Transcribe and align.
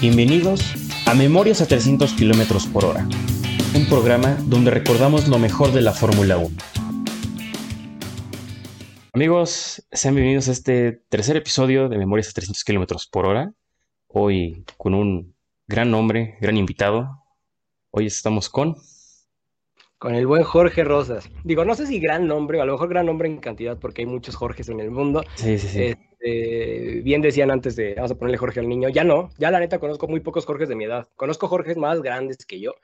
Bienvenidos 0.00 0.62
a 1.06 1.14
Memorias 1.14 1.60
a 1.60 1.66
300 1.66 2.12
km 2.12 2.70
por 2.72 2.84
hora, 2.84 3.08
un 3.74 3.84
programa 3.88 4.36
donde 4.46 4.70
recordamos 4.70 5.26
lo 5.26 5.40
mejor 5.40 5.72
de 5.72 5.82
la 5.82 5.92
Fórmula 5.92 6.38
1. 6.38 6.56
Amigos, 9.12 9.84
sean 9.90 10.14
bienvenidos 10.14 10.46
a 10.48 10.52
este 10.52 11.02
tercer 11.08 11.36
episodio 11.36 11.88
de 11.88 11.98
Memorias 11.98 12.28
a 12.28 12.32
300 12.32 12.62
km 12.62 13.08
por 13.10 13.26
hora. 13.26 13.52
Hoy 14.06 14.64
con 14.76 14.94
un 14.94 15.34
gran 15.66 15.90
nombre, 15.90 16.36
gran 16.40 16.56
invitado. 16.56 17.24
Hoy 17.90 18.06
estamos 18.06 18.48
con 18.48 18.76
con 19.98 20.14
el 20.14 20.28
buen 20.28 20.44
Jorge 20.44 20.84
Rosas. 20.84 21.28
Digo, 21.42 21.64
no 21.64 21.74
sé 21.74 21.88
si 21.88 21.98
gran 21.98 22.28
nombre, 22.28 22.60
o 22.60 22.62
a 22.62 22.66
lo 22.66 22.74
mejor 22.74 22.88
gran 22.88 23.06
nombre 23.06 23.26
en 23.26 23.38
cantidad, 23.38 23.76
porque 23.76 24.02
hay 24.02 24.06
muchos 24.06 24.36
Jorges 24.36 24.68
en 24.68 24.78
el 24.78 24.92
mundo. 24.92 25.24
Sí, 25.34 25.58
sí, 25.58 25.66
sí. 25.66 25.96
Este, 26.20 27.00
bien 27.02 27.22
decían 27.22 27.50
antes 27.50 27.76
de, 27.76 27.94
vamos 27.94 28.10
a 28.10 28.14
ponerle 28.16 28.38
Jorge 28.38 28.60
al 28.60 28.68
niño, 28.68 28.88
ya 28.88 29.04
no, 29.04 29.30
ya 29.38 29.50
la 29.50 29.60
neta 29.60 29.78
conozco 29.78 30.08
muy 30.08 30.20
pocos 30.20 30.46
Jorges 30.46 30.68
de 30.68 30.74
mi 30.74 30.84
edad. 30.84 31.08
Conozco 31.16 31.48
Jorges 31.48 31.76
más 31.76 32.02
grandes 32.02 32.44
que 32.44 32.60
yo. 32.60 32.74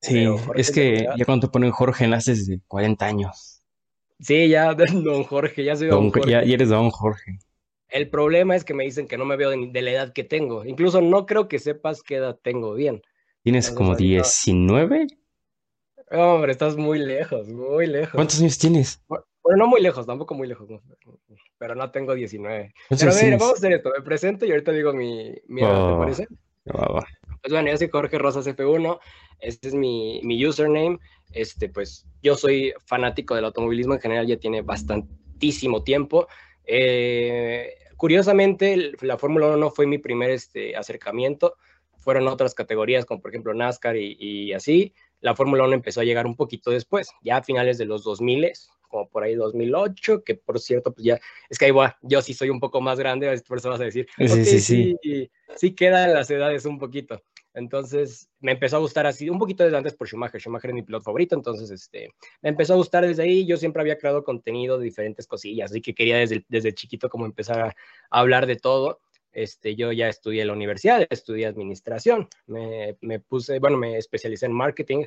Sí, 0.00 0.26
es 0.56 0.70
que 0.72 1.06
ya 1.16 1.24
cuando 1.24 1.46
te 1.46 1.52
ponen 1.52 1.70
Jorge 1.70 2.08
naces 2.08 2.46
de 2.46 2.60
40 2.66 3.06
años. 3.06 3.62
Sí, 4.18 4.48
ya, 4.48 4.74
don 4.74 5.24
Jorge, 5.24 5.64
ya 5.64 5.76
soy 5.76 5.88
don, 5.88 6.10
Jorge. 6.10 6.30
Ya, 6.30 6.40
eres 6.40 6.68
don 6.68 6.90
Jorge. 6.90 7.38
El 7.88 8.08
problema 8.08 8.56
es 8.56 8.64
que 8.64 8.74
me 8.74 8.84
dicen 8.84 9.06
que 9.06 9.18
no 9.18 9.24
me 9.24 9.36
veo 9.36 9.50
de, 9.50 9.82
la 9.82 9.90
edad 9.90 10.12
que 10.12 10.24
tengo. 10.24 10.64
Incluso 10.64 11.00
no 11.00 11.26
creo 11.26 11.46
que 11.46 11.58
sepas 11.58 12.02
qué 12.02 12.16
edad 12.16 12.38
tengo 12.42 12.74
bien. 12.74 13.02
¿Tienes 13.42 13.70
como 13.70 13.94
19? 13.94 15.08
Hombre, 16.10 16.52
estás 16.52 16.76
muy 16.76 16.98
lejos, 16.98 17.48
muy 17.48 17.86
lejos. 17.86 18.14
¿Cuántos 18.14 18.40
años 18.40 18.58
tienes? 18.58 19.02
Bueno, 19.08 19.26
no 19.56 19.66
muy 19.66 19.82
lejos, 19.82 20.06
tampoco 20.06 20.34
muy 20.34 20.46
lejos, 20.46 20.68
pero 21.62 21.76
no 21.76 21.92
tengo 21.92 22.12
19. 22.12 22.74
Pero 22.88 23.12
a 23.12 23.14
ver, 23.14 23.38
vamos 23.38 23.50
a 23.50 23.52
hacer 23.52 23.72
esto, 23.74 23.92
me 23.96 24.02
presento 24.02 24.44
y 24.44 24.50
ahorita 24.50 24.72
digo 24.72 24.92
mi, 24.92 25.32
mi 25.46 25.62
edad, 25.62 25.74
¿te 25.74 25.92
oh, 25.92 25.98
parece? 26.00 26.26
Pues 26.64 27.52
bueno, 27.52 27.70
yo 27.70 27.76
soy 27.76 27.88
Jorge 27.88 28.18
Rosas 28.18 28.48
F1, 28.48 28.98
este 29.38 29.68
es 29.68 29.74
mi, 29.74 30.20
mi 30.24 30.44
username, 30.44 30.98
este, 31.30 31.68
pues 31.68 32.04
yo 32.20 32.34
soy 32.34 32.74
fanático 32.84 33.36
del 33.36 33.44
automovilismo 33.44 33.94
en 33.94 34.00
general, 34.00 34.26
ya 34.26 34.38
tiene 34.38 34.62
bastantísimo 34.62 35.84
tiempo. 35.84 36.26
Eh, 36.64 37.76
curiosamente, 37.96 38.94
la 39.00 39.16
Fórmula 39.16 39.46
1 39.46 39.56
no 39.56 39.70
fue 39.70 39.86
mi 39.86 39.98
primer 39.98 40.30
este, 40.30 40.74
acercamiento, 40.74 41.54
fueron 41.96 42.26
otras 42.26 42.54
categorías 42.54 43.04
como 43.04 43.20
por 43.20 43.30
ejemplo 43.30 43.54
NASCAR 43.54 43.96
y, 43.96 44.16
y 44.18 44.52
así, 44.52 44.94
la 45.20 45.36
Fórmula 45.36 45.62
1 45.62 45.74
empezó 45.74 46.00
a 46.00 46.04
llegar 46.04 46.26
un 46.26 46.34
poquito 46.34 46.72
después, 46.72 47.12
ya 47.22 47.36
a 47.36 47.44
finales 47.44 47.78
de 47.78 47.84
los 47.84 48.02
2000, 48.02 48.50
como 48.92 49.08
por 49.08 49.24
ahí 49.24 49.34
2008, 49.34 50.22
que 50.22 50.34
por 50.34 50.60
cierto, 50.60 50.92
pues 50.92 51.04
ya, 51.04 51.20
es 51.48 51.58
que 51.58 51.64
ahí 51.64 51.70
va, 51.70 51.98
yo 52.02 52.20
sí 52.20 52.34
soy 52.34 52.50
un 52.50 52.60
poco 52.60 52.80
más 52.82 52.98
grande, 52.98 53.42
por 53.48 53.58
eso 53.58 53.70
vas 53.70 53.80
a 53.80 53.84
decir, 53.84 54.06
sí, 54.18 54.28
sí, 54.28 54.60
sí, 54.60 54.96
sí, 55.02 55.30
sí 55.56 55.74
quedan 55.74 56.12
las 56.12 56.30
edades 56.30 56.66
un 56.66 56.78
poquito. 56.78 57.22
Entonces 57.54 58.30
me 58.40 58.52
empezó 58.52 58.76
a 58.76 58.80
gustar 58.80 59.06
así, 59.06 59.28
un 59.28 59.38
poquito 59.38 59.64
desde 59.64 59.76
antes 59.76 59.94
por 59.94 60.08
Schumacher, 60.08 60.40
Schumacher 60.40 60.70
es 60.70 60.74
mi 60.74 60.82
piloto 60.82 61.04
favorito, 61.04 61.34
entonces 61.34 61.70
este, 61.70 62.10
me 62.42 62.50
empezó 62.50 62.74
a 62.74 62.76
gustar 62.76 63.06
desde 63.06 63.22
ahí, 63.22 63.46
yo 63.46 63.56
siempre 63.56 63.80
había 63.80 63.98
creado 63.98 64.24
contenido 64.24 64.78
de 64.78 64.84
diferentes 64.84 65.26
cosillas, 65.26 65.70
así 65.70 65.80
que 65.80 65.94
quería 65.94 66.18
desde, 66.18 66.44
desde 66.48 66.74
chiquito 66.74 67.08
como 67.08 67.26
empezar 67.26 67.60
a 67.60 67.74
hablar 68.10 68.46
de 68.46 68.56
todo 68.56 69.00
este, 69.32 69.74
yo 69.74 69.92
ya 69.92 70.08
estudié 70.08 70.42
en 70.42 70.48
la 70.48 70.52
universidad, 70.52 71.06
estudié 71.08 71.46
administración, 71.46 72.28
me, 72.46 72.96
me, 73.00 73.18
puse, 73.20 73.58
bueno, 73.58 73.78
me 73.78 73.96
especialicé 73.96 74.46
en 74.46 74.52
marketing 74.52 75.04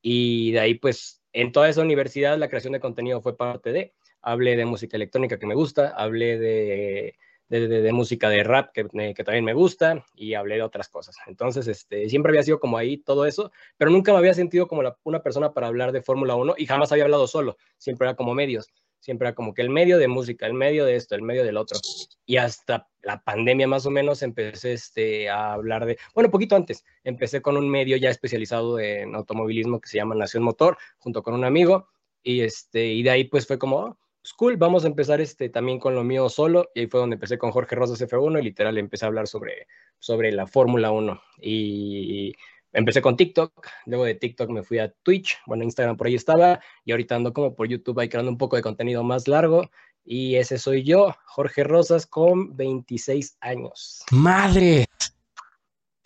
y 0.00 0.52
de 0.52 0.60
ahí 0.60 0.74
pues 0.74 1.23
en 1.34 1.52
toda 1.52 1.68
esa 1.68 1.82
universidad 1.82 2.38
la 2.38 2.48
creación 2.48 2.72
de 2.72 2.80
contenido 2.80 3.20
fue 3.20 3.36
parte 3.36 3.72
de, 3.72 3.92
hablé 4.22 4.56
de 4.56 4.64
música 4.64 4.96
electrónica 4.96 5.38
que 5.38 5.46
me 5.46 5.54
gusta, 5.54 5.88
hablé 5.88 6.38
de, 6.38 7.92
música 7.92 8.30
de 8.30 8.42
rap 8.42 8.72
que, 8.72 8.86
que, 9.14 9.24
también 9.24 9.44
me 9.44 9.52
gusta 9.52 10.04
y 10.14 10.34
hablé 10.34 10.56
de 10.56 10.62
otras 10.62 10.88
cosas. 10.88 11.16
Entonces, 11.26 11.66
este, 11.66 12.08
siempre 12.08 12.30
había 12.30 12.42
sido 12.42 12.58
como 12.58 12.78
ahí 12.78 12.96
todo 12.96 13.26
eso, 13.26 13.52
pero 13.76 13.90
nunca 13.90 14.12
me 14.12 14.18
había 14.18 14.32
sentido 14.32 14.66
como 14.66 14.82
una 15.02 15.22
persona 15.22 15.52
para 15.52 15.66
hablar 15.66 15.92
de 15.92 16.02
Fórmula 16.02 16.36
1 16.36 16.54
y 16.56 16.66
jamás 16.66 16.90
había 16.92 17.04
hablado 17.04 17.26
solo, 17.26 17.58
siempre 17.76 18.06
era 18.06 18.16
como 18.16 18.34
medios 18.34 18.70
siempre 19.04 19.28
era 19.28 19.34
como 19.34 19.52
que 19.52 19.60
el 19.60 19.68
medio 19.68 19.98
de 19.98 20.08
música, 20.08 20.46
el 20.46 20.54
medio 20.54 20.86
de 20.86 20.96
esto, 20.96 21.14
el 21.14 21.20
medio 21.20 21.44
del 21.44 21.58
otro. 21.58 21.78
Y 22.24 22.38
hasta 22.38 22.88
la 23.02 23.22
pandemia 23.22 23.68
más 23.68 23.84
o 23.84 23.90
menos 23.90 24.22
empecé 24.22 24.72
este, 24.72 25.28
a 25.28 25.52
hablar 25.52 25.84
de, 25.84 25.98
bueno, 26.14 26.30
poquito 26.30 26.56
antes, 26.56 26.86
empecé 27.04 27.42
con 27.42 27.58
un 27.58 27.68
medio 27.68 27.98
ya 27.98 28.08
especializado 28.08 28.80
en 28.80 29.14
automovilismo 29.14 29.78
que 29.78 29.90
se 29.90 29.98
llama 29.98 30.14
Nación 30.14 30.42
Motor, 30.42 30.78
junto 30.96 31.22
con 31.22 31.34
un 31.34 31.44
amigo, 31.44 31.90
y, 32.22 32.40
este, 32.40 32.86
y 32.86 33.02
de 33.02 33.10
ahí 33.10 33.24
pues 33.24 33.46
fue 33.46 33.58
como, 33.58 33.76
oh, 33.76 33.98
cool, 34.38 34.56
vamos 34.56 34.84
a 34.84 34.86
empezar 34.86 35.20
este, 35.20 35.50
también 35.50 35.78
con 35.78 35.94
lo 35.94 36.02
mío 36.02 36.30
solo, 36.30 36.70
y 36.74 36.80
ahí 36.80 36.86
fue 36.86 37.00
donde 37.00 37.14
empecé 37.14 37.36
con 37.36 37.50
Jorge 37.50 37.76
Rosas 37.76 38.00
F1 38.00 38.40
y 38.40 38.42
literal 38.42 38.78
empecé 38.78 39.04
a 39.04 39.08
hablar 39.08 39.26
sobre, 39.28 39.66
sobre 39.98 40.32
la 40.32 40.46
Fórmula 40.46 40.90
1. 40.92 41.22
Y 41.42 42.34
empecé 42.74 43.00
con 43.00 43.16
TikTok, 43.16 43.66
luego 43.86 44.04
de 44.04 44.16
TikTok 44.16 44.50
me 44.50 44.62
fui 44.62 44.78
a 44.78 44.92
Twitch, 45.02 45.38
bueno, 45.46 45.64
Instagram 45.64 45.96
por 45.96 46.08
ahí 46.08 46.14
estaba, 46.14 46.60
y 46.84 46.90
ahorita 46.90 47.16
ando 47.16 47.32
como 47.32 47.54
por 47.54 47.68
YouTube 47.68 47.98
ahí 47.98 48.10
creando 48.10 48.30
un 48.30 48.38
poco 48.38 48.56
de 48.56 48.62
contenido 48.62 49.02
más 49.02 49.28
largo, 49.28 49.70
y 50.04 50.36
ese 50.36 50.58
soy 50.58 50.82
yo, 50.82 51.14
Jorge 51.24 51.64
Rosas, 51.64 52.04
con 52.06 52.54
26 52.56 53.38
años. 53.40 54.04
¡Madre! 54.10 54.84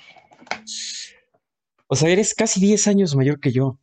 O 1.88 1.95
sea, 1.95 2.09
eres 2.09 2.35
casi 2.35 2.59
10 2.59 2.88
años 2.88 3.16
mayor 3.16 3.39
que 3.39 3.51
yo. 3.51 3.79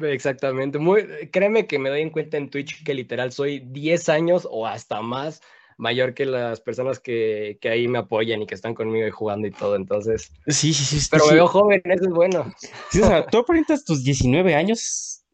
Exactamente. 0.00 0.78
Muy, 0.78 1.04
créeme 1.32 1.66
que 1.66 1.78
me 1.78 1.90
doy 1.90 2.02
en 2.02 2.10
cuenta 2.10 2.36
en 2.36 2.50
Twitch 2.50 2.84
que 2.84 2.94
literal 2.94 3.32
soy 3.32 3.60
10 3.60 4.08
años 4.08 4.46
o 4.50 4.66
hasta 4.66 5.02
más 5.02 5.42
mayor 5.78 6.14
que 6.14 6.24
las 6.24 6.60
personas 6.60 7.00
que, 7.00 7.58
que 7.60 7.68
ahí 7.68 7.88
me 7.88 7.98
apoyan 7.98 8.42
y 8.42 8.46
que 8.46 8.54
están 8.54 8.74
conmigo 8.74 9.06
y 9.06 9.10
jugando 9.10 9.46
y 9.46 9.50
todo. 9.50 9.76
Entonces. 9.76 10.32
Sí, 10.46 10.72
sí, 10.72 10.84
sí. 10.84 11.08
Pero 11.10 11.26
me 11.26 11.34
veo 11.34 11.48
joven, 11.48 11.82
eso 11.84 12.04
es 12.04 12.10
bueno. 12.10 12.52
Sí, 12.90 13.00
o 13.02 13.06
sea, 13.06 13.26
tú 13.26 13.38
aparentas 13.38 13.84
tus 13.84 14.02
19 14.04 14.54
años 14.54 15.24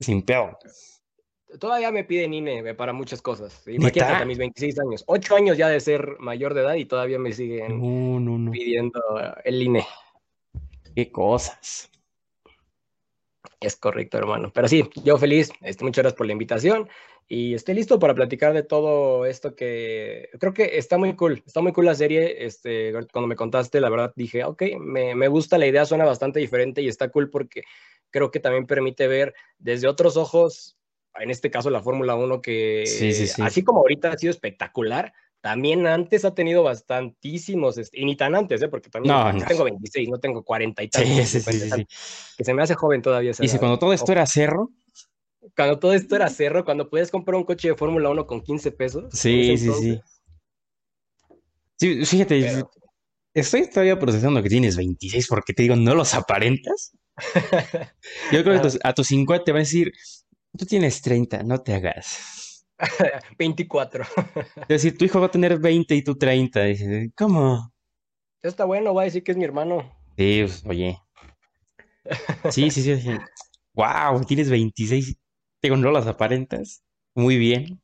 sin 0.00 0.22
pedo. 0.22 0.58
Todavía 1.60 1.90
me 1.92 2.04
piden 2.04 2.32
INE 2.32 2.74
para 2.74 2.94
muchas 2.94 3.20
cosas. 3.20 3.62
Imagínate 3.66 4.22
a 4.22 4.24
mis 4.24 4.38
26 4.38 4.80
años. 4.80 5.04
8 5.06 5.36
años 5.36 5.58
ya 5.58 5.68
de 5.68 5.80
ser 5.80 6.16
mayor 6.18 6.54
de 6.54 6.62
edad 6.62 6.74
y 6.74 6.86
todavía 6.86 7.18
me 7.18 7.32
siguen 7.32 8.50
pidiendo 8.50 9.00
el 9.44 9.62
INE. 9.62 9.86
Qué 10.96 11.12
cosas. 11.12 11.90
Es 13.62 13.76
correcto, 13.76 14.18
hermano. 14.18 14.50
Pero 14.52 14.68
sí, 14.68 14.88
yo 15.04 15.18
feliz. 15.18 15.50
Este, 15.60 15.84
muchas 15.84 16.02
gracias 16.02 16.18
por 16.18 16.26
la 16.26 16.32
invitación 16.32 16.88
y 17.28 17.54
estoy 17.54 17.74
listo 17.74 17.98
para 17.98 18.14
platicar 18.14 18.52
de 18.52 18.62
todo 18.62 19.24
esto 19.24 19.54
que 19.54 20.28
creo 20.38 20.52
que 20.52 20.76
está 20.78 20.98
muy 20.98 21.14
cool. 21.14 21.42
Está 21.46 21.60
muy 21.60 21.72
cool 21.72 21.86
la 21.86 21.94
serie. 21.94 22.44
Este, 22.44 22.92
cuando 23.12 23.28
me 23.28 23.36
contaste, 23.36 23.80
la 23.80 23.88
verdad 23.88 24.12
dije, 24.16 24.44
ok, 24.44 24.62
me, 24.80 25.14
me 25.14 25.28
gusta 25.28 25.58
la 25.58 25.66
idea, 25.66 25.86
suena 25.86 26.04
bastante 26.04 26.40
diferente 26.40 26.82
y 26.82 26.88
está 26.88 27.08
cool 27.08 27.30
porque 27.30 27.62
creo 28.12 28.30
que 28.30 28.40
también 28.40 28.66
permite 28.66 29.08
ver 29.08 29.34
desde 29.58 29.88
otros 29.88 30.16
ojos, 30.16 30.78
en 31.18 31.30
este 31.30 31.50
caso 31.50 31.70
la 31.70 31.82
Fórmula 31.82 32.14
1, 32.14 32.40
que 32.40 32.84
así 33.42 33.64
como 33.64 33.80
ahorita 33.80 34.12
ha 34.12 34.18
sido 34.18 34.30
espectacular, 34.30 35.12
también 35.42 35.88
antes 35.88 36.24
ha 36.24 36.34
tenido 36.34 36.62
bastantísimos, 36.62 37.76
este, 37.76 38.00
y 38.00 38.04
ni 38.04 38.16
tan 38.16 38.36
antes, 38.36 38.62
¿eh? 38.62 38.68
porque 38.68 38.88
también 38.88 39.12
no, 39.12 39.44
tengo 39.44 39.64
26, 39.64 40.08
no 40.08 40.18
tengo 40.18 40.44
40 40.44 40.84
y 40.84 40.88
tal. 40.88 41.04
Sí, 41.04 41.26
sí, 41.26 41.40
sí, 41.40 41.86
que 42.38 42.44
se 42.44 42.54
me 42.54 42.62
hace 42.62 42.76
joven 42.76 43.02
todavía. 43.02 43.32
Y 43.40 43.48
si 43.48 43.58
cuando 43.58 43.76
todo 43.78 43.92
esto 43.92 44.12
era 44.12 44.24
cerro. 44.24 44.70
Cuando 45.56 45.80
todo 45.80 45.94
esto 45.94 46.14
era 46.14 46.30
cerro, 46.30 46.64
cuando 46.64 46.88
puedes 46.88 47.10
comprar 47.10 47.34
un 47.34 47.42
coche 47.42 47.68
de 47.68 47.74
Fórmula 47.74 48.08
1 48.08 48.24
con 48.28 48.40
15 48.40 48.70
pesos. 48.70 49.12
Sí, 49.12 49.58
sí, 49.58 49.72
sí. 49.72 50.00
Sí, 51.76 52.06
fíjate, 52.06 52.62
estoy 53.34 53.68
todavía 53.68 53.98
procesando 53.98 54.40
que 54.44 54.48
tienes 54.48 54.76
26 54.76 55.26
porque 55.26 55.52
te 55.54 55.64
digo, 55.64 55.74
no 55.74 55.96
los 55.96 56.14
aparentas. 56.14 56.92
Yo 58.30 58.44
creo 58.44 58.62
que 58.62 58.78
a 58.84 58.94
tus 58.94 59.08
50 59.08 59.44
te 59.44 59.50
va 59.50 59.58
a 59.58 59.66
decir, 59.66 59.92
tú 60.56 60.64
tienes 60.66 61.02
30, 61.02 61.42
no 61.42 61.60
te 61.60 61.74
hagas. 61.74 62.51
24. 63.38 64.04
Es 64.62 64.68
decir, 64.68 64.98
tu 64.98 65.04
hijo 65.04 65.20
va 65.20 65.26
a 65.26 65.30
tener 65.30 65.58
20 65.58 65.94
y 65.94 66.02
tú 66.02 66.16
30. 66.16 66.60
¿cómo? 67.16 67.72
Está 68.42 68.64
bueno, 68.64 68.94
va 68.94 69.02
a 69.02 69.04
decir 69.04 69.22
que 69.22 69.32
es 69.32 69.38
mi 69.38 69.44
hermano. 69.44 69.90
Sí, 70.16 70.42
pues, 70.42 70.64
oye. 70.66 70.98
Sí, 72.50 72.70
sí, 72.70 72.82
sí, 72.82 73.10
Wow, 73.74 74.24
tienes 74.26 74.50
26. 74.50 75.16
Digo, 75.62 75.76
no 75.76 75.90
las 75.90 76.06
aparentas. 76.06 76.82
Muy 77.14 77.38
bien. 77.38 77.80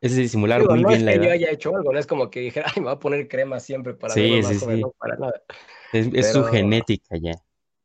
Es 0.00 0.16
disimular 0.16 0.68
muy 0.68 0.84
bien 0.84 1.04
la 1.04 1.12
edad. 1.12 1.24
yo 1.24 1.30
haya 1.30 1.50
hecho 1.50 1.74
algo, 1.76 1.92
no 1.92 1.98
es 1.98 2.08
como 2.08 2.28
que 2.28 2.40
dijera, 2.40 2.66
ay, 2.74 2.80
me 2.80 2.86
voy 2.86 2.94
a 2.94 2.98
poner 2.98 3.28
crema 3.28 3.60
siempre 3.60 3.94
para 3.94 4.12
sí, 4.12 4.42
sí, 4.42 4.58
sí. 4.58 4.82
para 4.98 5.16
nada. 5.16 5.42
Es, 5.92 6.32
su 6.32 6.42
genética 6.44 7.16
ya. 7.20 7.34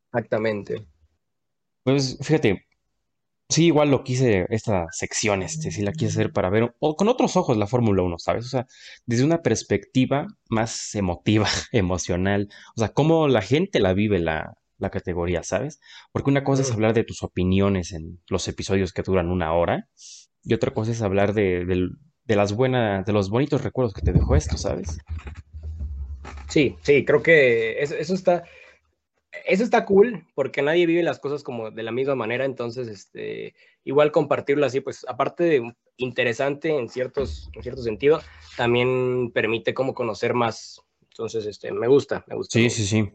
Exactamente. 0.08 0.84
Pues 1.84 2.18
fíjate, 2.22 2.66
sí, 3.50 3.66
igual 3.68 3.92
lo 3.92 4.04
quise, 4.04 4.46
esta 4.50 4.88
sección, 4.92 5.42
este, 5.44 5.72
sí 5.72 5.82
la 5.82 5.92
quise 5.92 6.12
hacer 6.12 6.32
para 6.32 6.50
ver, 6.50 6.76
o 6.80 6.96
con 6.96 7.08
otros 7.08 7.36
ojos 7.36 7.58
la 7.58 7.68
Fórmula 7.68 8.04
1, 8.04 8.18
¿sabes? 8.20 8.46
O 8.46 8.50
sea, 8.50 8.68
desde 9.06 9.24
una 9.24 9.42
perspectiva 9.42 10.28
más 10.50 10.96
emotiva, 10.96 11.48
emocional, 11.72 12.50
o 12.76 12.80
sea, 12.80 12.90
cómo 12.90 13.28
la 13.28 13.42
gente 13.42 13.80
la 13.80 13.94
vive 13.94 14.20
la, 14.20 14.58
la 14.78 14.90
categoría, 14.90 15.44
¿sabes? 15.44 15.80
Porque 16.12 16.30
una 16.30 16.44
cosa 16.44 16.62
es 16.62 16.72
hablar 16.72 16.94
de 16.94 17.04
tus 17.04 17.24
opiniones 17.24 17.94
en 17.94 18.20
los 18.30 18.48
episodios 18.48 18.94
que 18.94 19.02
duran 19.02 19.32
una 19.32 19.54
hora 19.54 19.88
y 20.44 20.54
otra 20.54 20.74
cosa 20.74 20.92
es 20.92 21.02
hablar 21.02 21.34
de, 21.34 21.66
las 22.28 22.54
buenas, 22.54 23.06
de 23.06 23.14
los 23.14 23.30
bonitos 23.30 23.64
recuerdos 23.64 23.94
que 23.94 24.02
te 24.02 24.14
dejó 24.14 24.36
esto, 24.36 24.58
¿sabes? 24.58 25.00
Sí, 26.50 26.78
sí, 26.84 27.04
creo 27.04 27.22
que 27.22 27.82
eso, 27.82 27.96
eso 27.96 28.14
está, 28.14 28.44
eso 29.46 29.64
está 29.64 29.86
cool 29.86 30.26
porque 30.36 30.62
nadie 30.62 30.86
vive 30.86 31.04
las 31.04 31.20
cosas 31.20 31.44
como 31.44 31.72
de 31.72 31.84
la 31.84 31.92
misma 31.92 32.16
manera, 32.16 32.46
entonces, 32.46 32.88
este, 32.88 33.56
igual 33.84 34.12
compartirlo 34.12 34.66
así, 34.66 34.82
pues 34.82 35.06
aparte 35.08 35.44
de 35.44 35.76
interesante 35.98 36.70
en 36.70 36.90
ciertos, 36.90 37.50
en 37.54 37.64
cierto 37.64 37.82
sentido, 37.82 38.22
también 38.56 39.32
permite 39.34 39.74
como 39.74 39.94
conocer 39.94 40.34
más. 40.34 40.82
Entonces, 41.10 41.46
este, 41.46 41.72
me 41.72 41.88
gusta, 41.88 42.24
me 42.28 42.36
gusta. 42.36 42.60
Sí, 42.60 42.70
sí, 42.70 42.86
sí. 42.86 43.12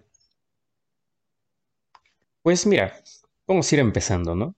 Pues 2.43 2.67
mira, 2.67 2.93
vamos 3.47 3.71
a 3.71 3.75
ir 3.75 3.81
empezando, 3.81 4.35
¿no? 4.35 4.57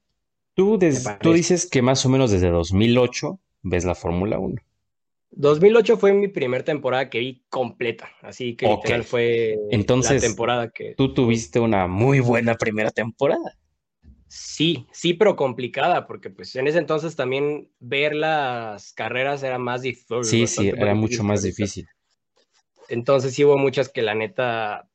Tú, 0.54 0.78
tú 1.20 1.32
dices 1.32 1.68
que 1.68 1.82
más 1.82 2.06
o 2.06 2.08
menos 2.08 2.30
desde 2.30 2.48
2008 2.48 3.38
ves 3.62 3.84
la 3.84 3.94
Fórmula 3.94 4.38
1. 4.38 4.62
2008 5.36 5.96
fue 5.96 6.12
mi 6.12 6.28
primera 6.28 6.64
temporada 6.64 7.10
que 7.10 7.18
vi 7.18 7.44
completa, 7.48 8.08
así 8.22 8.56
que 8.56 8.68
literal 8.68 9.04
fue 9.04 9.56
Entonces, 9.70 10.22
la 10.22 10.28
temporada 10.28 10.70
que... 10.70 10.94
Tú 10.96 11.12
tuviste 11.12 11.60
una 11.60 11.86
muy 11.86 12.20
buena 12.20 12.54
primera 12.54 12.90
temporada. 12.90 13.58
Sí, 14.28 14.86
sí, 14.92 15.14
pero 15.14 15.36
complicada, 15.36 16.06
porque 16.06 16.30
pues 16.30 16.54
en 16.56 16.66
ese 16.66 16.78
entonces 16.78 17.14
también 17.14 17.70
ver 17.78 18.14
las 18.14 18.92
carreras 18.92 19.42
era 19.42 19.58
más 19.58 19.82
difícil. 19.82 20.24
Sí, 20.24 20.46
sí, 20.46 20.68
era 20.68 20.94
mucho 20.94 21.22
más 21.22 21.42
difícil. 21.42 21.86
Entonces 22.88 23.34
sí 23.34 23.44
hubo 23.44 23.56
muchas 23.56 23.88
que 23.88 24.02
la 24.02 24.14
neta 24.14 24.88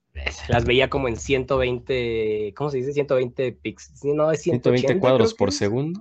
las 0.47 0.65
veía 0.65 0.89
como 0.89 1.07
en 1.07 1.17
120, 1.17 2.53
¿cómo 2.55 2.69
se 2.69 2.77
dice? 2.77 2.93
120 2.93 3.53
pixels, 3.53 4.03
no, 4.03 4.31
es 4.31 4.41
120 4.41 4.99
cuadros 4.99 5.33
por 5.33 5.51
segundo. 5.51 5.99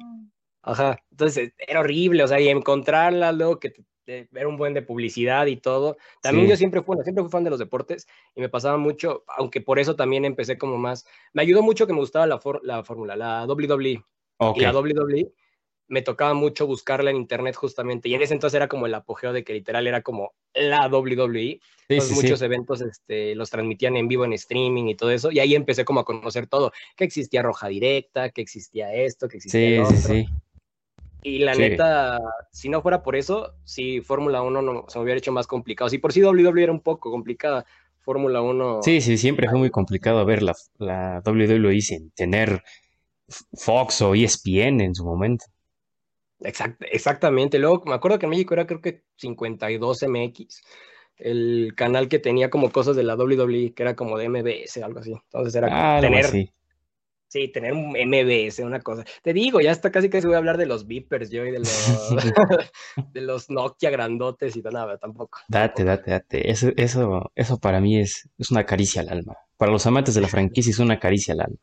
Ajá, 0.62 0.98
entonces 1.10 1.52
era 1.56 1.80
horrible, 1.80 2.24
o 2.24 2.28
sea, 2.28 2.40
y 2.40 2.48
encontrarla 2.48 3.32
luego 3.32 3.58
que 3.58 3.72
ver 4.30 4.46
un 4.46 4.56
buen 4.56 4.74
de 4.74 4.82
publicidad 4.82 5.46
y 5.46 5.56
todo. 5.56 5.96
También 6.22 6.48
yo 6.48 6.56
siempre 6.56 6.82
fui, 6.82 6.96
siempre 7.02 7.22
fui 7.22 7.30
fan 7.30 7.44
de 7.44 7.50
los 7.50 7.58
deportes 7.58 8.06
y 8.34 8.40
me 8.40 8.48
pasaba 8.48 8.76
mucho, 8.76 9.24
aunque 9.36 9.60
por 9.60 9.78
eso 9.78 9.96
también 9.96 10.24
empecé 10.24 10.58
como 10.58 10.78
más, 10.78 11.06
me 11.32 11.42
ayudó 11.42 11.62
mucho 11.62 11.86
que 11.86 11.92
me 11.92 12.00
gustaba 12.00 12.26
la, 12.26 12.40
la 12.62 12.82
fórmula, 12.84 13.16
la 13.16 13.44
WWE. 13.46 14.02
Y 14.54 14.60
la 14.60 14.72
WWE 14.72 15.32
me 15.88 16.02
tocaba 16.02 16.34
mucho 16.34 16.66
buscarla 16.66 17.10
en 17.10 17.16
internet 17.16 17.56
justamente, 17.56 18.08
y 18.08 18.14
en 18.14 18.22
ese 18.22 18.34
entonces 18.34 18.56
era 18.56 18.68
como 18.68 18.86
el 18.86 18.94
apogeo 18.94 19.32
de 19.32 19.42
que 19.42 19.54
literal 19.54 19.86
era 19.86 20.02
como 20.02 20.34
la 20.54 20.86
WWE, 20.86 21.60
entonces 21.88 22.14
muchos 22.14 22.42
eventos 22.42 22.82
este, 22.82 23.34
los 23.34 23.50
transmitían 23.50 23.96
en 23.96 24.06
vivo 24.06 24.24
en 24.24 24.34
streaming 24.34 24.84
y 24.84 24.94
todo 24.94 25.10
eso, 25.10 25.32
y 25.32 25.40
ahí 25.40 25.54
empecé 25.54 25.86
como 25.86 26.00
a 26.00 26.04
conocer 26.04 26.46
todo, 26.46 26.72
que 26.94 27.04
existía 27.04 27.42
Roja 27.42 27.68
Directa, 27.68 28.28
que 28.30 28.42
existía 28.42 28.92
esto, 28.92 29.28
que 29.28 29.38
existía 29.38 29.86
sí, 29.86 29.96
Sí, 29.96 30.02
sí. 30.02 30.28
Y 31.22 31.40
la 31.40 31.54
neta, 31.54 32.20
si 32.52 32.68
no 32.68 32.80
fuera 32.80 33.02
por 33.02 33.16
eso, 33.16 33.54
si 33.64 34.00
Fórmula 34.00 34.42
1 34.42 34.62
no, 34.62 34.84
se 34.88 34.98
me 34.98 35.04
hubiera 35.04 35.18
hecho 35.18 35.32
más 35.32 35.46
complicado. 35.46 35.90
Si 35.90 35.98
por 35.98 36.12
sí 36.12 36.22
WWE 36.22 36.62
era 36.62 36.72
un 36.72 36.80
poco 36.80 37.10
complicada, 37.10 37.66
Fórmula 37.98 38.40
1... 38.40 38.80
Sí, 38.82 39.00
sí, 39.00 39.18
siempre 39.18 39.48
fue 39.48 39.58
muy 39.58 39.70
complicado 39.70 40.24
ver 40.24 40.42
la, 40.42 40.54
la 40.78 41.22
WWE 41.24 41.80
sin 41.80 42.10
tener 42.12 42.62
Fox 43.52 44.02
o 44.02 44.14
ESPN 44.14 44.80
en 44.80 44.94
su 44.94 45.04
momento. 45.04 45.44
exactamente. 46.40 47.58
Luego 47.58 47.82
me 47.84 47.94
acuerdo 47.94 48.18
que 48.18 48.26
en 48.26 48.30
México 48.30 48.54
era 48.54 48.66
creo 48.66 48.80
que 48.80 49.02
52MX, 49.20 50.62
el 51.16 51.72
canal 51.76 52.08
que 52.08 52.18
tenía 52.18 52.48
como 52.48 52.70
cosas 52.70 52.96
de 52.96 53.02
la 53.02 53.16
WWE, 53.16 53.74
que 53.74 53.82
era 53.82 53.96
como 53.96 54.16
de 54.16 54.28
MBS, 54.28 54.82
algo 54.82 55.00
así. 55.00 55.12
Entonces 55.12 55.54
era 55.54 55.96
ah, 55.96 56.00
tener 56.00 56.26
Sí, 57.28 57.48
tener 57.48 57.74
un 57.74 57.90
MBS, 57.90 58.60
una 58.60 58.80
cosa. 58.80 59.04
Te 59.22 59.34
digo, 59.34 59.60
ya 59.60 59.70
está 59.70 59.90
casi 59.92 60.08
que 60.08 60.22
se 60.22 60.26
voy 60.26 60.34
a 60.34 60.38
hablar 60.38 60.56
de 60.56 60.64
los 60.64 60.86
beepers 60.86 61.30
yo 61.30 61.44
y 61.44 61.50
de 61.50 61.58
los, 61.58 62.08
de 63.12 63.20
los 63.20 63.50
Nokia 63.50 63.90
grandotes 63.90 64.56
y 64.56 64.62
nada, 64.62 64.96
tampoco. 64.96 65.38
Date, 65.48 65.84
date, 65.84 66.10
date. 66.10 66.50
Eso, 66.50 66.70
eso, 66.76 67.30
eso 67.34 67.58
para 67.58 67.80
mí 67.80 68.00
es, 68.00 68.30
es 68.38 68.50
una 68.50 68.64
caricia 68.64 69.02
al 69.02 69.10
alma. 69.10 69.36
Para 69.58 69.72
los 69.72 69.86
amantes 69.86 70.14
de 70.14 70.22
la 70.22 70.28
franquicia 70.28 70.70
es 70.70 70.78
una 70.78 70.98
caricia 70.98 71.34
al 71.34 71.40
alma. 71.40 71.58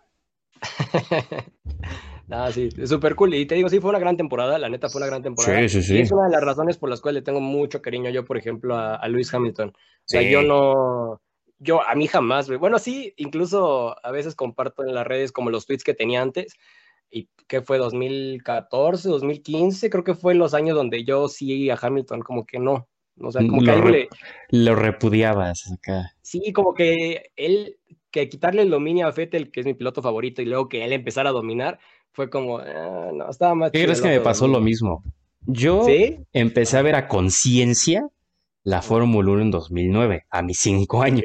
Nada, 2.27 2.51
sí, 2.51 2.69
súper 2.85 3.15
cool. 3.15 3.33
Y 3.33 3.47
te 3.47 3.55
digo, 3.55 3.67
sí, 3.67 3.79
fue 3.79 3.89
una 3.89 3.99
gran 3.99 4.17
temporada, 4.17 4.59
la 4.59 4.69
neta 4.69 4.89
fue 4.89 4.99
una 4.99 5.07
gran 5.07 5.23
temporada. 5.23 5.67
Sí, 5.67 5.69
sí, 5.69 5.81
sí. 5.81 5.95
Y 5.95 6.01
es 6.01 6.11
una 6.11 6.25
de 6.25 6.31
las 6.31 6.43
razones 6.43 6.77
por 6.77 6.91
las 6.91 7.01
cuales 7.01 7.21
le 7.21 7.25
tengo 7.25 7.41
mucho 7.41 7.81
cariño 7.81 8.11
yo, 8.11 8.23
por 8.23 8.37
ejemplo, 8.37 8.75
a, 8.75 8.95
a 8.95 9.07
Lewis 9.07 9.33
Hamilton. 9.33 9.69
O 9.69 10.07
sea, 10.07 10.21
yo 10.21 10.43
no, 10.43 11.21
yo 11.59 11.87
a 11.87 11.95
mí 11.95 12.07
jamás, 12.07 12.49
Bueno, 12.49 12.79
sí, 12.79 13.13
incluso 13.17 13.95
a 14.05 14.11
veces 14.11 14.35
comparto 14.35 14.83
en 14.83 14.93
las 14.93 15.07
redes 15.07 15.31
como 15.31 15.49
los 15.49 15.65
tweets 15.65 15.83
que 15.83 15.93
tenía 15.93 16.21
antes. 16.21 16.53
Y 17.09 17.29
que 17.47 17.61
fue 17.61 17.77
2014, 17.77 19.07
2015, 19.07 19.89
creo 19.89 20.03
que 20.03 20.15
fue 20.15 20.33
los 20.35 20.53
años 20.53 20.75
donde 20.75 21.05
yo 21.05 21.27
sí 21.27 21.69
a 21.69 21.77
Hamilton 21.79 22.21
como 22.21 22.45
que 22.45 22.59
no. 22.59 22.87
O 23.21 23.31
sea, 23.31 23.41
como 23.47 23.61
lo, 23.61 23.83
que 23.83 24.09
lo 24.49 24.75
repudiabas 24.75 25.71
acá. 25.71 26.11
Sí, 26.21 26.51
como 26.51 26.73
que 26.73 27.31
él, 27.37 27.77
que 28.11 28.27
quitarle 28.27 28.63
el 28.63 28.69
dominio 28.69 29.07
a 29.07 29.13
Fettel, 29.13 29.51
que 29.51 29.61
es 29.61 29.65
mi 29.65 29.73
piloto 29.73 30.01
favorito, 30.01 30.41
y 30.41 30.45
luego 30.45 30.67
que 30.67 30.83
él 30.83 30.91
empezara 30.91 31.29
a 31.29 31.33
dominar, 31.33 31.79
fue 32.11 32.29
como, 32.29 32.57
ah, 32.57 33.11
no, 33.13 33.29
estaba 33.29 33.55
más. 33.55 33.71
¿Qué 33.71 33.83
crees 33.83 34.01
que 34.01 34.09
me 34.09 34.19
pasó 34.19 34.47
lo 34.47 34.59
mismo? 34.59 35.01
Yo 35.47 35.85
empecé 36.33 36.77
a 36.77 36.81
ver 36.81 36.95
a 36.95 37.07
conciencia 37.07 38.09
la 38.63 38.81
Fórmula 38.81 39.31
1 39.31 39.41
en 39.43 39.51
2009, 39.51 40.25
a 40.29 40.41
mis 40.41 40.59
cinco 40.59 41.01
años. 41.01 41.23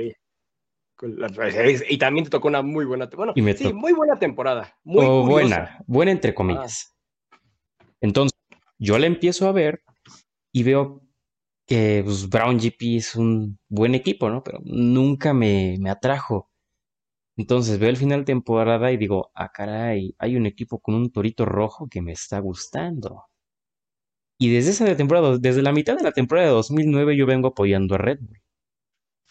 Y 1.88 1.99
también 1.99 2.25
te 2.25 2.31
tocó 2.31 2.49
una 2.49 2.62
muy 2.62 2.85
buena, 2.85 3.08
bueno, 3.14 3.32
sí, 3.35 3.73
muy 3.73 3.93
buena 3.93 4.19
temporada. 4.19 4.76
Muy 4.85 5.06
buena, 5.26 5.82
buena 5.87 6.11
entre 6.12 6.35
comillas. 6.35 6.97
Entonces, 8.00 8.38
yo 8.79 8.99
la 8.99 9.06
empiezo 9.06 9.49
a 9.49 9.52
ver 9.52 9.82
y 10.52 10.62
veo 10.62 11.02
que 11.67 12.02
pues, 12.05 12.29
Brown 12.29 12.58
GP 12.58 12.97
es 12.97 13.14
un 13.14 13.58
buen 13.69 13.94
equipo, 13.94 14.29
¿no? 14.29 14.43
Pero 14.43 14.58
nunca 14.64 15.32
me, 15.32 15.76
me 15.79 15.91
atrajo. 15.91 16.50
Entonces 17.37 17.79
veo 17.79 17.88
el 17.88 17.97
final 17.97 18.20
de 18.20 18.26
temporada 18.26 18.93
y 18.93 18.97
digo, 18.97 19.31
ah, 19.35 19.50
caray, 19.50 20.14
hay 20.19 20.37
un 20.37 20.47
equipo 20.47 20.81
con 20.81 20.94
un 20.94 21.11
torito 21.11 21.47
rojo 21.47 21.88
que 21.88 22.02
me 22.02 22.12
está 22.12 22.38
gustando. 22.38 23.25
Y 24.38 24.50
desde 24.50 24.70
esa 24.70 24.97
temporada, 24.97 25.38
desde 25.38 25.62
la 25.62 25.73
mitad 25.73 25.97
de 25.97 26.02
la 26.02 26.12
temporada 26.12 26.49
de 26.49 26.55
2009 26.55 27.17
yo 27.17 27.26
vengo 27.26 27.49
apoyando 27.49 27.94
a 27.94 27.99
Red 27.99 28.19
Bull. 28.20 28.40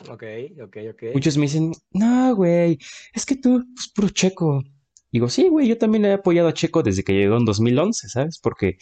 Ok, 0.07 0.23
ok, 0.63 0.77
ok. 0.91 1.03
Muchos 1.13 1.37
me 1.37 1.43
dicen, 1.43 1.73
no, 1.91 2.35
güey, 2.35 2.77
es 3.13 3.25
que 3.25 3.35
tú, 3.35 3.65
pues 3.75 3.89
puro 3.89 4.09
checo. 4.09 4.63
Digo, 5.11 5.27
sí, 5.27 5.49
güey, 5.49 5.67
yo 5.67 5.77
también 5.77 6.05
he 6.05 6.13
apoyado 6.13 6.47
a 6.47 6.53
Checo 6.53 6.83
desde 6.83 7.03
que 7.03 7.13
llegó 7.13 7.37
en 7.37 7.45
2011, 7.45 8.09
¿sabes? 8.09 8.39
Porque, 8.39 8.77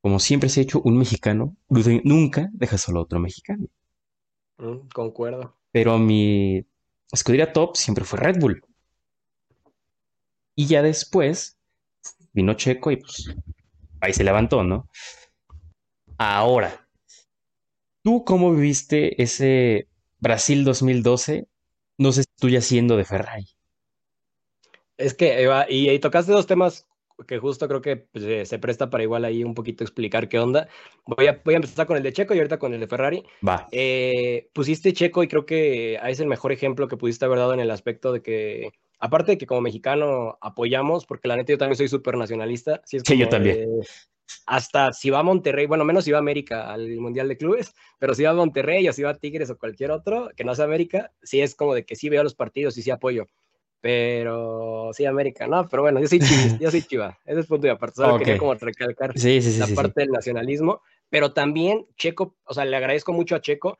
como 0.00 0.18
siempre 0.18 0.48
se 0.48 0.60
ha 0.60 0.62
hecho, 0.64 0.82
un 0.82 0.98
mexicano 0.98 1.56
nunca 2.04 2.50
deja 2.52 2.76
solo 2.76 3.00
a 3.00 3.02
otro 3.04 3.20
mexicano. 3.20 3.66
Mm, 4.58 4.88
concuerdo. 4.92 5.56
Pero 5.70 5.98
mi 5.98 6.66
escudería 7.12 7.52
top 7.52 7.76
siempre 7.76 8.04
fue 8.04 8.18
Red 8.18 8.40
Bull. 8.40 8.62
Y 10.56 10.66
ya 10.66 10.82
después 10.82 11.56
vino 12.32 12.54
Checo 12.54 12.90
y 12.90 12.96
pues 12.96 13.32
ahí 14.00 14.12
se 14.12 14.24
levantó, 14.24 14.64
¿no? 14.64 14.88
Ahora, 16.18 16.88
¿tú 18.02 18.24
cómo 18.24 18.52
viviste 18.52 19.22
ese 19.22 19.89
Brasil 20.20 20.64
2012, 20.64 21.46
no 21.98 22.10
tú 22.38 22.48
ya 22.48 22.60
siendo 22.60 22.96
de 22.96 23.04
Ferrari. 23.04 23.46
Es 24.96 25.14
que, 25.14 25.42
Eva, 25.42 25.66
y, 25.68 25.98
tocaste 25.98 26.32
dos 26.32 26.46
temas 26.46 26.86
que 27.26 27.38
justo 27.38 27.68
creo 27.68 27.82
que 27.82 27.96
pues, 27.96 28.48
se 28.48 28.58
presta 28.58 28.88
para 28.88 29.02
igual 29.02 29.24
ahí 29.24 29.44
un 29.44 29.54
poquito 29.54 29.84
explicar 29.84 30.28
qué 30.28 30.38
onda. 30.38 30.68
Voy 31.04 31.26
a, 31.26 31.40
voy 31.44 31.54
a 31.54 31.56
empezar 31.56 31.86
con 31.86 31.96
el 31.96 32.02
de 32.02 32.12
Checo 32.12 32.34
y 32.34 32.38
ahorita 32.38 32.58
con 32.58 32.72
el 32.72 32.80
de 32.80 32.86
Ferrari. 32.86 33.24
Va. 33.46 33.68
Eh, 33.72 34.48
pusiste 34.54 34.92
Checo 34.92 35.22
y 35.22 35.28
creo 35.28 35.44
que 35.44 35.98
es 36.02 36.20
el 36.20 36.26
mejor 36.26 36.52
ejemplo 36.52 36.88
que 36.88 36.96
pudiste 36.96 37.24
haber 37.24 37.38
dado 37.38 37.52
en 37.52 37.60
el 37.60 37.70
aspecto 37.70 38.12
de 38.12 38.22
que, 38.22 38.72
aparte 38.98 39.32
de 39.32 39.38
que 39.38 39.46
como 39.46 39.60
mexicano 39.60 40.38
apoyamos, 40.40 41.04
porque 41.04 41.28
la 41.28 41.36
neta 41.36 41.52
yo 41.52 41.58
también 41.58 41.76
soy 41.76 41.88
súper 41.88 42.16
nacionalista. 42.16 42.80
sí, 42.84 42.98
yo 43.18 43.28
también 43.28 43.68
hasta 44.46 44.92
si 44.92 45.10
va 45.10 45.20
a 45.20 45.22
Monterrey, 45.22 45.66
bueno, 45.66 45.84
menos 45.84 46.04
si 46.04 46.10
va 46.10 46.18
a 46.18 46.20
América 46.20 46.72
al 46.72 46.88
Mundial 46.96 47.28
de 47.28 47.36
Clubes, 47.36 47.74
pero 47.98 48.14
si 48.14 48.22
va 48.22 48.30
a 48.30 48.34
Monterrey 48.34 48.88
o 48.88 48.92
si 48.92 49.02
va 49.02 49.10
a 49.10 49.18
Tigres 49.18 49.50
o 49.50 49.58
cualquier 49.58 49.90
otro 49.90 50.30
que 50.36 50.44
no 50.44 50.54
sea 50.54 50.64
América, 50.64 51.12
sí 51.22 51.40
es 51.40 51.54
como 51.54 51.74
de 51.74 51.84
que 51.84 51.96
sí 51.96 52.08
veo 52.08 52.22
los 52.22 52.34
partidos 52.34 52.76
y 52.78 52.82
sí 52.82 52.90
apoyo. 52.90 53.26
Pero 53.80 54.90
sí, 54.92 55.06
América, 55.06 55.46
no, 55.46 55.66
pero 55.68 55.82
bueno, 55.82 56.00
yo 56.00 56.06
soy 56.06 56.18
chiva, 56.18 56.58
yo 56.60 56.70
soy 56.70 56.82
chiva. 56.82 57.18
Ese 57.24 57.40
es 57.40 57.46
punto 57.46 57.66
de 57.66 57.72
aparte. 57.72 57.96
Solo 57.96 58.18
quería 58.18 58.36
como 58.36 58.54
recalcar 58.54 59.14
la 59.16 59.66
parte 59.74 60.00
del 60.02 60.10
nacionalismo, 60.10 60.82
pero 61.08 61.32
también 61.32 61.86
Checo, 61.96 62.36
o 62.44 62.52
sea, 62.52 62.66
le 62.66 62.76
agradezco 62.76 63.12
mucho 63.12 63.34
a 63.34 63.40
Checo 63.40 63.78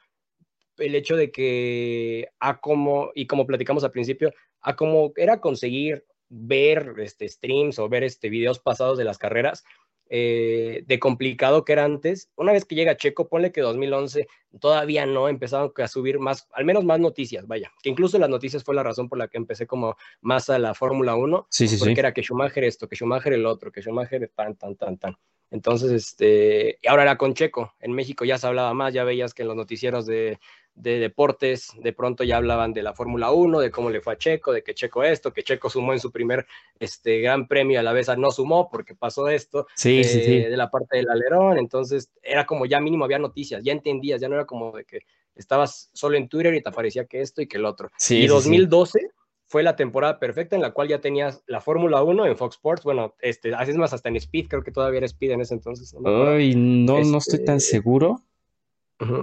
el 0.79 0.95
hecho 0.95 1.17
de 1.17 1.31
que 1.31 2.29
a 2.39 2.61
como, 2.61 3.11
y 3.15 3.27
como 3.27 3.47
platicamos 3.47 3.85
al 3.85 3.91
principio, 3.91 4.33
a 4.63 4.77
como 4.77 5.13
era 5.17 5.41
conseguir 5.41 6.05
ver 6.29 6.95
este, 6.99 7.29
streams 7.29 7.79
o 7.79 7.89
ver 7.89 8.05
este, 8.05 8.31
videos 8.31 8.59
pasados 8.59 8.97
de 8.97 9.05
las 9.05 9.19
carreras, 9.19 9.65
eh, 10.13 10.83
de 10.87 10.99
complicado 10.99 11.65
que 11.65 11.73
era 11.73 11.85
antes. 11.85 12.31
Una 12.35 12.53
vez 12.53 12.65
que 12.65 12.75
llega 12.75 12.97
Checo, 12.97 13.29
ponle 13.29 13.53
que 13.53 13.61
2011 13.61 14.27
todavía 14.59 15.07
no 15.07 15.29
empezaron 15.29 15.73
a 15.77 15.87
subir 15.87 16.19
más, 16.19 16.49
al 16.53 16.65
menos 16.65 16.85
más 16.85 16.99
noticias, 16.99 17.47
vaya, 17.47 17.73
que 17.81 17.91
incluso 17.91 18.19
las 18.19 18.29
noticias 18.29 18.65
fue 18.65 18.75
la 18.75 18.83
razón 18.83 19.09
por 19.09 19.19
la 19.19 19.29
que 19.29 19.39
empecé 19.39 19.69
como 19.69 19.97
más 20.21 20.51
a 20.51 20.59
la 20.59 20.75
Fórmula 20.75 21.15
1, 21.15 21.47
sí, 21.49 21.69
sí, 21.69 21.77
porque 21.79 22.01
era 22.01 22.13
que 22.13 22.23
Schumacher 22.23 22.65
esto, 22.65 22.89
que 22.89 22.97
Schumacher 22.97 23.33
el 23.33 23.47
otro, 23.47 23.71
que 23.71 23.83
Schumacher 23.83 24.29
tan, 24.35 24.57
tan, 24.57 24.75
tan, 24.75 24.99
tan. 24.99 25.17
Entonces, 25.53 25.91
este, 25.91 26.79
y 26.83 26.89
ahora 26.89 27.03
era 27.03 27.17
con 27.17 27.35
Checo. 27.35 27.75
En 27.81 27.93
México 27.93 28.25
ya 28.25 28.39
se 28.39 28.47
hablaba 28.47 28.73
más, 28.73 28.95
ya 28.95 29.05
veías 29.05 29.35
que 29.35 29.43
en 29.43 29.49
los 29.49 29.57
noticieros 29.57 30.07
de, 30.07 30.39
de 30.75 30.99
deportes, 30.99 31.73
de 31.79 31.93
pronto 31.93 32.25
ya 32.25 32.37
hablaban 32.37 32.73
de 32.73 32.83
la 32.83 32.95
Fórmula 32.95 33.31
1, 33.31 33.61
de 33.61 33.71
cómo 33.71 33.91
le 33.91 34.01
fue 34.01 34.15
a 34.15 34.19
Checo, 34.19 34.53
de 34.53 34.63
que 34.63 34.75
Checo 34.75 35.03
esto, 35.03 35.33
que 35.33 35.43
Checo 35.43 35.69
sumó 35.69 35.93
en 35.93 36.01
su 36.01 36.11
primer 36.11 36.47
este, 36.79 37.21
gran 37.21 37.47
premio, 37.47 37.79
a 37.81 37.83
la 37.83 37.93
vez 37.93 38.09
no 38.17 38.31
sumó 38.31 38.71
porque 38.71 38.95
pasó 38.95 39.29
esto, 39.29 39.67
sí, 39.75 40.03
de, 40.03 40.49
de 40.49 40.57
la 40.57 40.71
parte 40.71 40.97
del 40.97 41.11
alerón, 41.11 41.59
entonces 41.59 42.11
era 42.23 42.47
como 42.47 42.67
ya 42.67 42.81
mínimo 42.81 43.05
había 43.05 43.19
noticias, 43.19 43.63
ya 43.63 43.73
entendías, 43.73 44.21
ya 44.21 44.29
no 44.29 44.37
era 44.37 44.47
como 44.47 44.73
de 44.73 44.85
que 44.85 45.01
estabas 45.35 45.91
solo 45.93 46.17
en 46.17 46.29
Twitter 46.29 46.55
y 46.55 46.63
te 46.63 46.69
aparecía 46.69 47.05
que 47.07 47.21
esto 47.21 47.43
y 47.43 47.47
que 47.47 47.59
el 47.59 47.65
otro. 47.65 47.91
y 48.09 48.27
2012 48.27 49.11
fue 49.47 49.65
la 49.65 49.75
temporada 49.75 50.21
perfecta 50.21 50.55
en 50.55 50.63
la 50.63 50.71
cual 50.71 50.87
ya 50.87 51.01
tenías 51.01 51.43
la 51.49 51.61
Fórmula 51.61 52.03
1 52.05 52.27
en 52.27 52.37
Fox 52.37 52.55
Sports, 52.55 52.85
bueno, 52.85 53.17
este, 53.19 53.51
es 53.51 53.77
más, 53.77 53.93
hasta 53.93 54.09
en 54.09 54.15
Speed, 54.15 54.47
creo 54.49 54.63
que 54.63 54.71
todavía 54.71 54.99
era 54.99 55.07
Speed 55.07 55.33
en 55.33 55.41
ese 55.41 55.55
entonces. 55.55 55.93
Ay, 56.05 56.55
no, 56.55 57.03
no 57.03 57.19
estoy 57.19 57.45
tan 57.45 57.59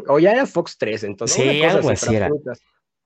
O 0.07 0.19
ya 0.19 0.31
era 0.31 0.45
Fox 0.45 0.77
3, 0.77 1.03
entonces. 1.03 1.37
Sí, 1.37 1.63
algo 1.63 1.89
así 1.89 2.15
era. 2.15 2.29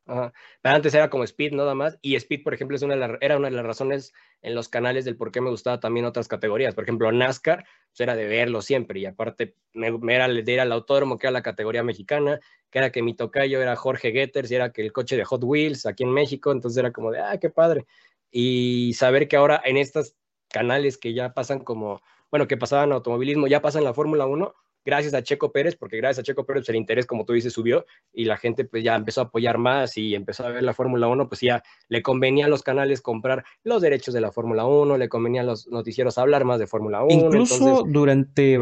Pero 0.06 0.76
antes 0.76 0.94
era 0.94 1.10
como 1.10 1.24
Speed 1.24 1.54
nada 1.54 1.76
más, 1.76 1.98
y 2.02 2.16
Speed, 2.16 2.44
por 2.44 2.54
ejemplo, 2.54 2.76
es 2.76 2.82
una 2.82 2.96
era 3.22 3.38
una 3.38 3.50
de 3.50 3.56
las 3.56 3.66
razones 3.66 4.14
en 4.42 4.56
los 4.56 4.68
canales 4.68 5.06
del 5.06 5.16
por 5.16 5.32
qué 5.32 5.42
me 5.42 5.50
gustaba 5.50 5.80
también 5.80 6.06
otras 6.06 6.28
categorías. 6.28 6.74
Por 6.74 6.84
ejemplo, 6.84 7.12
NASCAR, 7.12 7.64
pues 7.90 8.00
era 8.00 8.16
de 8.16 8.26
verlo 8.26 8.62
siempre, 8.62 9.00
y 9.00 9.06
aparte 9.06 9.56
me, 9.74 9.88
era 10.14 10.28
de 10.28 10.52
ir 10.52 10.60
al 10.60 10.72
autódromo, 10.72 11.18
que 11.18 11.28
era 11.28 11.32
la 11.32 11.44
categoría 11.44 11.84
mexicana, 11.84 12.40
que 12.70 12.80
era 12.80 12.92
que 12.92 13.02
mi 13.02 13.14
tocayo 13.14 13.62
era 13.62 13.76
Jorge 13.76 14.12
Getters, 14.12 14.52
y 14.52 14.56
era 14.56 14.72
que 14.72 14.82
el 14.82 14.92
coche 14.92 15.16
de 15.16 15.24
Hot 15.24 15.44
Wheels 15.44 15.86
aquí 15.86 16.04
en 16.04 16.12
México, 16.12 16.52
entonces 16.52 16.78
era 16.80 16.92
como 16.92 17.12
de, 17.12 17.20
ah, 17.20 17.38
qué 17.40 17.50
padre. 17.50 17.86
Y 18.32 18.94
saber 18.96 19.28
que 19.28 19.38
ahora 19.38 19.62
en 19.64 19.78
estos 19.78 20.16
canales 20.50 20.98
que 20.98 21.14
ya 21.14 21.34
pasan 21.34 21.60
como, 21.60 22.02
bueno, 22.30 22.48
que 22.48 22.58
pasaban 22.58 22.92
automovilismo, 22.92 23.48
ya 23.48 23.62
pasan 23.62 23.84
la 23.84 23.94
Fórmula 23.94 24.26
1, 24.26 24.54
gracias 24.84 25.14
a 25.14 25.24
Checo 25.24 25.52
Pérez, 25.52 25.76
porque 25.76 25.98
gracias 25.98 26.20
a 26.20 26.24
Checo 26.24 26.46
Pérez 26.46 26.68
el 26.70 26.76
interés, 26.76 27.06
como 27.06 27.26
tú 27.26 27.34
dices, 27.34 27.54
subió 27.54 27.86
y 28.14 28.26
la 28.26 28.38
gente 28.38 28.66
pues 28.66 28.84
ya 28.84 28.96
empezó 28.96 29.22
a 29.22 29.24
apoyar 29.26 29.58
más 29.58 29.98
y 29.98 30.16
empezó 30.16 30.46
a 30.46 30.50
ver 30.50 30.64
la 30.64 30.74
Fórmula 30.74 31.08
1, 31.08 31.28
pues 31.28 31.42
ya 31.42 31.64
le 31.88 32.02
convenía 32.02 32.46
a 32.46 32.50
los 32.50 32.64
canales 32.64 33.02
comprar 33.02 33.44
los 33.64 33.82
derechos 33.82 34.14
de 34.14 34.22
la 34.22 34.32
Fórmula 34.32 34.66
1, 34.66 34.98
le 34.98 35.10
convenía 35.10 35.42
a 35.42 35.46
los 35.46 35.68
noticieros 35.68 36.18
hablar 36.18 36.46
más 36.46 36.60
de 36.60 36.68
Fórmula 36.68 37.04
1. 37.04 37.14
Incluso 37.14 37.84
durante, 37.88 38.60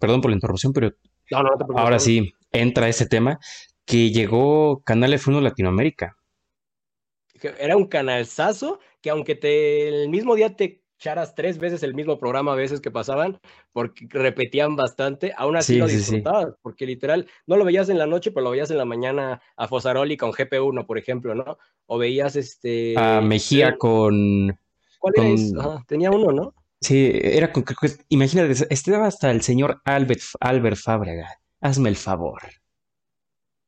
perdón 0.00 0.20
por 0.20 0.30
la 0.30 0.36
interrupción, 0.36 0.72
pero 0.72 0.92
ahora 1.76 1.98
sí 1.98 2.32
entra 2.52 2.88
ese 2.88 3.06
tema, 3.06 3.38
que 3.84 4.10
llegó 4.10 4.82
Canal 4.84 5.14
F1 5.14 5.40
Latinoamérica. 5.40 6.16
Era 7.58 7.76
un 7.76 7.86
canalzazo 7.86 8.80
que 9.00 9.10
aunque 9.10 9.34
te, 9.34 9.88
el 9.88 10.08
mismo 10.08 10.34
día 10.34 10.56
te 10.56 10.82
charas 10.98 11.34
tres 11.34 11.58
veces 11.58 11.82
el 11.82 11.94
mismo 11.94 12.18
programa 12.18 12.52
a 12.52 12.56
veces 12.56 12.80
que 12.80 12.90
pasaban, 12.90 13.38
porque 13.72 14.06
repetían 14.10 14.76
bastante, 14.76 15.32
aún 15.36 15.56
así 15.56 15.76
lo 15.76 15.86
disfrutabas, 15.86 16.54
porque 16.62 16.86
literal, 16.86 17.26
no 17.46 17.56
lo 17.56 17.64
veías 17.64 17.88
en 17.88 17.98
la 17.98 18.06
noche, 18.06 18.30
pero 18.30 18.44
lo 18.44 18.50
veías 18.50 18.70
en 18.70 18.78
la 18.78 18.84
mañana 18.84 19.40
a 19.56 19.68
Fosaroli 19.68 20.16
con 20.16 20.32
GP1, 20.32 20.86
por 20.86 20.98
ejemplo, 20.98 21.34
¿no? 21.34 21.58
O 21.86 21.98
veías 21.98 22.36
este... 22.36 22.94
A 22.96 23.20
Mejía 23.20 23.76
con... 23.76 24.58
¿Cuál 24.98 25.14
era 25.16 25.84
tenía 25.86 26.10
uno, 26.10 26.32
¿no? 26.32 26.54
Sí, 26.80 27.10
era 27.14 27.52
con... 27.52 27.64
Imagínate, 28.08 28.66
estaba 28.68 29.06
hasta 29.06 29.30
el 29.30 29.42
señor 29.42 29.80
Albert, 29.84 30.20
Albert 30.40 30.76
Fábrega. 30.76 31.28
Hazme 31.60 31.88
el 31.88 31.96
favor. 31.96 32.42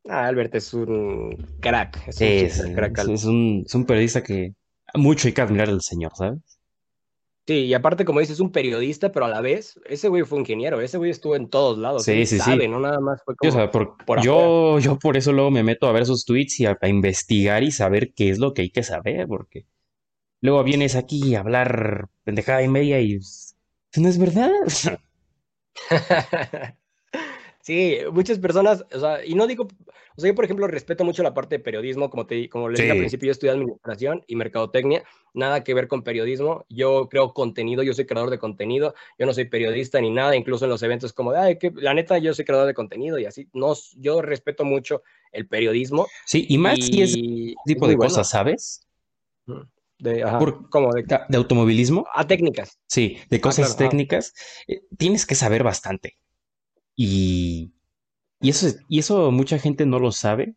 Ah, 0.09 0.27
Albert 0.27 0.55
es 0.55 0.73
un 0.75 1.37
crack. 1.61 2.09
Es, 2.09 2.61
un, 2.61 2.75
crack, 2.75 2.99
es, 2.99 3.25
un, 3.25 3.65
es 3.67 3.75
un 3.75 3.85
periodista 3.85 4.23
que 4.23 4.55
mucho 4.95 5.29
hay 5.29 5.35
que 5.35 5.41
admirar 5.41 5.69
al 5.69 5.83
señor, 5.83 6.13
¿sabes? 6.17 6.60
Sí, 7.51 7.65
y 7.65 7.75
aparte, 7.75 8.05
como 8.05 8.21
dices, 8.21 8.35
es 8.35 8.41
un 8.41 8.53
periodista, 8.53 9.11
pero 9.11 9.27
a 9.27 9.29
la 9.29 9.41
vez, 9.41 9.81
ese 9.87 10.07
güey 10.07 10.23
fue 10.23 10.39
ingeniero, 10.39 10.81
ese 10.81 10.99
güey 10.99 11.11
estuvo 11.11 11.35
en 11.35 11.51
todos 11.51 11.79
lados. 11.79 12.05
Sí, 12.05 12.25
sí, 12.25 12.39
sí. 12.39 12.69
No 12.69 12.79
nada 12.79 13.01
más 13.01 13.21
fue 13.25 13.35
como. 13.35 13.71
por, 14.07 14.23
yo, 14.23 14.79
yo 14.79 14.97
por 15.01 15.17
eso 15.17 15.33
luego 15.33 15.51
me 15.51 15.65
meto 15.65 15.89
a 15.89 15.93
ver 15.93 16.07
sus 16.07 16.25
tweets 16.25 16.61
y 16.61 16.67
a, 16.67 16.79
investigar 16.87 17.65
y 17.65 17.73
saber 17.73 18.15
qué 18.15 18.31
es 18.31 18.39
lo 18.39 18.55
que 18.55 18.63
hay 18.63 18.71
que 18.71 18.85
saber, 18.85 19.27
porque 19.27 19.67
luego 20.41 20.63
vienes 20.63 20.95
aquí 20.95 21.35
a 21.35 21.41
hablar 21.41 22.07
pendejada 22.23 22.63
y 22.63 22.69
media 22.69 23.01
y. 23.01 23.17
Pues, 23.17 23.57
no 23.97 24.09
es 24.09 24.17
verdad. 24.17 24.53
Sí, 27.63 27.99
muchas 28.13 28.39
personas, 28.39 28.85
o 28.93 29.01
sea, 29.01 29.25
y 29.25 29.35
no 29.35 29.47
digo, 29.47 29.69
o 30.17 30.21
sea, 30.21 30.31
yo 30.31 30.35
por 30.35 30.47
ejemplo 30.47 30.67
respeto 30.67 31.05
mucho 31.05 31.23
la 31.23 31.35
parte 31.35 31.59
de 31.59 31.65
periodismo, 31.65 32.09
como 32.09 32.27
te 32.27 32.49
como 32.49 32.69
les 32.69 32.81
dije 32.81 32.93
al 32.93 32.99
principio, 32.99 33.27
yo 33.27 33.33
estudié 33.33 33.53
administración 33.53 34.25
y 34.27 34.37
mercadotecnia, 34.37 35.05
nada 35.35 35.63
que 35.63 35.75
ver 35.75 35.87
con 35.87 36.03
periodismo, 36.03 36.65
yo 36.71 37.09
creo 37.11 37.35
contenido, 37.35 37.83
yo 37.83 37.93
soy 37.93 38.07
creador 38.07 38.31
de 38.31 38.39
contenido, 38.39 38.95
yo 39.19 39.27
no 39.27 39.35
soy 39.35 39.45
periodista 39.45 40.01
ni 40.01 40.11
nada, 40.11 40.37
incluso 40.37 40.65
en 40.65 40.71
los 40.71 40.83
eventos 40.83 41.13
como 41.13 41.33
de, 41.33 41.39
ay, 41.39 41.59
que 41.59 41.71
la 41.75 41.93
neta 41.93 42.17
yo 42.19 42.33
soy 42.33 42.47
creador 42.47 42.67
de 42.67 42.75
contenido 42.75 43.19
y 43.19 43.27
así, 43.27 43.49
no, 43.53 43.75
yo 43.97 44.23
respeto 44.23 44.65
mucho 44.65 45.03
el 45.31 45.47
periodismo. 45.47 46.07
Sí, 46.25 46.47
y 46.49 46.57
más 46.57 46.77
si 46.77 47.03
es 47.03 47.15
tipo 47.67 47.87
de 47.87 47.97
cosas, 47.97 48.31
¿sabes? 48.31 48.87
De, 49.99 50.23
ajá, 50.23 50.39
¿cómo? 50.71 50.93
De, 50.93 51.03
de, 51.03 51.37
automovilismo. 51.37 52.07
A 52.15 52.27
técnicas. 52.27 52.79
Sí, 52.87 53.19
de 53.29 53.37
ah, 53.37 53.41
cosas 53.41 53.77
técnicas. 53.77 54.33
Eh, 54.67 54.81
tienes 54.97 55.27
que 55.27 55.35
saber 55.35 55.63
bastante. 55.63 56.17
Y, 57.03 57.73
eso, 58.43 58.67
y 58.87 58.99
eso 58.99 59.31
mucha 59.31 59.59
gente 59.59 59.87
no 59.87 59.99
lo 59.99 60.13
sabe, 60.13 60.55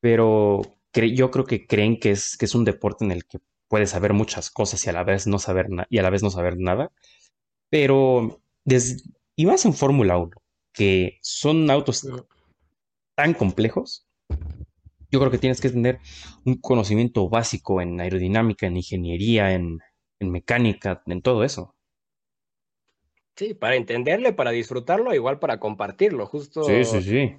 pero 0.00 0.60
yo 0.92 1.30
creo 1.30 1.46
que 1.46 1.66
creen 1.66 1.98
que 1.98 2.10
es, 2.10 2.36
que 2.36 2.44
es 2.44 2.54
un 2.54 2.66
deporte 2.66 3.06
en 3.06 3.12
el 3.12 3.24
que 3.24 3.38
puedes 3.66 3.88
saber 3.88 4.12
muchas 4.12 4.50
cosas 4.50 4.84
y 4.84 4.90
a 4.90 4.92
la 4.92 5.04
vez 5.04 5.26
no 5.26 5.38
saber, 5.38 5.68
y 5.88 5.96
a 5.96 6.02
la 6.02 6.10
vez 6.10 6.22
no 6.22 6.28
saber 6.28 6.58
nada. 6.58 6.92
Pero, 7.70 8.42
y 9.36 9.46
más 9.46 9.64
en 9.64 9.72
Fórmula 9.72 10.18
1, 10.18 10.30
que 10.74 11.18
son 11.22 11.70
autos 11.70 12.06
tan 13.14 13.32
complejos, 13.32 14.06
yo 15.10 15.18
creo 15.18 15.30
que 15.30 15.38
tienes 15.38 15.62
que 15.62 15.70
tener 15.70 15.98
un 16.44 16.56
conocimiento 16.56 17.30
básico 17.30 17.80
en 17.80 17.98
aerodinámica, 18.02 18.66
en 18.66 18.76
ingeniería, 18.76 19.54
en 19.54 19.80
mecánica, 20.20 21.02
en 21.06 21.22
todo 21.22 21.42
eso. 21.42 21.74
Sí, 23.36 23.54
para 23.54 23.76
entenderle, 23.76 24.32
para 24.32 24.50
disfrutarlo, 24.50 25.14
igual 25.14 25.38
para 25.38 25.58
compartirlo, 25.58 26.26
justo. 26.26 26.62
Sí, 26.62 26.84
sí, 26.84 27.02
sí. 27.02 27.36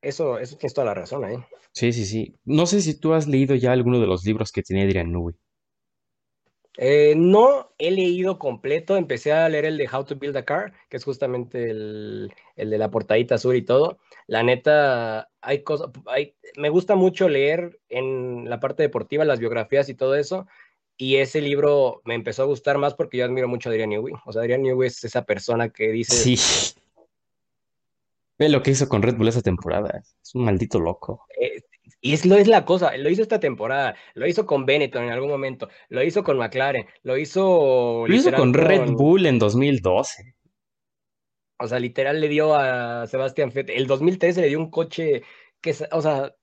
Eso, 0.00 0.38
eso 0.38 0.56
tienes 0.56 0.74
toda 0.74 0.86
la 0.86 0.94
razón 0.94 1.24
ahí. 1.24 1.36
Sí, 1.72 1.92
sí, 1.92 2.04
sí. 2.04 2.34
No 2.44 2.66
sé 2.66 2.80
si 2.80 2.98
tú 2.98 3.12
has 3.12 3.26
leído 3.26 3.54
ya 3.54 3.72
alguno 3.72 4.00
de 4.00 4.06
los 4.06 4.24
libros 4.24 4.52
que 4.52 4.62
tiene 4.62 4.84
Adrian 4.84 5.12
Newey. 5.12 5.36
Eh, 6.78 7.14
no 7.16 7.72
he 7.78 7.90
leído 7.90 8.38
completo, 8.38 8.96
empecé 8.96 9.32
a 9.32 9.48
leer 9.48 9.64
el 9.64 9.78
de 9.78 9.88
How 9.90 10.04
to 10.04 10.16
Build 10.16 10.36
a 10.36 10.44
Car, 10.44 10.74
que 10.90 10.98
es 10.98 11.04
justamente 11.04 11.70
el, 11.70 12.32
el 12.54 12.70
de 12.70 12.78
la 12.78 12.90
portadita 12.90 13.36
azul 13.36 13.56
y 13.56 13.62
todo. 13.62 13.98
La 14.26 14.42
neta, 14.42 15.30
hay 15.40 15.62
cosas, 15.62 15.90
hay, 16.06 16.36
me 16.56 16.68
gusta 16.68 16.94
mucho 16.94 17.28
leer 17.28 17.80
en 17.88 18.48
la 18.50 18.60
parte 18.60 18.82
deportiva, 18.82 19.24
las 19.24 19.38
biografías 19.38 19.88
y 19.88 19.94
todo 19.94 20.16
eso, 20.16 20.46
y 20.96 21.16
ese 21.16 21.40
libro 21.40 22.00
me 22.04 22.14
empezó 22.14 22.42
a 22.42 22.46
gustar 22.46 22.78
más 22.78 22.94
porque 22.94 23.18
yo 23.18 23.24
admiro 23.24 23.48
mucho 23.48 23.68
a 23.68 23.72
Adrian 23.72 23.90
Newey. 23.90 24.14
O 24.24 24.32
sea, 24.32 24.42
Adrian 24.42 24.62
Newey 24.62 24.88
es 24.88 25.04
esa 25.04 25.24
persona 25.24 25.68
que 25.68 25.90
dice... 25.90 26.14
Sí. 26.14 26.74
Ve 28.38 28.48
lo 28.48 28.62
que 28.62 28.70
hizo 28.70 28.88
con 28.88 29.02
Red 29.02 29.16
Bull 29.16 29.28
esa 29.28 29.42
temporada. 29.42 30.02
Es 30.22 30.34
un 30.34 30.44
maldito 30.44 30.78
loco. 30.80 31.26
Eh, 31.40 31.62
y 32.00 32.12
es, 32.14 32.24
lo 32.24 32.36
es 32.36 32.48
la 32.48 32.64
cosa. 32.64 32.96
Lo 32.96 33.10
hizo 33.10 33.22
esta 33.22 33.40
temporada. 33.40 33.94
Lo 34.14 34.26
hizo 34.26 34.46
con 34.46 34.64
Benetton 34.64 35.04
en 35.04 35.10
algún 35.10 35.30
momento. 35.30 35.68
Lo 35.88 36.02
hizo 36.02 36.22
con 36.24 36.38
McLaren. 36.38 36.86
Lo 37.02 37.18
hizo... 37.18 38.04
Lo 38.06 38.14
hizo 38.14 38.32
con 38.32 38.54
Red 38.54 38.90
Bull 38.92 39.26
en 39.26 39.38
2012. 39.38 40.34
O 41.58 41.68
sea, 41.68 41.78
literal 41.78 42.20
le 42.20 42.28
dio 42.28 42.54
a 42.54 43.06
Sebastián 43.06 43.50
Vettel. 43.54 43.76
El 43.76 43.86
2013 43.86 44.40
le 44.42 44.48
dio 44.48 44.58
un 44.58 44.70
coche 44.70 45.22
que, 45.60 45.74
o 45.90 46.02
sea, 46.02 46.34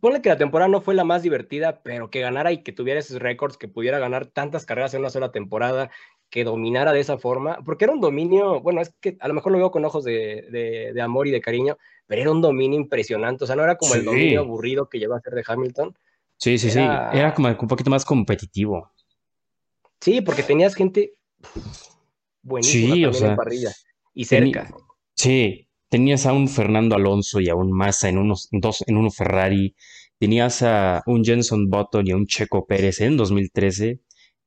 Ponle 0.00 0.22
que 0.22 0.30
la 0.30 0.38
temporada 0.38 0.68
no 0.68 0.80
fue 0.80 0.94
la 0.94 1.04
más 1.04 1.22
divertida, 1.22 1.82
pero 1.82 2.10
que 2.10 2.20
ganara 2.20 2.52
y 2.52 2.62
que 2.62 2.72
tuviera 2.72 3.00
esos 3.00 3.20
récords, 3.20 3.58
que 3.58 3.68
pudiera 3.68 3.98
ganar 3.98 4.26
tantas 4.26 4.64
carreras 4.64 4.94
en 4.94 5.00
una 5.00 5.10
sola 5.10 5.30
temporada, 5.30 5.90
que 6.34 6.42
dominara 6.42 6.92
de 6.92 6.98
esa 6.98 7.16
forma, 7.16 7.58
porque 7.64 7.84
era 7.84 7.92
un 7.92 8.00
dominio, 8.00 8.60
bueno, 8.60 8.80
es 8.80 8.92
que 9.00 9.16
a 9.20 9.28
lo 9.28 9.34
mejor 9.34 9.52
lo 9.52 9.58
veo 9.58 9.70
con 9.70 9.84
ojos 9.84 10.02
de, 10.02 10.92
de, 10.92 11.00
amor 11.00 11.28
y 11.28 11.30
de 11.30 11.40
cariño, 11.40 11.78
pero 12.06 12.22
era 12.22 12.32
un 12.32 12.40
dominio 12.40 12.76
impresionante, 12.76 13.44
o 13.44 13.46
sea, 13.46 13.54
no 13.54 13.62
era 13.62 13.76
como 13.76 13.94
el 13.94 14.04
dominio 14.04 14.40
aburrido 14.40 14.88
que 14.88 14.98
llegó 14.98 15.14
a 15.14 15.20
ser 15.20 15.34
de 15.34 15.44
Hamilton. 15.46 15.96
Sí, 16.36 16.58
sí, 16.58 16.70
sí, 16.70 16.80
era 16.80 17.32
como 17.34 17.48
un 17.48 17.68
poquito 17.68 17.88
más 17.88 18.04
competitivo. 18.04 18.90
Sí, 20.00 20.22
porque 20.22 20.42
tenías 20.42 20.74
gente 20.74 21.14
buenísima 22.42 23.12
sí, 23.12 23.24
en 23.24 23.36
parrilla 23.36 23.70
y 24.12 24.24
cerca. 24.24 24.74
Sí, 25.14 25.68
tenías 25.94 26.26
a 26.26 26.32
un 26.32 26.48
Fernando 26.48 26.96
Alonso 26.96 27.38
y 27.38 27.48
a 27.48 27.54
un 27.54 27.70
Massa 27.70 28.08
en, 28.08 28.18
unos, 28.18 28.48
dos, 28.50 28.82
en 28.88 28.96
uno 28.96 29.12
Ferrari, 29.12 29.76
tenías 30.18 30.60
a 30.64 31.04
un 31.06 31.22
Jenson 31.24 31.70
Button 31.70 32.04
y 32.08 32.10
a 32.10 32.16
un 32.16 32.26
Checo 32.26 32.66
Pérez 32.66 33.00
en 33.00 33.16
2013, 33.16 34.00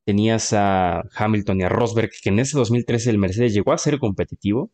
tenías 0.04 0.52
a 0.52 1.04
Hamilton 1.16 1.62
y 1.62 1.64
a 1.64 1.70
Rosberg, 1.70 2.10
que 2.22 2.32
en 2.32 2.40
ese 2.40 2.58
2013 2.58 3.12
el 3.12 3.18
Mercedes 3.18 3.54
llegó 3.54 3.72
a 3.72 3.78
ser 3.78 3.98
competitivo 3.98 4.74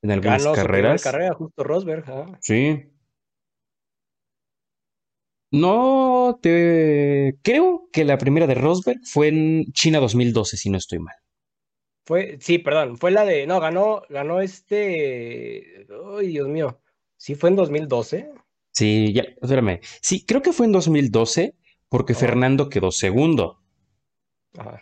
en 0.00 0.12
algunas 0.12 0.42
Ganó 0.42 0.56
carreras. 0.56 1.02
Su 1.02 1.10
carrera 1.10 1.34
justo 1.34 1.62
Rosberg. 1.62 2.06
Sí. 2.40 2.84
No 5.50 6.38
te 6.40 7.36
creo 7.42 7.90
que 7.92 8.06
la 8.06 8.16
primera 8.16 8.46
de 8.46 8.54
Rosberg 8.54 9.00
fue 9.04 9.28
en 9.28 9.66
China 9.74 10.00
2012, 10.00 10.56
si 10.56 10.70
no 10.70 10.78
estoy 10.78 11.00
mal. 11.00 11.16
Fue, 12.04 12.38
sí, 12.40 12.58
perdón, 12.58 12.96
fue 12.96 13.10
la 13.12 13.24
de, 13.24 13.46
no, 13.46 13.60
ganó, 13.60 14.02
ganó 14.08 14.40
este, 14.40 15.86
ay, 16.18 16.28
Dios 16.28 16.48
mío, 16.48 16.80
sí 17.16 17.34
fue 17.34 17.50
en 17.50 17.56
2012. 17.56 18.30
Sí, 18.72 19.12
ya, 19.12 19.22
espérame. 19.40 19.80
Sí, 20.00 20.24
creo 20.26 20.42
que 20.42 20.52
fue 20.52 20.66
en 20.66 20.72
2012 20.72 21.54
porque 21.88 22.14
Fernando 22.14 22.68
quedó 22.68 22.90
segundo. 22.90 23.60
Ajá. 24.56 24.80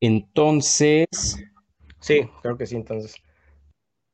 Entonces. 0.00 1.06
Sí, 2.00 2.28
creo 2.42 2.56
que 2.56 2.66
sí, 2.66 2.76
entonces. 2.76 3.16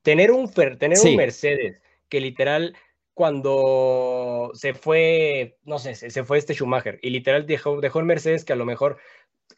Tener 0.03 0.31
un, 0.31 0.51
tener 0.51 0.99
un 0.99 1.17
Mercedes 1.17 1.81
que 2.09 2.21
literal 2.21 2.75
cuando 3.15 4.51
se 4.55 4.75
fue, 4.75 5.59
no 5.65 5.79
sé, 5.79 5.95
se, 5.95 6.25
fue 6.25 6.39
este 6.39 6.55
Schumacher 6.55 6.99
y 7.03 7.11
literal 7.11 7.47
dejó, 7.47 7.81
dejó 7.81 8.01
el 8.01 8.07
Mercedes 8.07 8.45
que 8.45 8.53
a 8.53 8.57
lo 8.57 8.65
mejor 8.65 8.99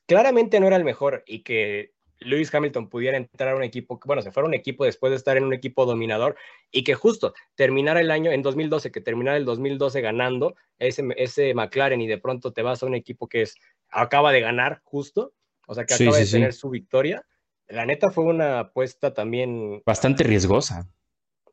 claramente 0.06 0.60
no 0.60 0.66
era 0.66 0.76
el 0.76 0.84
mejor 0.84 1.22
y 1.26 1.42
que 1.42 1.92
Lewis 2.24 2.54
Hamilton 2.54 2.88
pudiera 2.88 3.16
entrar 3.16 3.50
a 3.50 3.56
un 3.56 3.62
equipo, 3.62 4.00
bueno, 4.04 4.22
se 4.22 4.32
fuera 4.32 4.48
un 4.48 4.54
equipo 4.54 4.84
después 4.84 5.10
de 5.10 5.16
estar 5.16 5.36
en 5.36 5.44
un 5.44 5.54
equipo 5.54 5.86
dominador 5.86 6.36
y 6.70 6.84
que 6.84 6.94
justo 6.94 7.34
terminara 7.54 8.00
el 8.00 8.10
año 8.10 8.32
en 8.32 8.42
2012, 8.42 8.90
que 8.90 9.00
terminara 9.00 9.36
el 9.36 9.44
2012 9.44 10.00
ganando 10.00 10.56
ese, 10.78 11.04
ese 11.16 11.54
McLaren 11.54 12.00
y 12.00 12.06
de 12.06 12.18
pronto 12.18 12.52
te 12.52 12.62
vas 12.62 12.82
a 12.82 12.86
un 12.86 12.94
equipo 12.94 13.28
que 13.28 13.42
es, 13.42 13.54
acaba 13.90 14.32
de 14.32 14.40
ganar 14.40 14.80
justo, 14.84 15.32
o 15.66 15.74
sea, 15.74 15.84
que 15.84 15.94
acaba 15.94 16.18
de 16.18 16.26
tener 16.26 16.52
su 16.52 16.70
victoria. 16.70 17.24
La 17.68 17.86
neta 17.86 18.10
fue 18.10 18.24
una 18.24 18.60
apuesta 18.60 19.14
también... 19.14 19.82
Bastante 19.86 20.24
riesgosa. 20.24 20.86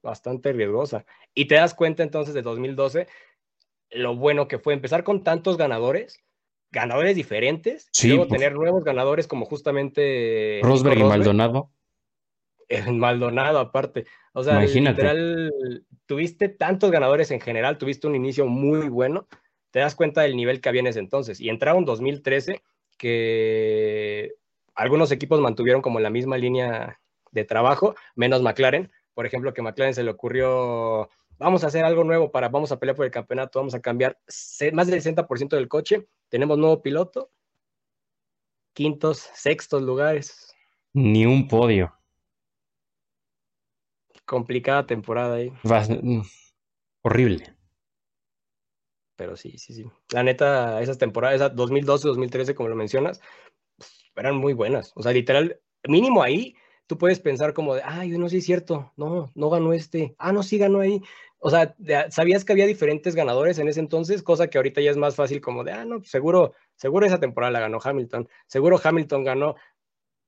Bastante 0.01 0.51
riesgosa. 0.51 1.05
Y 1.33 1.45
te 1.45 1.55
das 1.55 1.73
cuenta 1.73 2.03
entonces 2.03 2.33
de 2.33 2.41
2012 2.41 3.07
lo 3.91 4.15
bueno 4.15 4.47
que 4.47 4.59
fue 4.59 4.73
empezar 4.73 5.03
con 5.03 5.23
tantos 5.23 5.57
ganadores 5.57 6.21
ganadores 6.71 7.15
diferentes, 7.15 7.89
y 8.01 8.07
luego 8.09 8.27
pues. 8.27 8.39
tener 8.39 8.55
nuevos 8.55 8.83
ganadores 8.83 9.27
como 9.27 9.45
justamente 9.45 10.59
Rosberg 10.63 10.99
y 10.99 11.03
Maldonado. 11.03 11.69
Maldonado 12.91 13.59
aparte. 13.59 14.05
O 14.33 14.43
sea, 14.43 14.61
literal, 14.61 15.51
tuviste 16.05 16.47
tantos 16.49 16.91
ganadores 16.91 17.31
en 17.31 17.41
general, 17.41 17.77
tuviste 17.77 18.07
un 18.07 18.15
inicio 18.15 18.47
muy 18.47 18.87
bueno, 18.87 19.27
te 19.71 19.79
das 19.79 19.95
cuenta 19.95 20.21
del 20.21 20.35
nivel 20.35 20.61
que 20.61 20.69
había 20.69 20.81
en 20.81 20.87
ese 20.87 20.99
entonces. 20.99 21.41
Y 21.41 21.49
entraron 21.49 21.85
2013 21.85 22.61
que 22.97 24.33
algunos 24.73 25.11
equipos 25.11 25.41
mantuvieron 25.41 25.81
como 25.81 25.99
la 25.99 26.09
misma 26.09 26.37
línea 26.37 26.99
de 27.31 27.43
trabajo, 27.43 27.95
menos 28.15 28.41
McLaren. 28.41 28.91
Por 29.13 29.25
ejemplo, 29.25 29.53
que 29.53 29.61
McLaren 29.61 29.93
se 29.93 30.03
le 30.03 30.11
ocurrió 30.11 31.09
vamos 31.41 31.63
a 31.63 31.67
hacer 31.67 31.83
algo 31.83 32.03
nuevo 32.03 32.31
para, 32.31 32.49
vamos 32.49 32.71
a 32.71 32.79
pelear 32.79 32.95
por 32.95 33.05
el 33.05 33.11
campeonato, 33.11 33.59
vamos 33.59 33.73
a 33.73 33.81
cambiar 33.81 34.19
más 34.73 34.87
del 34.87 35.01
60% 35.01 35.49
del 35.49 35.67
coche, 35.67 36.07
tenemos 36.29 36.57
nuevo 36.57 36.81
piloto, 36.81 37.31
quintos, 38.73 39.29
sextos 39.33 39.81
lugares. 39.81 40.55
Ni 40.93 41.25
un 41.25 41.47
podio. 41.47 41.93
Complicada 44.25 44.85
temporada 44.85 45.35
ahí. 45.35 45.51
Horrible. 47.01 47.55
Pero 49.15 49.35
sí, 49.35 49.57
sí, 49.57 49.73
sí. 49.73 49.85
La 50.11 50.23
neta, 50.23 50.81
esas 50.81 50.97
temporadas, 50.97 51.35
esas 51.35 51.55
2012, 51.55 52.07
2013, 52.07 52.55
como 52.55 52.69
lo 52.69 52.75
mencionas, 52.75 53.19
eran 54.15 54.35
muy 54.35 54.53
buenas. 54.53 54.91
O 54.95 55.01
sea, 55.01 55.11
literal, 55.11 55.59
mínimo 55.87 56.21
ahí, 56.21 56.55
tú 56.85 56.97
puedes 56.97 57.19
pensar 57.19 57.53
como 57.53 57.75
de, 57.75 57.81
ay, 57.83 58.09
no 58.09 58.27
sé 58.27 58.33
si 58.33 58.37
es 58.37 58.45
cierto, 58.45 58.91
no, 58.95 59.31
no 59.33 59.49
ganó 59.49 59.73
este, 59.73 60.15
ah, 60.17 60.31
no, 60.31 60.43
sí 60.43 60.57
ganó 60.57 60.81
ahí 60.81 61.01
o 61.43 61.49
sea, 61.49 61.75
sabías 62.11 62.45
que 62.45 62.53
había 62.53 62.67
diferentes 62.67 63.15
ganadores 63.15 63.57
en 63.57 63.67
ese 63.67 63.79
entonces, 63.79 64.21
cosa 64.21 64.47
que 64.47 64.59
ahorita 64.59 64.79
ya 64.79 64.91
es 64.91 64.97
más 64.97 65.15
fácil 65.15 65.41
como 65.41 65.63
de, 65.63 65.71
ah, 65.71 65.85
no, 65.85 65.97
pues 65.97 66.11
seguro, 66.11 66.53
seguro 66.75 67.05
esa 67.07 67.19
temporada 67.19 67.51
la 67.51 67.59
ganó 67.59 67.79
Hamilton, 67.83 68.29
seguro 68.45 68.79
Hamilton 68.81 69.23
ganó 69.23 69.55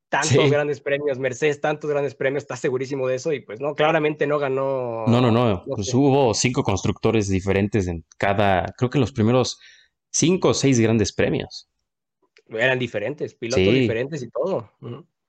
tantos 0.09 0.49
grandes 0.49 0.81
premios, 0.81 1.19
Mercedes 1.19 1.61
tantos 1.61 1.89
grandes 1.89 2.15
premios, 2.15 2.43
estás 2.43 2.59
segurísimo 2.59 3.07
de 3.07 3.15
eso 3.15 3.31
y 3.31 3.41
pues 3.41 3.59
no, 3.59 3.75
claramente 3.75 4.25
no 4.25 4.39
ganó. 4.39 5.05
No, 5.05 5.21
no, 5.21 5.31
no, 5.31 5.63
pues 5.67 5.93
hubo 5.93 6.33
cinco 6.33 6.63
constructores 6.63 7.29
diferentes 7.29 7.87
en 7.87 8.03
cada, 8.17 8.65
creo 8.75 8.89
que 8.89 8.99
los 8.99 9.11
primeros 9.11 9.59
cinco 10.09 10.49
o 10.49 10.53
seis 10.55 10.79
grandes 10.79 11.13
premios. 11.13 11.69
Eran 12.49 12.79
diferentes, 12.79 13.35
pilotos 13.35 13.71
diferentes 13.71 14.23
y 14.23 14.29
todo. 14.31 14.71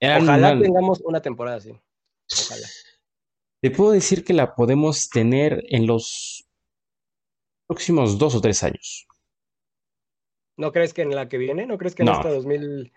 Ojalá 0.01 0.59
tengamos 0.59 1.03
una 1.03 1.21
temporada 1.21 1.59
así. 1.59 1.79
Ojalá. 2.33 2.67
Te 3.65 3.71
puedo 3.71 3.93
decir 3.93 4.27
que 4.27 4.35
la 4.35 4.55
podemos 4.55 5.09
tener 5.09 5.65
en 5.71 5.87
los 5.87 6.47
próximos 7.67 8.19
dos 8.19 8.35
o 8.35 8.43
tres 8.43 8.63
años. 8.63 9.07
¿No 10.59 10.71
crees 10.71 10.93
que 10.93 11.01
en 11.01 11.15
la 11.15 11.31
que 11.31 11.39
viene? 11.39 11.65
¿No 11.65 11.79
crees 11.79 11.95
que 11.95 12.03
en 12.03 12.11
esta 12.11 12.29
2000... 12.29 12.93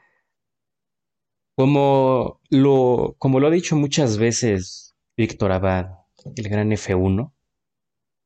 Como 1.55 2.41
lo, 2.49 3.15
como 3.17 3.39
lo 3.39 3.47
ha 3.47 3.49
dicho 3.49 3.77
muchas 3.77 4.17
veces 4.17 4.97
Víctor 5.15 5.53
Abad, 5.53 5.99
el 6.35 6.49
gran 6.49 6.69
F1, 6.71 7.31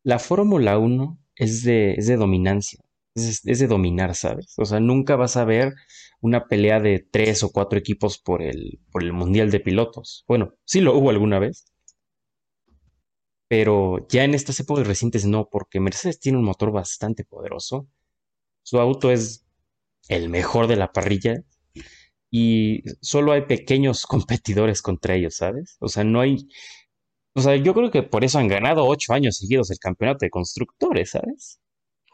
la 0.02 0.18
Fórmula 0.18 0.80
1 0.80 1.20
es 1.36 1.64
de, 1.64 1.94
es 1.94 2.08
de 2.08 2.18
dominancia, 2.18 2.80
es, 3.14 3.46
es, 3.46 3.60
de 3.60 3.68
dominar, 3.68 4.16
¿sabes? 4.16 4.56
O 4.58 4.66
sea, 4.66 4.80
nunca 4.80 5.16
vas 5.16 5.38
a 5.38 5.46
ver 5.46 5.76
una 6.22 6.48
pelea 6.48 6.80
de 6.80 7.06
tres 7.12 7.44
o 7.44 7.52
cuatro 7.52 7.78
equipos 7.78 8.18
por 8.18 8.42
el, 8.42 8.80
por 8.92 9.04
el 9.04 9.14
Mundial 9.14 9.52
de 9.52 9.60
Pilotos. 9.60 10.26
Bueno, 10.28 10.56
sí 10.66 10.82
lo 10.82 10.98
hubo 10.98 11.12
alguna 11.12 11.38
vez, 11.38 11.71
pero 13.52 14.08
ya 14.08 14.24
en 14.24 14.34
estas 14.34 14.62
épocas 14.62 14.88
recientes 14.88 15.26
no, 15.26 15.50
porque 15.50 15.82
Mercedes 15.82 16.22
tiene 16.22 16.38
un 16.38 16.46
motor 16.46 16.72
bastante 16.72 17.26
poderoso. 17.26 17.86
Su 18.64 18.80
auto 18.80 19.12
es 19.12 19.46
el 20.08 20.30
mejor 20.30 20.68
de 20.68 20.78
la 20.78 20.94
parrilla 20.94 21.44
y 22.30 22.82
solo 23.02 23.34
hay 23.34 23.42
pequeños 23.42 24.06
competidores 24.08 24.82
contra 24.82 25.16
ellos, 25.16 25.36
¿sabes? 25.36 25.76
O 25.82 25.90
sea, 25.90 26.06
no 26.06 26.22
hay... 26.22 26.48
O 27.34 27.42
sea, 27.42 27.58
yo 27.58 27.74
creo 27.74 27.92
que 27.92 28.04
por 28.04 28.24
eso 28.24 28.40
han 28.40 28.48
ganado 28.48 28.86
ocho 28.86 29.12
años 29.12 29.36
seguidos 29.36 29.70
el 29.70 29.80
campeonato 29.80 30.20
de 30.26 30.30
constructores, 30.30 31.10
¿sabes? 31.10 31.60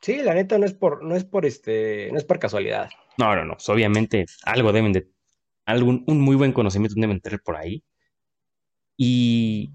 Sí, 0.02 0.16
la 0.24 0.34
neta 0.34 0.58
no 0.58 0.66
es 0.66 0.74
por, 0.74 1.04
no 1.04 1.16
es 1.16 1.24
por 1.24 1.46
este, 1.46 2.10
no 2.12 2.18
es 2.18 2.24
por 2.24 2.40
casualidad. 2.40 2.90
No, 3.20 3.36
no, 3.36 3.46
no. 3.46 3.54
Pues 3.54 3.70
obviamente 3.70 4.26
algo 4.44 4.74
deben 4.74 4.92
de, 4.92 5.08
algún, 5.68 6.04
un 6.08 6.20
muy 6.20 6.36
buen 6.36 6.52
conocimiento 6.52 7.00
deben 7.00 7.22
tener 7.22 7.42
por 7.44 7.58
ahí. 7.58 7.84
Y 8.98 9.72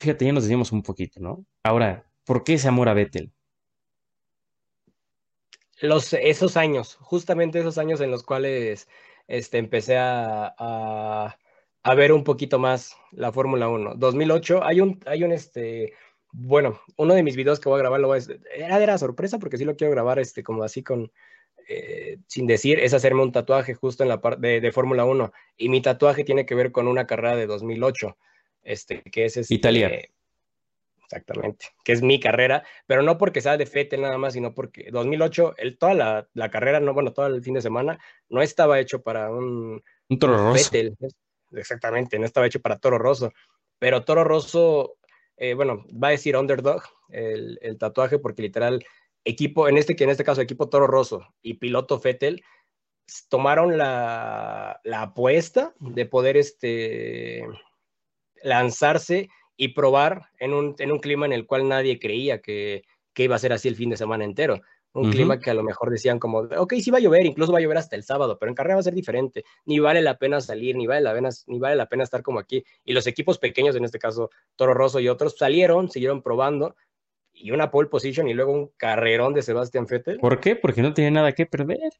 fíjate, 0.00 0.24
ya 0.24 0.32
nos 0.32 0.44
decíamos 0.44 0.72
un 0.72 0.82
poquito, 0.82 1.20
¿no? 1.20 1.44
Ahora, 1.62 2.06
¿por 2.24 2.42
qué 2.42 2.54
ese 2.54 2.68
amor 2.68 2.88
a 2.88 2.94
Vettel? 2.94 3.32
Los, 5.82 6.12
esos 6.14 6.56
años, 6.56 6.96
justamente 7.00 7.60
esos 7.60 7.78
años 7.78 8.00
en 8.00 8.10
los 8.10 8.22
cuales 8.22 8.88
este, 9.28 9.58
empecé 9.58 9.96
a, 9.98 10.54
a, 10.58 11.94
ver 11.94 12.12
un 12.12 12.24
poquito 12.24 12.58
más 12.58 12.96
la 13.12 13.32
Fórmula 13.32 13.68
1. 13.68 13.94
2008, 13.96 14.64
hay 14.64 14.80
un, 14.80 15.00
hay 15.06 15.22
un, 15.24 15.32
este, 15.32 15.92
bueno, 16.32 16.80
uno 16.96 17.14
de 17.14 17.22
mis 17.22 17.36
videos 17.36 17.60
que 17.60 17.68
voy 17.68 17.78
a 17.78 17.82
grabar, 17.82 18.00
lo 18.00 18.14
era 18.14 18.78
de 18.78 18.86
la 18.86 18.98
sorpresa 18.98 19.38
porque 19.38 19.58
sí 19.58 19.64
lo 19.64 19.76
quiero 19.76 19.90
grabar, 19.90 20.18
este, 20.18 20.42
como 20.42 20.64
así 20.64 20.82
con, 20.82 21.12
eh, 21.68 22.18
sin 22.26 22.46
decir, 22.46 22.78
es 22.78 22.92
hacerme 22.94 23.22
un 23.22 23.32
tatuaje 23.32 23.74
justo 23.74 24.02
en 24.02 24.08
la 24.10 24.20
parte 24.20 24.46
de, 24.46 24.60
de 24.60 24.72
Fórmula 24.72 25.04
1. 25.04 25.32
Y 25.56 25.68
mi 25.68 25.80
tatuaje 25.80 26.24
tiene 26.24 26.44
que 26.46 26.54
ver 26.54 26.72
con 26.72 26.88
una 26.88 27.06
carrera 27.06 27.36
de 27.36 27.46
2008 27.46 28.16
este, 28.62 29.02
que 29.02 29.24
es 29.24 29.36
este, 29.36 29.54
Italia. 29.54 29.90
Exactamente, 31.04 31.66
que 31.82 31.90
es 31.90 32.02
mi 32.02 32.20
carrera, 32.20 32.62
pero 32.86 33.02
no 33.02 33.18
porque 33.18 33.40
sea 33.40 33.56
de 33.56 33.66
Fettel 33.66 34.02
nada 34.02 34.16
más, 34.16 34.34
sino 34.34 34.54
porque 34.54 34.90
2008, 34.92 35.54
el, 35.58 35.76
toda 35.76 35.94
la, 35.94 36.28
la, 36.34 36.50
carrera, 36.52 36.78
no, 36.78 36.94
bueno, 36.94 37.12
todo 37.12 37.26
el 37.26 37.42
fin 37.42 37.54
de 37.54 37.62
semana, 37.62 37.98
no 38.28 38.42
estaba 38.42 38.78
hecho 38.78 39.02
para 39.02 39.28
un, 39.28 39.82
un 40.08 40.18
Toro 40.20 40.36
Rosso. 40.36 40.70
Exactamente, 41.50 42.16
no 42.16 42.26
estaba 42.26 42.46
hecho 42.46 42.60
para 42.60 42.78
Toro 42.78 42.96
Rosso, 42.96 43.32
pero 43.80 44.04
Toro 44.04 44.22
Rosso, 44.22 44.98
eh, 45.36 45.54
bueno, 45.54 45.84
va 45.92 46.08
a 46.08 46.12
decir 46.12 46.36
underdog 46.36 46.82
el, 47.08 47.58
el, 47.60 47.76
tatuaje 47.76 48.20
porque 48.20 48.42
literal, 48.42 48.84
equipo, 49.24 49.68
en 49.68 49.78
este 49.78 49.96
que 49.96 50.04
en 50.04 50.10
este 50.10 50.22
caso 50.22 50.40
equipo 50.42 50.68
Toro 50.68 50.86
Rosso 50.86 51.26
y 51.42 51.54
piloto 51.54 51.98
Fettel, 51.98 52.44
tomaron 53.28 53.76
la, 53.76 54.80
la 54.84 55.02
apuesta 55.02 55.74
de 55.80 56.06
poder 56.06 56.36
este 56.36 57.44
lanzarse 58.42 59.28
y 59.56 59.68
probar 59.68 60.22
en 60.38 60.54
un, 60.54 60.74
en 60.78 60.92
un 60.92 60.98
clima 60.98 61.26
en 61.26 61.32
el 61.32 61.46
cual 61.46 61.68
nadie 61.68 61.98
creía 61.98 62.40
que, 62.40 62.84
que, 63.12 63.24
iba 63.24 63.36
a 63.36 63.38
ser 63.38 63.52
así 63.52 63.68
el 63.68 63.76
fin 63.76 63.90
de 63.90 63.96
semana 63.96 64.24
entero. 64.24 64.60
Un 64.92 65.12
clima 65.12 65.38
que 65.38 65.50
a 65.50 65.54
lo 65.54 65.62
mejor 65.62 65.88
decían 65.90 66.18
como, 66.18 66.38
ok, 66.38 66.74
sí 66.80 66.90
va 66.90 66.98
a 66.98 67.00
llover, 67.00 67.24
incluso 67.24 67.52
va 67.52 67.58
a 67.58 67.62
llover 67.62 67.78
hasta 67.78 67.94
el 67.94 68.02
sábado, 68.02 68.38
pero 68.40 68.50
en 68.50 68.56
carrera 68.56 68.74
va 68.74 68.80
a 68.80 68.84
ser 68.84 68.94
diferente. 68.94 69.44
Ni 69.64 69.78
vale 69.78 70.02
la 70.02 70.18
pena 70.18 70.40
salir, 70.40 70.74
ni 70.74 70.88
vale 70.88 71.02
la 71.02 71.12
pena, 71.12 71.28
ni 71.46 71.60
vale 71.60 71.76
la 71.76 71.86
pena 71.86 72.02
estar 72.02 72.22
como 72.22 72.40
aquí. 72.40 72.64
Y 72.84 72.92
los 72.92 73.06
equipos 73.06 73.38
pequeños, 73.38 73.76
en 73.76 73.84
este 73.84 74.00
caso 74.00 74.30
Toro 74.56 74.74
Rosso 74.74 74.98
y 74.98 75.08
otros, 75.08 75.36
salieron, 75.38 75.88
siguieron 75.90 76.22
probando, 76.22 76.74
y 77.32 77.52
una 77.52 77.70
pole 77.70 77.88
position 77.88 78.28
y 78.28 78.34
luego 78.34 78.52
un 78.52 78.70
carrerón 78.76 79.32
de 79.34 79.42
Sebastián 79.42 79.86
Vettel. 79.88 80.18
¿Por 80.18 80.40
qué? 80.40 80.56
Porque 80.56 80.82
no 80.82 80.92
tenía 80.92 81.10
nada 81.10 81.32
que 81.32 81.46
perder. 81.46 81.92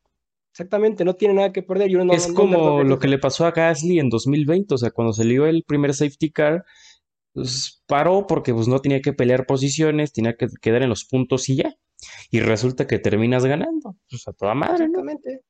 Exactamente, 0.60 1.06
no 1.06 1.14
tiene 1.14 1.32
nada 1.32 1.52
que 1.52 1.62
perder. 1.62 1.90
es 2.12 2.30
como 2.34 2.82
lo 2.82 2.98
que 2.98 3.08
le 3.08 3.18
pasó 3.18 3.46
a 3.46 3.50
Gasly 3.50 3.98
en 3.98 4.10
2020, 4.10 4.74
o 4.74 4.78
sea, 4.78 4.90
cuando 4.90 5.14
salió 5.14 5.46
el 5.46 5.64
primer 5.64 5.94
safety 5.94 6.30
car, 6.30 6.66
pues, 7.32 7.82
paró 7.86 8.26
porque 8.26 8.52
pues, 8.52 8.68
no 8.68 8.78
tenía 8.80 9.00
que 9.00 9.14
pelear 9.14 9.46
posiciones, 9.46 10.12
tenía 10.12 10.34
que 10.34 10.48
quedar 10.60 10.82
en 10.82 10.90
los 10.90 11.06
puntos 11.06 11.48
y 11.48 11.56
ya. 11.56 11.74
Y 12.30 12.40
resulta 12.40 12.86
que 12.86 12.98
terminas 12.98 13.46
ganando, 13.46 13.96
pues 14.10 14.28
a 14.28 14.34
toda 14.34 14.54
madre, 14.54 14.84
Exactamente. 14.84 15.40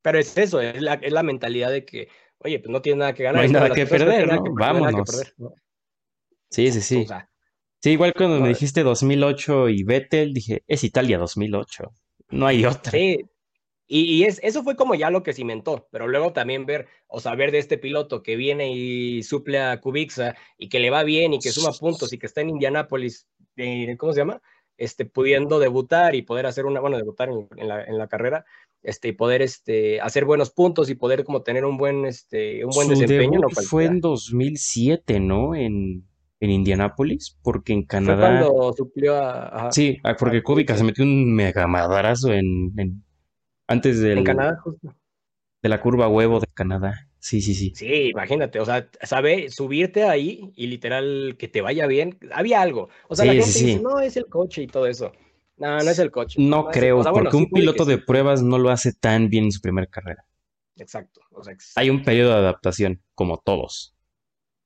Pero 0.00 0.20
es 0.20 0.38
eso, 0.38 0.60
es 0.60 0.80
la, 0.80 0.94
es 0.94 1.12
la 1.12 1.24
mentalidad 1.24 1.72
de 1.72 1.84
que, 1.84 2.06
oye, 2.38 2.60
pues 2.60 2.70
no 2.70 2.80
tienes 2.80 3.00
nada 3.00 3.14
que 3.14 3.24
ganar. 3.24 3.42
No 3.42 3.42
hay 3.42 3.52
nada 3.52 3.74
que 3.74 3.86
perder, 3.86 4.32
¿no? 4.32 4.44
Vámonos. 4.56 5.34
Sí, 6.50 6.70
sí, 6.70 6.80
sí. 6.80 7.04
sí, 7.82 7.90
igual 7.90 8.12
cuando 8.14 8.38
me 8.38 8.48
dijiste 8.48 8.84
2008 8.84 9.70
y 9.70 9.82
Vettel, 9.82 10.32
dije, 10.32 10.62
es 10.68 10.84
Italia 10.84 11.18
2008. 11.18 11.92
No 12.30 12.46
hay 12.46 12.64
otra. 12.64 12.92
Sí, 12.92 13.24
y, 13.94 14.24
es, 14.24 14.40
eso 14.42 14.62
fue 14.62 14.74
como 14.74 14.94
ya 14.94 15.10
lo 15.10 15.22
que 15.22 15.34
cimentó, 15.34 15.86
pero 15.90 16.08
luego 16.08 16.32
también 16.32 16.64
ver 16.64 16.86
o 17.08 17.20
saber 17.20 17.52
de 17.52 17.58
este 17.58 17.76
piloto 17.76 18.22
que 18.22 18.36
viene 18.36 18.72
y 18.72 19.22
suple 19.22 19.60
a 19.60 19.78
Kubica 19.82 20.34
y 20.56 20.70
que 20.70 20.80
le 20.80 20.88
va 20.88 21.02
bien 21.02 21.34
y 21.34 21.38
que 21.38 21.52
suma 21.52 21.72
puntos 21.72 22.10
y 22.10 22.18
que 22.18 22.24
está 22.24 22.40
en 22.40 22.48
Indianápolis, 22.48 23.28
eh, 23.56 23.94
¿cómo 23.98 24.14
se 24.14 24.20
llama? 24.20 24.40
Este, 24.78 25.04
pudiendo 25.04 25.58
debutar 25.58 26.14
y 26.14 26.22
poder 26.22 26.46
hacer 26.46 26.64
una, 26.64 26.80
bueno, 26.80 26.96
debutar 26.96 27.28
en, 27.28 27.68
la, 27.68 27.84
en 27.84 27.98
la, 27.98 28.08
carrera, 28.08 28.46
este, 28.82 29.08
y 29.08 29.12
poder 29.12 29.42
este, 29.42 30.00
hacer 30.00 30.24
buenos 30.24 30.50
puntos 30.50 30.88
y 30.88 30.94
poder 30.94 31.22
como 31.22 31.42
tener 31.42 31.66
un 31.66 31.76
buen, 31.76 32.06
este, 32.06 32.64
un 32.64 32.70
buen 32.70 32.88
desempeño. 32.88 33.40
fue 33.68 33.84
en 33.84 34.00
2007, 34.00 35.20
¿no? 35.20 35.54
En, 35.54 36.08
en 36.40 36.50
Indianápolis, 36.50 37.38
porque 37.42 37.74
en 37.74 37.84
Canadá... 37.84 38.38
Fue 38.38 38.48
cuando 38.48 38.72
suplió 38.72 39.16
a... 39.16 39.70
sí, 39.70 39.98
ah, 40.02 40.16
porque 40.18 40.42
Kubica 40.42 40.78
se 40.78 40.82
metió 40.82 41.04
un 41.04 41.34
mega 41.34 41.66
madrazo 41.66 42.32
en, 42.32 42.72
en 42.78 43.04
antes 43.72 44.00
del, 44.00 44.18
en 44.18 44.24
Canadá, 44.24 44.58
justo. 44.62 44.94
De 45.62 45.68
la 45.68 45.80
curva 45.80 46.08
huevo 46.08 46.40
de 46.40 46.46
Canadá. 46.52 47.08
Sí, 47.18 47.40
sí, 47.40 47.54
sí. 47.54 47.72
Sí, 47.74 48.10
imagínate, 48.10 48.58
o 48.58 48.64
sea, 48.64 48.88
sabe 49.02 49.48
subirte 49.48 50.02
ahí 50.04 50.52
y 50.56 50.66
literal 50.66 51.36
que 51.38 51.46
te 51.46 51.60
vaya 51.60 51.86
bien. 51.86 52.18
Había 52.32 52.60
algo. 52.60 52.88
O 53.08 53.14
sea, 53.14 53.26
la 53.26 53.32
gente 53.32 53.46
dice, 53.46 53.80
no, 53.80 54.00
es 54.00 54.16
el 54.16 54.26
coche 54.26 54.62
y 54.62 54.66
todo 54.66 54.86
eso. 54.86 55.12
No, 55.56 55.78
no 55.78 55.90
es 55.90 55.98
el 56.00 56.10
coche. 56.10 56.42
No, 56.42 56.66
creo, 56.66 57.02
porque 57.02 57.36
un 57.36 57.48
piloto 57.48 57.84
de 57.84 57.98
pruebas 57.98 58.42
no 58.42 58.58
lo 58.58 58.70
hace 58.70 58.92
tan 58.92 59.28
bien 59.28 59.44
en 59.44 59.52
su 59.52 59.60
primera 59.60 59.86
carrera. 59.86 60.24
Exacto. 60.76 61.20
Hay 61.76 61.90
un 61.90 62.02
periodo 62.02 62.32
de 62.32 62.38
adaptación, 62.38 63.00
como 63.14 63.38
todos. 63.38 63.91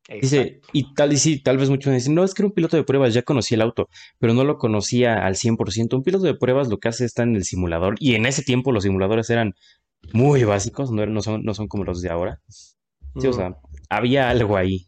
Dice, 0.08 0.60
y 0.72 0.94
tal, 0.94 1.12
y 1.12 1.16
sí, 1.16 1.40
tal 1.40 1.58
vez 1.58 1.68
muchos 1.68 1.92
dicen, 1.92 2.14
no, 2.14 2.22
es 2.22 2.32
que 2.32 2.42
era 2.42 2.46
un 2.46 2.54
piloto 2.54 2.76
de 2.76 2.84
pruebas, 2.84 3.12
ya 3.12 3.22
conocía 3.22 3.56
el 3.56 3.62
auto, 3.62 3.88
pero 4.18 4.34
no 4.34 4.44
lo 4.44 4.56
conocía 4.56 5.26
al 5.26 5.34
100%. 5.34 5.96
Un 5.96 6.04
piloto 6.04 6.24
de 6.24 6.34
pruebas 6.34 6.68
lo 6.68 6.78
que 6.78 6.88
hace 6.88 7.04
está 7.04 7.24
en 7.24 7.34
el 7.34 7.44
simulador, 7.44 7.96
y 7.98 8.14
en 8.14 8.26
ese 8.26 8.42
tiempo 8.42 8.70
los 8.70 8.84
simuladores 8.84 9.28
eran 9.30 9.54
muy 10.12 10.44
básicos, 10.44 10.92
no, 10.92 11.04
no, 11.06 11.22
son, 11.22 11.42
no 11.42 11.54
son 11.54 11.66
como 11.66 11.84
los 11.84 12.02
de 12.02 12.10
ahora. 12.10 12.40
Sí, 12.48 13.26
o 13.26 13.32
sea, 13.32 13.56
había 13.88 14.28
algo 14.28 14.56
ahí. 14.56 14.86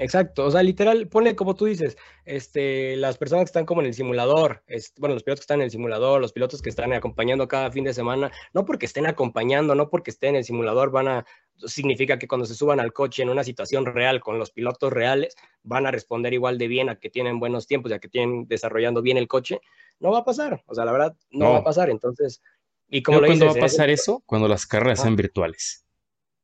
Exacto, 0.00 0.46
o 0.46 0.50
sea, 0.50 0.62
literal, 0.62 1.08
pone 1.08 1.36
como 1.36 1.54
tú 1.54 1.66
dices, 1.66 1.98
este, 2.24 2.96
las 2.96 3.18
personas 3.18 3.42
que 3.42 3.50
están 3.50 3.66
como 3.66 3.82
en 3.82 3.88
el 3.88 3.92
simulador, 3.92 4.64
bueno, 4.96 5.12
los 5.14 5.22
pilotos 5.22 5.40
que 5.40 5.44
están 5.44 5.60
en 5.60 5.64
el 5.64 5.70
simulador, 5.70 6.22
los 6.22 6.32
pilotos 6.32 6.62
que 6.62 6.70
están 6.70 6.94
acompañando 6.94 7.46
cada 7.48 7.70
fin 7.70 7.84
de 7.84 7.92
semana, 7.92 8.32
no 8.54 8.64
porque 8.64 8.86
estén 8.86 9.06
acompañando, 9.06 9.74
no 9.74 9.90
porque 9.90 10.10
estén 10.10 10.30
en 10.30 10.36
el 10.36 10.44
simulador, 10.44 10.90
van 10.90 11.06
a, 11.06 11.26
significa 11.66 12.18
que 12.18 12.26
cuando 12.26 12.46
se 12.46 12.54
suban 12.54 12.80
al 12.80 12.94
coche 12.94 13.22
en 13.22 13.28
una 13.28 13.44
situación 13.44 13.84
real 13.84 14.20
con 14.20 14.38
los 14.38 14.50
pilotos 14.50 14.90
reales, 14.90 15.36
van 15.64 15.84
a 15.84 15.90
responder 15.90 16.32
igual 16.32 16.56
de 16.56 16.68
bien 16.68 16.88
a 16.88 16.96
que 16.96 17.10
tienen 17.10 17.38
buenos 17.38 17.66
tiempos, 17.66 17.90
ya 17.90 17.98
que 17.98 18.08
tienen 18.08 18.48
desarrollando 18.48 19.02
bien 19.02 19.18
el 19.18 19.28
coche, 19.28 19.60
no 19.98 20.12
va 20.12 20.20
a 20.20 20.24
pasar, 20.24 20.64
o 20.66 20.74
sea, 20.74 20.86
la 20.86 20.92
verdad, 20.92 21.14
no, 21.30 21.52
va 21.52 21.58
a 21.58 21.64
pasar, 21.64 21.90
entonces, 21.90 22.40
y 22.88 23.02
como 23.02 23.20
¿Cuándo 23.20 23.44
va 23.44 23.52
a 23.52 23.54
pasar 23.56 23.90
eso? 23.90 24.22
Cuando 24.24 24.48
las 24.48 24.66
carreras 24.66 25.02
sean 25.02 25.14
virtuales. 25.14 25.84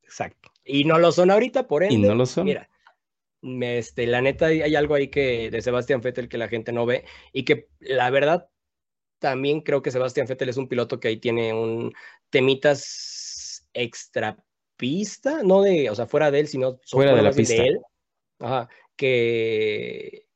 Exacto, 0.03 0.51
y 0.62 0.85
no 0.85 0.99
lo 0.99 1.11
son 1.11 1.31
ahorita, 1.31 1.66
por 1.66 1.85
ende, 1.85 1.95
y 1.95 1.99
no 1.99 2.14
lo 2.14 2.27
son. 2.27 2.45
mira, 2.45 2.69
este, 3.42 4.07
la 4.07 4.20
neta 4.20 4.46
hay 4.46 4.75
algo 4.75 4.94
ahí 4.94 5.09
que 5.09 5.51
de 5.51 5.62
Sebastián 5.62 6.01
Vettel 6.01 6.29
que 6.29 6.38
la 6.38 6.49
gente 6.49 6.72
no 6.72 6.87
ve 6.87 7.05
y 7.33 7.44
que 7.44 7.68
la 7.81 8.11
verdad 8.11 8.49
también 9.18 9.61
creo 9.61 9.83
que 9.83 9.90
Sebastián 9.90 10.27
Vettel 10.27 10.49
es 10.49 10.57
un 10.57 10.68
piloto 10.68 11.01
que 11.01 11.09
ahí 11.09 11.16
tiene 11.18 11.53
un 11.53 11.92
temitas 12.31 13.68
extra 13.72 14.37
pista, 14.77 15.42
no 15.42 15.62
de, 15.62 15.90
o 15.90 15.94
sea, 15.94 16.07
fuera 16.07 16.31
de 16.31 16.40
él, 16.40 16.49
sino 16.49 16.79
fuera 16.87 17.14
de 17.14 17.22
la 17.22 17.33
pista. 17.33 17.62
De 17.62 17.68
él, 17.68 17.81
que 18.96 20.27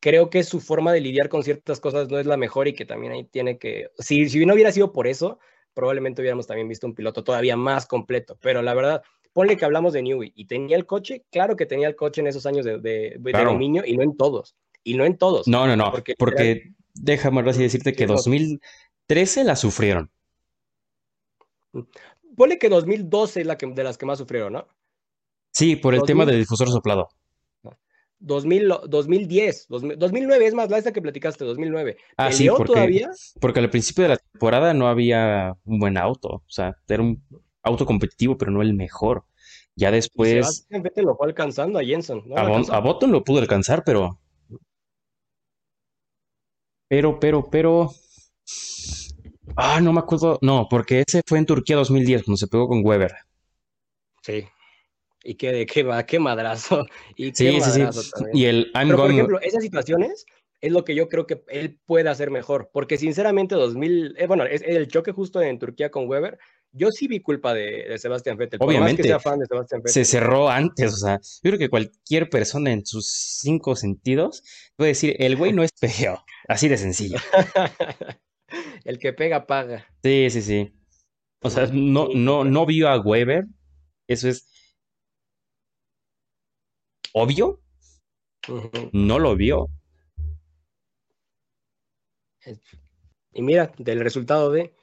creo 0.00 0.30
que 0.30 0.44
su 0.44 0.60
forma 0.60 0.92
de 0.92 1.00
lidiar 1.00 1.28
con 1.28 1.42
ciertas 1.42 1.80
cosas 1.80 2.08
no 2.08 2.18
es 2.18 2.26
la 2.26 2.36
mejor 2.36 2.68
y 2.68 2.74
que 2.74 2.84
también 2.84 3.12
ahí 3.12 3.24
tiene 3.24 3.58
que, 3.58 3.90
si, 3.98 4.28
si 4.28 4.44
no 4.46 4.54
hubiera 4.54 4.72
sido 4.72 4.92
por 4.92 5.06
eso, 5.06 5.38
probablemente 5.74 6.20
hubiéramos 6.20 6.46
también 6.46 6.68
visto 6.68 6.86
un 6.86 6.94
piloto 6.94 7.24
todavía 7.24 7.56
más 7.56 7.86
completo, 7.86 8.38
pero 8.40 8.62
la 8.62 8.74
verdad, 8.74 9.02
ponle 9.38 9.56
que 9.56 9.64
hablamos 9.64 9.92
de 9.92 10.02
Newey 10.02 10.32
y 10.34 10.46
tenía 10.46 10.76
el 10.76 10.84
coche, 10.84 11.24
claro 11.30 11.54
que 11.54 11.64
tenía 11.64 11.86
el 11.86 11.94
coche 11.94 12.20
en 12.20 12.26
esos 12.26 12.44
años 12.44 12.64
de, 12.64 13.20
dominio 13.20 13.84
y 13.86 13.96
no 13.96 14.02
en 14.02 14.16
todos. 14.16 14.56
Y 14.82 14.94
no 14.94 15.04
en 15.04 15.16
todos. 15.16 15.46
No, 15.46 15.64
no, 15.64 15.76
no. 15.76 15.92
Porque, 15.92 16.16
porque 16.18 16.72
déjame 16.92 17.48
así 17.48 17.62
decirte 17.62 17.92
que 17.92 18.06
2013 18.06 19.44
la 19.44 19.54
sufrieron. 19.54 20.10
Ponle 22.36 22.58
que 22.58 22.68
2012 22.68 23.42
es 23.42 23.46
la 23.46 23.56
que, 23.56 23.68
de 23.68 23.84
las 23.84 23.96
que 23.96 24.06
más 24.06 24.18
sufrieron, 24.18 24.54
¿no? 24.54 24.66
Sí, 25.52 25.76
por 25.76 25.94
el 25.94 26.02
tema 26.02 26.26
del 26.26 26.40
difusor 26.40 26.68
soplado. 26.68 27.08
2000, 28.18 28.72
2010, 28.88 29.66
2009 29.68 30.46
es 30.48 30.54
más 30.54 30.68
la 30.68 30.78
esta 30.78 30.92
que 30.92 31.00
platicaste, 31.00 31.44
2009. 31.44 31.96
Ah, 32.16 32.32
sí, 32.32 32.48
porque, 32.48 32.64
todavía? 32.64 33.10
porque 33.40 33.60
al 33.60 33.70
principio 33.70 34.02
de 34.02 34.08
la 34.08 34.16
temporada 34.16 34.74
no 34.74 34.88
había 34.88 35.54
un 35.64 35.78
buen 35.78 35.96
auto, 35.96 36.28
o 36.28 36.44
sea, 36.48 36.76
era 36.88 37.04
un 37.04 37.22
auto 37.62 37.86
competitivo, 37.86 38.36
pero 38.36 38.50
no 38.50 38.62
el 38.62 38.74
mejor. 38.74 39.24
Ya 39.74 39.90
después. 39.90 40.64
Sebastián 40.68 41.06
lo 41.06 41.16
fue 41.16 41.28
alcanzando 41.28 41.78
a 41.78 41.84
Jenson. 41.84 42.24
A, 42.36 42.76
a 42.76 42.80
Botton 42.80 43.12
lo 43.12 43.22
pudo 43.22 43.38
alcanzar, 43.38 43.84
pero. 43.84 44.20
Pero, 46.88 47.20
pero, 47.20 47.48
pero. 47.50 47.92
Ah, 49.56 49.80
no 49.80 49.92
me 49.92 50.00
acuerdo. 50.00 50.38
No, 50.42 50.66
porque 50.68 51.04
ese 51.06 51.22
fue 51.26 51.38
en 51.38 51.46
Turquía 51.46 51.76
2010, 51.76 52.24
cuando 52.24 52.36
se 52.36 52.48
pegó 52.48 52.66
con 52.66 52.84
Weber. 52.84 53.12
Sí. 54.22 54.46
Y 55.22 55.34
qué, 55.34 55.66
qué, 55.66 56.04
qué 56.06 56.18
madrazo. 56.18 56.86
Y 57.16 57.32
sí, 57.34 57.60
sí, 57.60 57.82
sí. 57.92 58.24
Y 58.32 58.44
el 58.44 58.70
I'm 58.74 58.88
Pero, 58.88 58.98
por 58.98 59.10
ejemplo, 59.10 59.40
esas 59.40 59.62
situaciones 59.62 60.26
es 60.60 60.72
lo 60.72 60.84
que 60.84 60.94
yo 60.94 61.08
creo 61.08 61.26
que 61.26 61.44
él 61.48 61.78
puede 61.86 62.08
hacer 62.08 62.30
mejor. 62.30 62.70
Porque 62.72 62.96
sinceramente, 62.96 63.54
2000, 63.54 64.16
eh, 64.18 64.26
bueno, 64.26 64.44
es 64.44 64.62
el 64.62 64.88
choque 64.88 65.12
justo 65.12 65.40
en 65.40 65.58
Turquía 65.58 65.90
con 65.90 66.08
Weber 66.08 66.38
yo 66.72 66.90
sí 66.90 67.08
vi 67.08 67.20
culpa 67.20 67.54
de, 67.54 67.96
Sebastián 67.98 68.36
Vettel. 68.36 68.58
Obviamente. 68.62 69.02
Se 69.86 70.04
cerró 70.04 70.48
antes, 70.48 70.94
o 70.94 70.96
sea, 70.96 71.18
yo 71.42 71.50
creo 71.50 71.58
que 71.58 71.68
cualquier 71.68 72.28
persona 72.28 72.72
en 72.72 72.84
sus 72.84 73.08
cinco 73.08 73.76
sentidos 73.76 74.42
puede 74.76 74.90
decir, 74.90 75.16
el 75.18 75.36
güey 75.36 75.52
no 75.52 75.62
es 75.62 75.70
feo, 75.76 76.24
así 76.48 76.68
de 76.68 76.76
sencillo. 76.76 77.18
el 78.84 78.98
que 78.98 79.12
pega, 79.12 79.46
paga. 79.46 79.86
Sí, 80.02 80.28
sí, 80.30 80.42
sí. 80.42 80.74
O 81.40 81.50
sea, 81.50 81.68
no, 81.72 82.08
no, 82.14 82.44
no 82.44 82.66
vio 82.66 82.88
a 82.88 83.00
Weber, 83.00 83.46
eso 84.06 84.28
es 84.28 84.48
obvio. 87.12 87.60
No 88.92 89.18
lo 89.18 89.36
vio. 89.36 89.68
Y 93.32 93.42
mira, 93.42 93.72
del 93.78 94.00
resultado 94.00 94.50
de 94.50 94.74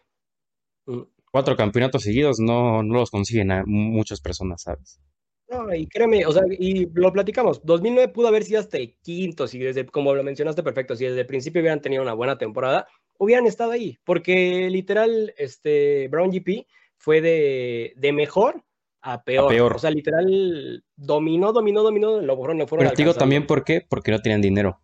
mm, 0.85 1.01
cuatro 1.35 1.57
campeonatos 1.57 2.03
seguidos 2.03 2.39
no, 2.39 2.81
no 2.81 2.93
los 2.93 3.11
consiguen 3.11 3.51
a 3.51 3.65
muchas 3.65 4.21
personas, 4.21 4.61
¿sabes? 4.61 5.01
No, 5.49 5.73
y 5.75 5.85
créeme, 5.85 6.25
o 6.25 6.31
sea, 6.31 6.43
y 6.49 6.87
lo 6.93 7.11
platicamos, 7.11 7.59
2009 7.65 8.13
pudo 8.13 8.29
haber 8.29 8.45
sido 8.45 8.61
hasta 8.61 8.77
el 8.77 8.95
quinto, 9.01 9.45
si 9.45 9.59
desde, 9.59 9.85
como 9.85 10.15
lo 10.15 10.23
mencionaste 10.23 10.63
perfecto, 10.63 10.95
si 10.95 11.03
desde 11.03 11.19
el 11.19 11.25
principio 11.25 11.59
hubieran 11.59 11.81
tenido 11.81 12.01
una 12.01 12.13
buena 12.13 12.37
temporada, 12.37 12.87
hubieran 13.17 13.47
estado 13.47 13.71
ahí, 13.71 13.97
porque 14.05 14.69
literal, 14.69 15.33
este, 15.37 16.07
Brown 16.07 16.31
GP 16.31 16.67
fue 16.95 17.19
de, 17.19 17.91
de 17.97 18.13
mejor 18.13 18.63
a 19.01 19.21
peor. 19.25 19.73
O 19.75 19.79
sea, 19.79 19.91
literal, 19.91 20.85
dominó, 20.95 21.51
dominó, 21.51 21.83
dominó, 21.83 22.21
lo 22.21 22.37
fueron, 22.37 22.59
no 22.59 22.65
fueron 22.65 22.87
Pero 22.87 22.95
digo 22.95 23.13
también 23.13 23.45
por 23.45 23.65
qué, 23.65 23.85
porque 23.89 24.11
no 24.11 24.21
tenían 24.21 24.39
dinero. 24.39 24.79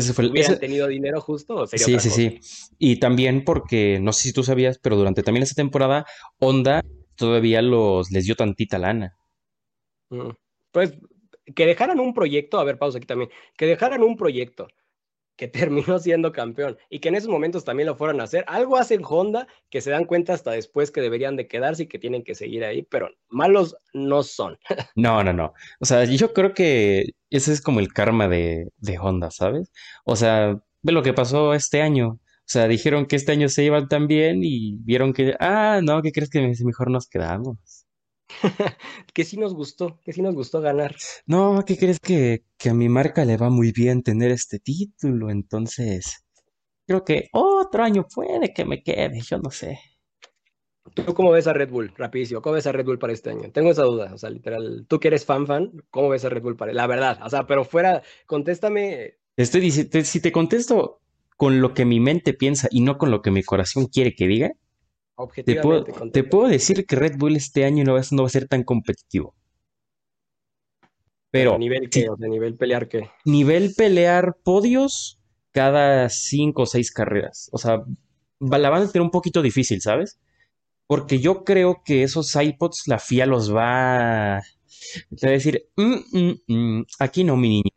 Ese 0.00 0.14
fue 0.14 0.26
¿Hubieran 0.26 0.58
tenido 0.58 0.86
dinero 0.86 1.20
justo? 1.20 1.66
sí, 1.66 1.98
sí, 1.98 2.10
sí. 2.10 2.40
Y 2.78 2.98
también 2.98 3.44
porque, 3.44 3.98
no 4.00 4.12
sé 4.12 4.28
si 4.28 4.32
tú 4.32 4.42
sabías, 4.42 4.78
pero 4.78 4.96
durante 4.96 5.22
también 5.22 5.42
esa 5.42 5.54
temporada, 5.54 6.06
Honda 6.38 6.82
todavía 7.16 7.62
los, 7.62 8.10
les 8.10 8.24
dio 8.24 8.34
tantita 8.34 8.78
lana. 8.78 9.16
Mm. 10.08 10.30
Pues 10.72 10.94
que 11.54 11.66
dejaran 11.66 12.00
un 12.00 12.14
proyecto, 12.14 12.58
a 12.58 12.64
ver, 12.64 12.78
pausa 12.78 12.98
aquí 12.98 13.06
también, 13.06 13.30
que 13.56 13.66
dejaran 13.66 14.02
un 14.02 14.16
proyecto 14.16 14.68
que 15.40 15.48
terminó 15.70 15.98
siendo 15.98 16.32
campeón 16.32 16.76
y 16.90 16.98
que 16.98 17.08
en 17.08 17.14
esos 17.14 17.30
momentos 17.30 17.64
también 17.64 17.86
lo 17.86 17.96
fueron 17.96 18.20
a 18.20 18.24
hacer. 18.24 18.44
Algo 18.46 18.76
hacen 18.76 19.00
Honda 19.02 19.48
que 19.70 19.80
se 19.80 19.90
dan 19.90 20.04
cuenta 20.04 20.34
hasta 20.34 20.50
después 20.50 20.90
que 20.90 21.00
deberían 21.00 21.36
de 21.36 21.48
quedarse 21.48 21.84
y 21.84 21.86
que 21.86 21.98
tienen 21.98 22.22
que 22.22 22.34
seguir 22.34 22.62
ahí, 22.62 22.82
pero 22.82 23.08
malos 23.30 23.74
no 23.94 24.22
son. 24.22 24.58
No, 24.96 25.24
no, 25.24 25.32
no. 25.32 25.54
O 25.78 25.86
sea, 25.86 26.04
yo 26.04 26.34
creo 26.34 26.52
que 26.52 27.12
ese 27.30 27.52
es 27.52 27.62
como 27.62 27.80
el 27.80 27.92
karma 27.92 28.28
de, 28.28 28.68
de 28.76 28.98
Honda, 28.98 29.30
¿sabes? 29.30 29.72
O 30.04 30.14
sea, 30.14 30.60
ve 30.82 30.92
lo 30.92 31.02
que 31.02 31.14
pasó 31.14 31.54
este 31.54 31.80
año. 31.80 32.08
O 32.10 32.18
sea, 32.44 32.68
dijeron 32.68 33.06
que 33.06 33.16
este 33.16 33.32
año 33.32 33.48
se 33.48 33.64
iban 33.64 33.88
tan 33.88 34.08
bien 34.08 34.40
y 34.42 34.76
vieron 34.80 35.14
que, 35.14 35.36
ah, 35.40 35.80
no, 35.82 36.02
¿qué 36.02 36.12
crees 36.12 36.28
que 36.28 36.52
mejor 36.64 36.90
nos 36.90 37.08
quedamos? 37.08 37.79
que 39.14 39.24
sí 39.24 39.36
nos 39.36 39.54
gustó, 39.54 39.98
que 40.04 40.12
sí 40.12 40.22
nos 40.22 40.34
gustó 40.34 40.60
ganar. 40.60 40.94
No, 41.26 41.64
¿qué 41.66 41.76
crees 41.76 42.00
que, 42.00 42.44
que 42.56 42.70
a 42.70 42.74
mi 42.74 42.88
marca 42.88 43.24
le 43.24 43.36
va 43.36 43.50
muy 43.50 43.72
bien 43.72 44.02
tener 44.02 44.30
este 44.30 44.58
título? 44.58 45.30
Entonces, 45.30 46.24
creo 46.86 47.04
que 47.04 47.28
otro 47.32 47.82
año 47.82 48.06
puede 48.12 48.52
que 48.52 48.64
me 48.64 48.82
quede, 48.82 49.20
yo 49.20 49.38
no 49.38 49.50
sé. 49.50 49.78
¿Tú 50.94 51.14
cómo 51.14 51.30
ves 51.30 51.46
a 51.46 51.52
Red 51.52 51.70
Bull? 51.70 51.92
Rapidísimo, 51.96 52.42
¿cómo 52.42 52.54
ves 52.54 52.66
a 52.66 52.72
Red 52.72 52.84
Bull 52.84 52.98
para 52.98 53.12
este 53.12 53.30
año? 53.30 53.50
Tengo 53.52 53.70
esa 53.70 53.84
duda, 53.84 54.12
o 54.12 54.18
sea, 54.18 54.30
literal, 54.30 54.86
tú 54.88 54.98
que 54.98 55.08
eres 55.08 55.24
fan 55.24 55.46
fan, 55.46 55.70
¿cómo 55.90 56.08
ves 56.08 56.24
a 56.24 56.28
Red 56.28 56.42
Bull 56.42 56.56
para 56.56 56.72
La 56.72 56.86
verdad, 56.86 57.20
o 57.24 57.28
sea, 57.28 57.46
pero 57.46 57.64
fuera, 57.64 58.02
contéstame. 58.26 59.18
Estoy 59.36 59.60
diciendo, 59.60 60.02
si 60.02 60.20
te 60.20 60.32
contesto 60.32 61.00
con 61.36 61.60
lo 61.60 61.74
que 61.74 61.84
mi 61.84 62.00
mente 62.00 62.34
piensa 62.34 62.68
y 62.70 62.80
no 62.80 62.98
con 62.98 63.10
lo 63.10 63.22
que 63.22 63.30
mi 63.30 63.42
corazón 63.42 63.86
quiere 63.86 64.14
que 64.14 64.26
diga, 64.26 64.52
te 65.44 65.60
puedo, 65.60 65.84
te 65.84 66.24
puedo 66.24 66.48
decir 66.48 66.86
que 66.86 66.96
Red 66.96 67.16
Bull 67.16 67.36
este 67.36 67.64
año 67.64 67.84
no 67.84 67.94
va, 67.94 68.02
no 68.10 68.22
va 68.22 68.26
a 68.26 68.30
ser 68.30 68.48
tan 68.48 68.62
competitivo. 68.64 69.34
Pero. 71.30 71.58
¿Nivel 71.58 71.88
qué? 71.90 72.08
O 72.08 72.16
nivel 72.16 72.56
pelear 72.56 72.88
qué? 72.88 73.10
Nivel 73.24 73.74
pelear 73.76 74.36
podios 74.42 75.18
cada 75.52 76.08
cinco 76.08 76.62
o 76.62 76.66
seis 76.66 76.90
carreras. 76.92 77.48
O 77.52 77.58
sea, 77.58 77.84
la 78.40 78.70
van 78.70 78.82
a 78.82 78.86
tener 78.90 79.02
un 79.02 79.10
poquito 79.10 79.42
difícil, 79.42 79.80
¿sabes? 79.80 80.18
Porque 80.86 81.20
yo 81.20 81.44
creo 81.44 81.82
que 81.84 82.02
esos 82.02 82.34
iPods, 82.34 82.88
la 82.88 82.98
FIA 82.98 83.26
los 83.26 83.54
va 83.54 84.38
a 84.38 84.42
decir, 85.20 85.68
mm, 85.76 85.94
mm, 86.12 86.34
mm, 86.48 86.86
aquí 86.98 87.22
no, 87.22 87.36
mi 87.36 87.48
niño. 87.48 87.70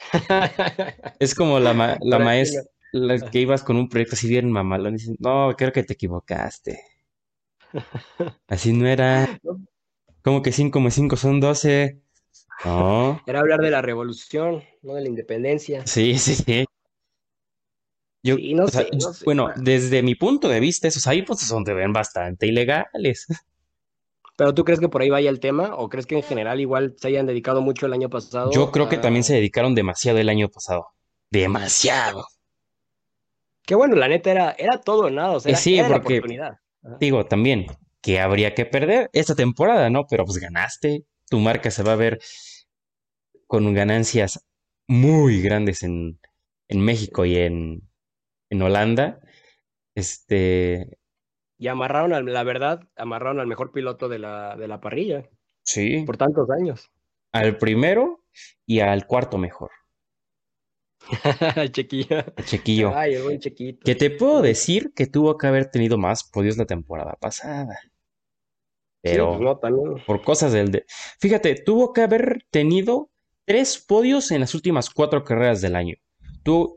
es 1.18 1.34
como 1.34 1.58
la, 1.60 1.98
la 2.02 2.18
maestra, 2.18 2.62
la 2.92 3.18
que 3.18 3.40
ibas 3.40 3.62
con 3.62 3.76
un 3.76 3.88
proyecto 3.88 4.14
así 4.14 4.28
bien 4.28 4.50
mamalón 4.50 4.94
y 4.94 4.98
dicen, 4.98 5.16
no, 5.18 5.54
creo 5.56 5.72
que 5.72 5.82
te 5.82 5.94
equivocaste. 5.94 6.80
Así 8.48 8.72
no 8.72 8.86
era. 8.86 9.40
Como 10.22 10.42
que 10.42 10.52
5 10.52 10.80
más 10.80 10.94
5 10.94 11.16
son 11.16 11.40
12. 11.40 12.00
No. 12.64 13.22
Era 13.26 13.40
hablar 13.40 13.60
de 13.60 13.70
la 13.70 13.80
revolución, 13.80 14.62
no 14.82 14.94
de 14.94 15.02
la 15.02 15.08
independencia. 15.08 15.86
Sí, 15.86 16.18
sí, 16.18 16.34
sí. 16.34 16.64
Yo, 18.22 18.36
no, 18.54 18.68
sé, 18.68 18.90
bueno, 19.24 19.48
desde 19.56 20.02
mi 20.02 20.14
punto 20.14 20.48
de 20.48 20.60
vista, 20.60 20.88
esos 20.88 21.06
iPods 21.06 21.40
son 21.40 21.64
de 21.64 21.72
ven 21.72 21.92
bastante 21.92 22.46
ilegales. 22.46 23.26
¿Pero 24.36 24.54
tú 24.54 24.64
crees 24.64 24.80
que 24.80 24.88
por 24.88 25.00
ahí 25.00 25.10
vaya 25.10 25.30
el 25.30 25.40
tema? 25.40 25.74
¿O 25.76 25.88
crees 25.88 26.06
que 26.06 26.16
en 26.16 26.22
general 26.22 26.60
igual 26.60 26.94
se 26.98 27.08
hayan 27.08 27.26
dedicado 27.26 27.62
mucho 27.62 27.86
el 27.86 27.92
año 27.92 28.10
pasado? 28.10 28.50
Yo 28.52 28.70
creo 28.70 28.88
que 28.88 28.98
también 28.98 29.24
se 29.24 29.34
dedicaron 29.34 29.74
demasiado 29.74 30.18
el 30.18 30.28
año 30.28 30.48
pasado. 30.48 30.88
Demasiado. 31.30 32.26
Que 33.70 33.76
bueno, 33.76 33.94
la 33.94 34.08
neta 34.08 34.32
era, 34.32 34.50
era 34.58 34.80
todo 34.80 35.06
o 35.06 35.10
nada. 35.10 35.30
O 35.30 35.38
sea, 35.38 35.54
sí, 35.54 35.80
porque, 35.86 36.20
Digo, 36.98 37.26
también, 37.26 37.66
que 38.02 38.18
habría 38.18 38.52
que 38.52 38.66
perder 38.66 39.08
esta 39.12 39.36
temporada, 39.36 39.88
¿no? 39.90 40.06
Pero 40.10 40.24
pues 40.24 40.38
ganaste. 40.38 41.04
Tu 41.28 41.38
marca 41.38 41.70
se 41.70 41.84
va 41.84 41.92
a 41.92 41.96
ver 41.96 42.18
con 43.46 43.72
ganancias 43.72 44.44
muy 44.88 45.40
grandes 45.40 45.84
en, 45.84 46.18
en 46.66 46.80
México 46.80 47.24
y 47.24 47.36
en, 47.36 47.88
en 48.48 48.60
Holanda. 48.60 49.20
Este. 49.94 50.98
Y 51.56 51.68
amarraron, 51.68 52.12
al, 52.12 52.24
la 52.24 52.42
verdad, 52.42 52.80
amarraron 52.96 53.38
al 53.38 53.46
mejor 53.46 53.70
piloto 53.70 54.08
de 54.08 54.18
la, 54.18 54.56
de 54.56 54.66
la 54.66 54.80
parrilla. 54.80 55.30
Sí. 55.62 56.02
Por 56.04 56.16
tantos 56.16 56.48
años. 56.50 56.90
Al 57.30 57.56
primero 57.56 58.24
y 58.66 58.80
al 58.80 59.06
cuarto 59.06 59.38
mejor. 59.38 59.70
Chequillo. 61.72 62.24
Chequillo. 62.44 62.92
Ay, 62.94 63.14
el 63.14 63.22
buen. 63.22 63.40
Que 63.40 63.94
te 63.94 64.10
puedo 64.10 64.42
decir 64.42 64.92
que 64.94 65.06
tuvo 65.06 65.36
que 65.38 65.46
haber 65.46 65.70
tenido 65.70 65.98
más 65.98 66.24
podios 66.24 66.56
la 66.56 66.66
temporada 66.66 67.14
pasada. 67.20 67.78
Pero 69.02 69.38
pues 69.38 70.04
por 70.04 70.22
cosas 70.22 70.52
del 70.52 70.70
de... 70.70 70.84
Fíjate, 71.20 71.54
tuvo 71.54 71.94
que 71.94 72.02
haber 72.02 72.44
tenido 72.50 73.10
tres 73.46 73.78
podios 73.78 74.30
en 74.30 74.40
las 74.40 74.54
últimas 74.54 74.90
cuatro 74.90 75.24
carreras 75.24 75.62
del 75.62 75.74
año 75.74 75.96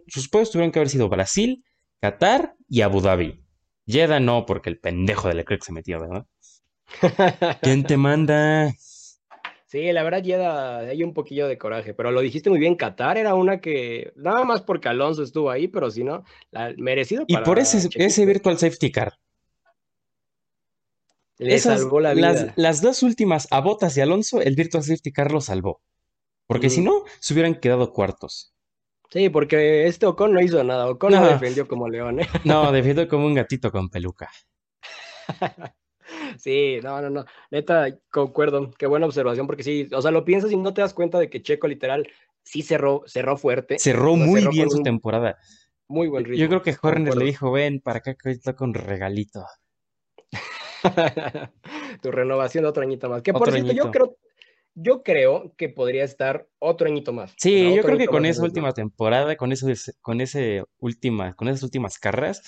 sus 0.08 0.30
podios 0.30 0.52
tuvieron 0.52 0.72
que 0.72 0.80
haber 0.80 0.90
sido 0.90 1.10
Brasil, 1.10 1.64
Qatar 2.00 2.56
y 2.68 2.82
Abu 2.82 3.02
Dhabi. 3.02 3.44
Jeddah 3.86 4.20
no, 4.20 4.46
porque 4.46 4.70
el 4.70 4.80
pendejo 4.80 5.28
de 5.28 5.36
Leclerc 5.36 5.64
se 5.64 5.74
metió, 5.74 6.00
¿verdad? 6.00 6.26
¿Quién 7.62 7.84
te 7.84 7.98
manda? 7.98 8.74
Sí, 9.74 9.92
la 9.92 10.04
verdad, 10.04 10.24
Jeddah, 10.24 10.78
hay 10.82 11.04
un 11.04 11.16
poquillo 11.16 11.48
de 11.48 11.58
coraje, 11.58 11.96
pero 11.96 12.12
lo 12.12 12.22
dijiste 12.22 12.52
muy 12.52 12.60
bien, 12.60 12.76
Qatar 12.76 13.18
era 13.18 13.34
una 13.34 13.60
que, 13.60 14.14
nada 14.16 14.44
más 14.44 14.62
porque 14.62 14.88
Alonso 14.88 15.24
estuvo 15.24 15.50
ahí, 15.50 15.68
pero 15.68 15.90
si 15.90 16.04
no, 16.04 16.24
merecido. 16.78 17.26
Y 17.28 17.38
por 17.38 17.58
ese, 17.58 17.90
ese 17.96 18.24
Virtual 18.28 18.56
Safety 18.56 18.92
Car. 18.92 19.18
Le 21.40 21.58
salvó 21.58 22.00
la 22.00 22.14
vida. 22.14 22.34
Las, 22.34 22.54
las, 22.56 22.82
dos 22.84 23.02
últimas, 23.02 23.48
a 23.50 23.62
Botas 23.62 23.98
y 23.98 24.02
Alonso, 24.02 24.42
el 24.42 24.56
Virtual 24.56 24.84
Safety 24.84 25.12
Car 25.12 25.32
lo 25.32 25.42
salvó. 25.42 25.82
Porque 26.46 26.70
si 26.70 26.82
no, 26.82 27.06
se 27.20 27.34
hubieran 27.34 27.56
quedado 27.56 27.94
cuartos. 27.94 28.54
Sí, 29.10 29.30
porque 29.30 29.88
este 29.88 30.06
Ocon 30.06 30.34
no 30.34 30.40
hizo 30.40 30.64
nada. 30.64 30.88
Ocon 30.88 31.14
no, 31.14 31.28
defendió 31.28 31.68
como 31.68 31.90
león, 31.90 32.20
¿eh? 32.20 32.28
No, 32.44 32.72
defendió 32.72 33.08
como 33.08 33.26
un 33.26 33.34
gatito 33.34 33.72
con 33.72 33.90
peluca. 33.90 34.30
sí, 36.38 36.80
no, 36.84 37.02
no, 37.02 37.10
no. 37.10 37.26
Neta, 37.52 37.88
concuerdo. 38.12 38.72
Qué 38.78 38.88
buena 38.88 39.06
observación, 39.06 39.48
porque 39.48 39.64
sí, 39.64 39.90
o 39.94 40.02
sea, 40.02 40.12
lo 40.12 40.26
piensas 40.26 40.52
y 40.52 40.58
no 40.58 40.74
te 40.74 40.82
das 40.82 40.94
cuenta 40.94 41.20
de 41.20 41.30
que 41.30 41.42
Checo 41.42 41.68
literal 41.68 42.08
sí 42.44 42.62
cerró, 42.62 43.04
cerró 43.06 43.38
fuerte. 43.38 43.80
Cerró 43.80 44.16
muy 44.16 44.48
bien 44.48 44.70
su 44.70 44.84
temporada. 44.84 45.38
Muy 45.88 46.08
buen 46.08 46.26
ritmo. 46.26 46.40
Yo 46.40 46.48
creo 46.48 46.62
que 46.62 46.76
Horner 46.82 47.16
le 47.16 47.26
dijo, 47.26 47.52
ven 47.52 47.80
para 47.80 48.00
acá 48.00 48.16
que 48.16 48.32
está 48.32 48.56
con 48.56 48.74
regalito. 48.74 49.46
tu 52.02 52.12
renovación 52.12 52.64
de 52.64 52.70
otro 52.70 52.84
añito 52.84 53.10
más. 53.10 53.22
Que 53.22 53.34
por 53.34 53.52
cierto, 53.52 53.72
yo 53.72 53.92
creo, 53.92 54.18
yo 54.76 55.04
creo 55.04 55.54
que 55.56 55.70
podría 55.70 56.04
estar 56.04 56.48
otro 56.60 56.88
añito 56.88 57.14
más. 57.14 57.34
Sí, 57.38 57.74
yo 57.76 57.84
creo 57.84 57.98
que 57.98 58.08
con 58.08 58.26
esa 58.26 58.44
última 58.44 58.74
temporada, 58.74 59.36
con 59.36 59.52
eso, 59.52 59.68
con 60.02 60.22
ese 60.22 60.64
última, 60.80 61.36
con 61.36 61.48
esas 61.48 61.64
últimas 61.64 62.00
carreras, 62.00 62.42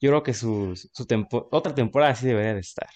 yo 0.00 0.10
creo 0.10 0.22
que 0.22 0.34
su, 0.34 0.74
su 0.76 1.06
otra 1.50 1.74
temporada 1.74 2.14
sí 2.14 2.26
debería 2.26 2.54
de 2.54 2.60
estar. 2.60 2.88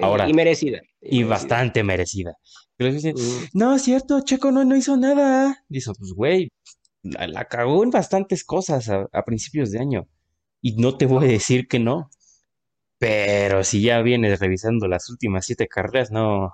Ahora, 0.00 0.28
y 0.28 0.32
merecida. 0.34 0.80
Y, 1.00 1.22
bastante 1.22 1.82
merecida. 1.82 2.34
Mm. 2.78 3.14
No, 3.52 3.74
es 3.74 3.82
cierto, 3.82 4.20
Checo 4.22 4.50
no, 4.50 4.64
no 4.64 4.76
hizo 4.76 4.96
nada. 4.96 5.64
Dice, 5.68 5.92
pues 5.98 6.12
güey, 6.12 6.50
la, 7.02 7.44
cagó 7.46 7.84
en 7.84 7.90
bastantes 7.90 8.44
cosas 8.44 8.88
a, 8.88 9.06
a, 9.12 9.24
principios 9.24 9.70
de 9.70 9.78
año. 9.78 10.08
Y 10.60 10.76
no 10.76 10.96
te 10.96 11.06
voy 11.06 11.24
a 11.24 11.28
decir 11.28 11.68
que 11.68 11.78
no. 11.78 12.10
Pero 12.98 13.64
si 13.64 13.82
ya 13.82 14.00
vienes 14.02 14.40
revisando 14.40 14.88
las 14.88 15.10
últimas 15.10 15.46
siete 15.46 15.68
carreras, 15.68 16.10
no, 16.10 16.52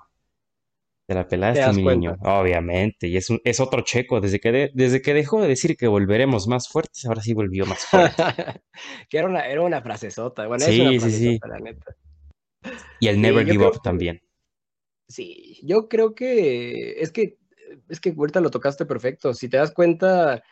te 1.11 1.15
la 1.15 1.27
pelaste, 1.27 1.73
mi 1.73 1.83
niño. 1.83 2.15
Obviamente. 2.21 3.07
Y 3.07 3.17
es, 3.17 3.29
un, 3.29 3.41
es 3.43 3.59
otro 3.59 3.81
checo. 3.81 4.21
Desde 4.21 4.39
que, 4.39 4.71
desde 4.73 5.01
que 5.01 5.13
dejó 5.13 5.41
de 5.41 5.47
decir 5.49 5.75
que 5.75 5.87
volveremos 5.87 6.47
más 6.47 6.69
fuertes, 6.69 7.03
ahora 7.05 7.21
sí 7.21 7.33
volvió 7.33 7.65
más 7.65 7.85
fuerte. 7.85 8.23
que 9.09 9.17
era 9.17 9.27
una, 9.27 9.41
era 9.41 9.61
una 9.61 9.81
frasezota. 9.81 10.47
Bueno, 10.47 10.63
sí, 10.65 10.81
es 10.95 11.03
sí, 11.03 11.11
sí. 11.11 11.39
La 11.47 11.59
neta. 11.59 11.95
Y 12.99 13.07
el 13.07 13.21
Never 13.21 13.45
Give 13.45 13.65
Up 13.65 13.81
también. 13.81 14.21
Sí, 15.07 15.59
yo 15.63 15.89
creo 15.89 16.15
que 16.15 17.01
es 17.01 17.11
que 17.11 17.37
es 17.89 17.99
que 17.99 18.13
ahorita 18.17 18.41
lo 18.41 18.49
tocaste 18.49 18.85
perfecto. 18.85 19.33
Si 19.33 19.49
te 19.49 19.57
das 19.57 19.71
cuenta, 19.71 20.43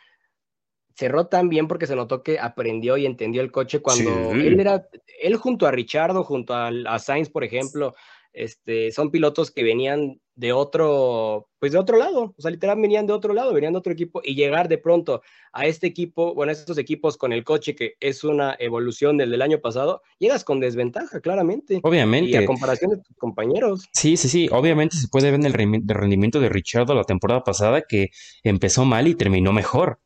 cerró 0.94 1.26
tan 1.28 1.48
bien 1.48 1.68
porque 1.68 1.86
se 1.86 1.96
notó 1.96 2.22
que 2.22 2.38
aprendió 2.38 2.96
y 2.96 3.06
entendió 3.06 3.42
el 3.42 3.52
coche 3.52 3.80
cuando 3.80 4.32
él 4.32 4.60
era, 4.60 4.86
él 5.20 5.36
junto 5.36 5.66
a 5.66 5.70
Richardo, 5.70 6.24
junto 6.24 6.54
a, 6.54 6.70
a 6.86 6.98
Sainz, 6.98 7.30
por 7.30 7.44
ejemplo, 7.44 7.94
este, 8.32 8.92
son 8.92 9.10
pilotos 9.10 9.50
que 9.50 9.62
venían 9.62 10.20
de 10.40 10.52
otro, 10.52 11.48
pues 11.58 11.72
de 11.72 11.78
otro 11.78 11.98
lado, 11.98 12.34
o 12.36 12.40
sea, 12.40 12.50
literal 12.50 12.80
venían 12.80 13.06
de 13.06 13.12
otro 13.12 13.34
lado, 13.34 13.52
venían 13.52 13.74
de 13.74 13.78
otro 13.78 13.92
equipo 13.92 14.22
y 14.24 14.34
llegar 14.34 14.68
de 14.68 14.78
pronto 14.78 15.20
a 15.52 15.66
este 15.66 15.86
equipo, 15.86 16.34
bueno, 16.34 16.50
a 16.50 16.54
estos 16.54 16.78
equipos 16.78 17.18
con 17.18 17.34
el 17.34 17.44
coche 17.44 17.74
que 17.74 17.94
es 18.00 18.24
una 18.24 18.56
evolución 18.58 19.18
del 19.18 19.30
del 19.30 19.42
año 19.42 19.60
pasado, 19.60 20.02
llegas 20.18 20.42
con 20.44 20.58
desventaja, 20.58 21.20
claramente. 21.20 21.80
Obviamente. 21.82 22.30
Y 22.30 22.36
a 22.36 22.46
comparación 22.46 22.92
de 22.92 22.96
tus 22.98 23.16
compañeros. 23.16 23.86
Sí, 23.92 24.16
sí, 24.16 24.28
sí, 24.28 24.48
obviamente 24.50 24.96
se 24.96 25.08
puede 25.08 25.30
ver 25.30 25.40
en 25.40 25.46
el 25.46 25.52
rendimiento 25.94 26.40
de 26.40 26.48
Richardo 26.48 26.94
la 26.94 27.04
temporada 27.04 27.44
pasada 27.44 27.82
que 27.82 28.10
empezó 28.42 28.84
mal 28.86 29.08
y 29.08 29.14
terminó 29.14 29.52
mejor. 29.52 30.00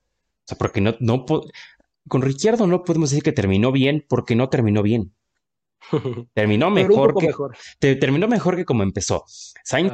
O 0.45 0.47
sea, 0.47 0.59
porque 0.59 0.81
no, 0.81 0.97
no, 0.99 1.25
con 2.09 2.23
Richardo 2.23 2.67
no 2.67 2.83
podemos 2.83 3.11
decir 3.11 3.23
que 3.23 3.33
terminó 3.33 3.73
bien 3.73 4.05
porque 4.09 4.35
no 4.35 4.49
terminó 4.49 4.83
bien. 4.83 5.15
Terminó 6.35 6.71
mejor 6.71 7.15
que 7.81 7.97
terminó 7.97 8.29
mejor 8.29 8.57
que 8.57 8.65
como 8.65 8.83
empezó. 8.83 9.25
Sainz 9.65 9.93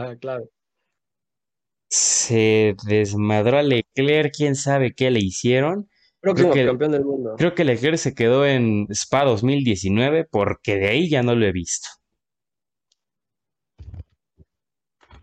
se 1.90 2.76
desmadró 2.87 3.59
a 3.59 3.62
Leclerc, 3.62 4.33
quién 4.35 4.55
sabe 4.55 4.94
qué 4.94 5.11
le 5.11 5.18
hicieron. 5.18 5.90
creo 6.20 6.35
que, 6.35 6.64
campeón 6.64 6.92
del 6.92 7.05
mundo. 7.05 7.35
Creo 7.37 7.55
que 7.55 7.64
Leclerc 7.64 7.98
se 7.98 8.14
quedó 8.14 8.46
en 8.46 8.87
Spa 8.90 9.24
2019 9.24 10.24
porque 10.31 10.76
de 10.76 10.88
ahí 10.88 11.11
ya 11.11 11.22
no 11.22 11.35
lo 11.35 11.44
he 11.44 11.53
visto. 11.53 11.88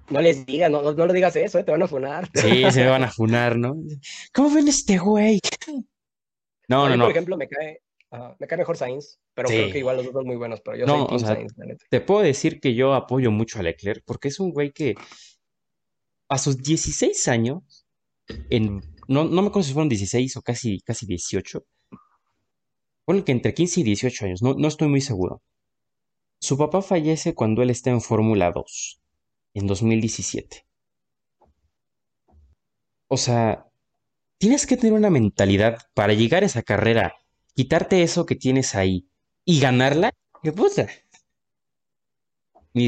No 0.10 0.22
les 0.22 0.46
digas, 0.46 0.72
no, 0.72 0.94
no, 0.94 1.06
le 1.06 1.14
digas 1.14 1.36
eso, 1.36 1.60
eh, 1.60 1.64
te 1.64 1.72
van 1.72 1.84
a 1.84 1.88
funar. 1.88 2.30
Sí, 2.34 2.64
se 2.72 2.86
van 2.86 3.04
a 3.04 3.12
funar, 3.12 3.58
¿no? 3.58 3.76
¿Cómo 4.34 4.54
ven 4.54 4.68
este 4.68 4.98
güey? 4.98 5.40
No, 6.70 6.90
no, 6.90 6.98
no. 6.98 7.06
Por 7.06 7.12
ejemplo, 7.12 7.38
me 7.38 7.48
cae, 7.48 7.82
me 8.12 8.48
cae 8.48 8.58
mejor 8.58 8.78
Sainz, 8.78 9.20
pero 9.34 9.50
creo 9.50 9.72
que 9.72 9.80
igual 9.80 9.98
los 9.98 10.06
dos 10.06 10.14
son 10.14 10.26
muy 10.26 10.38
buenos, 10.38 10.62
pero 10.62 10.78
yo 10.78 10.86
no, 10.86 11.08
soy 11.10 11.20
Sainz, 11.20 11.54
Te 11.90 12.02
puedo 12.02 12.22
decir 12.22 12.60
que 12.60 12.74
yo 12.74 12.94
apoyo 12.94 13.32
mucho 13.32 13.60
a 13.60 13.64
Leclerc 13.64 14.04
porque 14.06 14.30
es 14.30 14.40
un 14.40 14.52
güey 14.52 14.72
que 14.72 14.96
a 16.30 16.38
sus 16.38 16.58
16 16.58 17.28
años, 17.28 17.86
en, 18.50 18.82
no, 19.08 19.24
no 19.26 19.42
me 19.42 19.48
acuerdo 19.48 19.64
si 19.64 19.74
fueron 19.74 19.90
16 19.90 20.38
o 20.38 20.42
casi, 20.42 20.82
casi 20.82 21.06
18, 21.06 21.66
bueno, 23.06 23.24
que 23.24 23.32
entre 23.32 23.54
15 23.54 23.80
y 23.80 23.84
18 23.84 24.26
años, 24.26 24.42
no, 24.42 24.54
no 24.54 24.68
estoy 24.68 24.90
muy 24.90 25.02
seguro. 25.02 25.42
Su 26.40 26.58
papá 26.58 26.82
fallece 26.82 27.34
cuando 27.34 27.62
él 27.64 27.70
está 27.70 27.90
en 27.90 28.02
Fórmula 28.02 28.52
2, 28.52 29.02
en 29.54 29.68
2017. 29.68 30.66
O 33.08 33.18
sea, 33.18 33.66
tienes 34.38 34.68
que 34.68 34.76
tener 34.76 34.94
una 34.94 35.10
mentalidad 35.10 35.80
para 35.94 36.14
llegar 36.14 36.44
a 36.44 36.48
esa 36.48 36.62
carrera, 36.62 37.16
quitarte 37.58 38.04
eso 38.04 38.28
que 38.28 38.36
tienes 38.36 38.76
ahí 38.76 39.10
y 39.44 39.60
ganarla. 39.60 40.12
¿Qué 40.44 40.52
puta? 40.52 40.88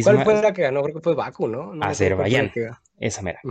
¿Cuál 0.04 0.24
fue 0.24 0.42
la 0.44 0.54
que 0.54 0.62
ganó? 0.62 0.84
Creo 0.84 0.96
que 0.96 1.02
fue 1.02 1.16
Baku, 1.16 1.48
¿no? 1.48 1.74
no 1.74 1.84
Azerbaiyán. 1.84 2.52
Esa 3.00 3.24
mera. 3.24 3.42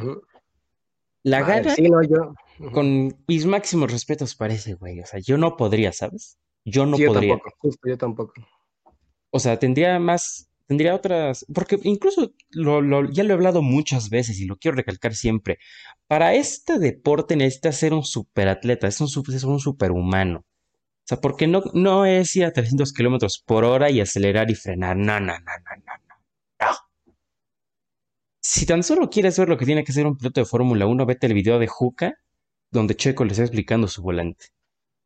La 1.25 1.43
gana 1.43 1.75
sí, 1.75 1.83
no, 1.83 2.01
yo. 2.05 2.35
con 2.71 3.19
mis 3.27 3.47
máximos 3.47 3.91
respetos 3.91 4.37
parece, 4.37 4.75
güey. 4.75 5.01
O 5.01 5.07
sea, 5.07 5.19
yo 5.19 5.37
no 5.37 5.57
podría, 5.57 5.93
¿sabes? 5.93 6.39
Yo 6.65 6.87
no 6.87 6.97
podría. 6.97 7.35
Yo 7.35 7.39
tampoco, 7.39 7.57
justo, 7.59 7.89
yo 7.89 7.99
tampoco. 7.99 8.35
O 9.31 9.41
sea, 9.41 9.59
tendría 9.59 9.99
más, 9.99 10.49
tendría 10.69 10.95
otras, 10.95 11.45
porque 11.53 11.81
incluso 11.83 12.33
ya 12.53 13.25
lo 13.25 13.31
he 13.31 13.33
hablado 13.33 13.61
muchas 13.61 14.09
veces 14.09 14.39
y 14.39 14.47
lo 14.47 14.57
quiero 14.57 14.77
recalcar 14.77 15.17
siempre. 15.17 15.59
Para 16.07 16.35
este 16.35 16.79
deporte 16.79 17.35
necesitas 17.35 17.77
ser 17.77 17.93
un 17.93 18.05
superatleta, 18.05 18.87
es 18.87 19.01
un, 19.01 19.09
es 19.35 19.43
un 19.43 19.59
superhumano. 19.59 20.45
O 21.09 21.14
sea, 21.14 21.21
porque 21.23 21.47
no, 21.47 21.62
no 21.73 22.05
es 22.05 22.37
ir 22.37 22.44
a 22.44 22.53
300 22.53 22.92
kilómetros 22.92 23.42
por 23.44 23.64
hora 23.64 23.90
y 23.90 24.01
acelerar 24.01 24.51
y 24.51 24.55
frenar. 24.55 24.94
No, 24.94 25.18
no, 25.18 25.38
no, 25.38 25.38
no, 25.38 25.77
no, 25.87 25.92
no. 26.61 26.77
Si 28.42 28.66
tan 28.66 28.83
solo 28.83 29.09
quieres 29.09 29.38
ver 29.38 29.49
lo 29.49 29.57
que 29.57 29.64
tiene 29.64 29.85
que 29.85 29.92
hacer 29.92 30.07
un 30.07 30.18
piloto 30.18 30.40
de 30.40 30.44
Fórmula 30.44 30.87
1, 30.87 31.07
vete 31.07 31.27
el 31.27 31.33
video 31.33 31.59
de 31.59 31.66
Juca, 31.66 32.14
donde 32.71 32.94
Checo 32.94 33.25
le 33.25 33.31
está 33.31 33.42
explicando 33.42 33.88
su 33.88 34.03
volante. 34.03 34.49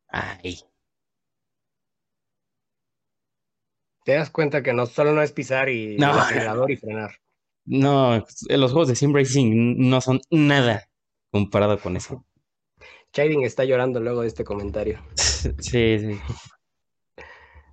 Ay. 0.08 0.58
te 4.04 4.14
das 4.14 4.30
cuenta 4.30 4.62
que 4.62 4.72
no 4.72 4.86
solo 4.86 5.12
no 5.12 5.22
es 5.22 5.32
pisar 5.32 5.68
y 5.68 5.96
no. 5.96 6.12
acelerador 6.12 6.70
y 6.70 6.76
frenar. 6.76 7.12
No, 7.64 8.24
los 8.48 8.72
juegos 8.72 8.88
de 8.88 8.96
Sim 8.96 9.14
Racing 9.14 9.76
no 9.78 10.00
son 10.00 10.20
nada 10.30 10.88
comparado 11.30 11.78
con 11.78 11.96
eso. 11.96 12.24
Chiding 13.12 13.44
está 13.44 13.64
llorando 13.64 14.00
luego 14.00 14.22
de 14.22 14.28
este 14.28 14.44
comentario. 14.44 15.00
sí, 15.16 15.98
sí. 15.98 16.18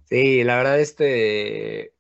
Sí, 0.06 0.44
la 0.44 0.58
verdad, 0.58 0.80
este 0.80 1.94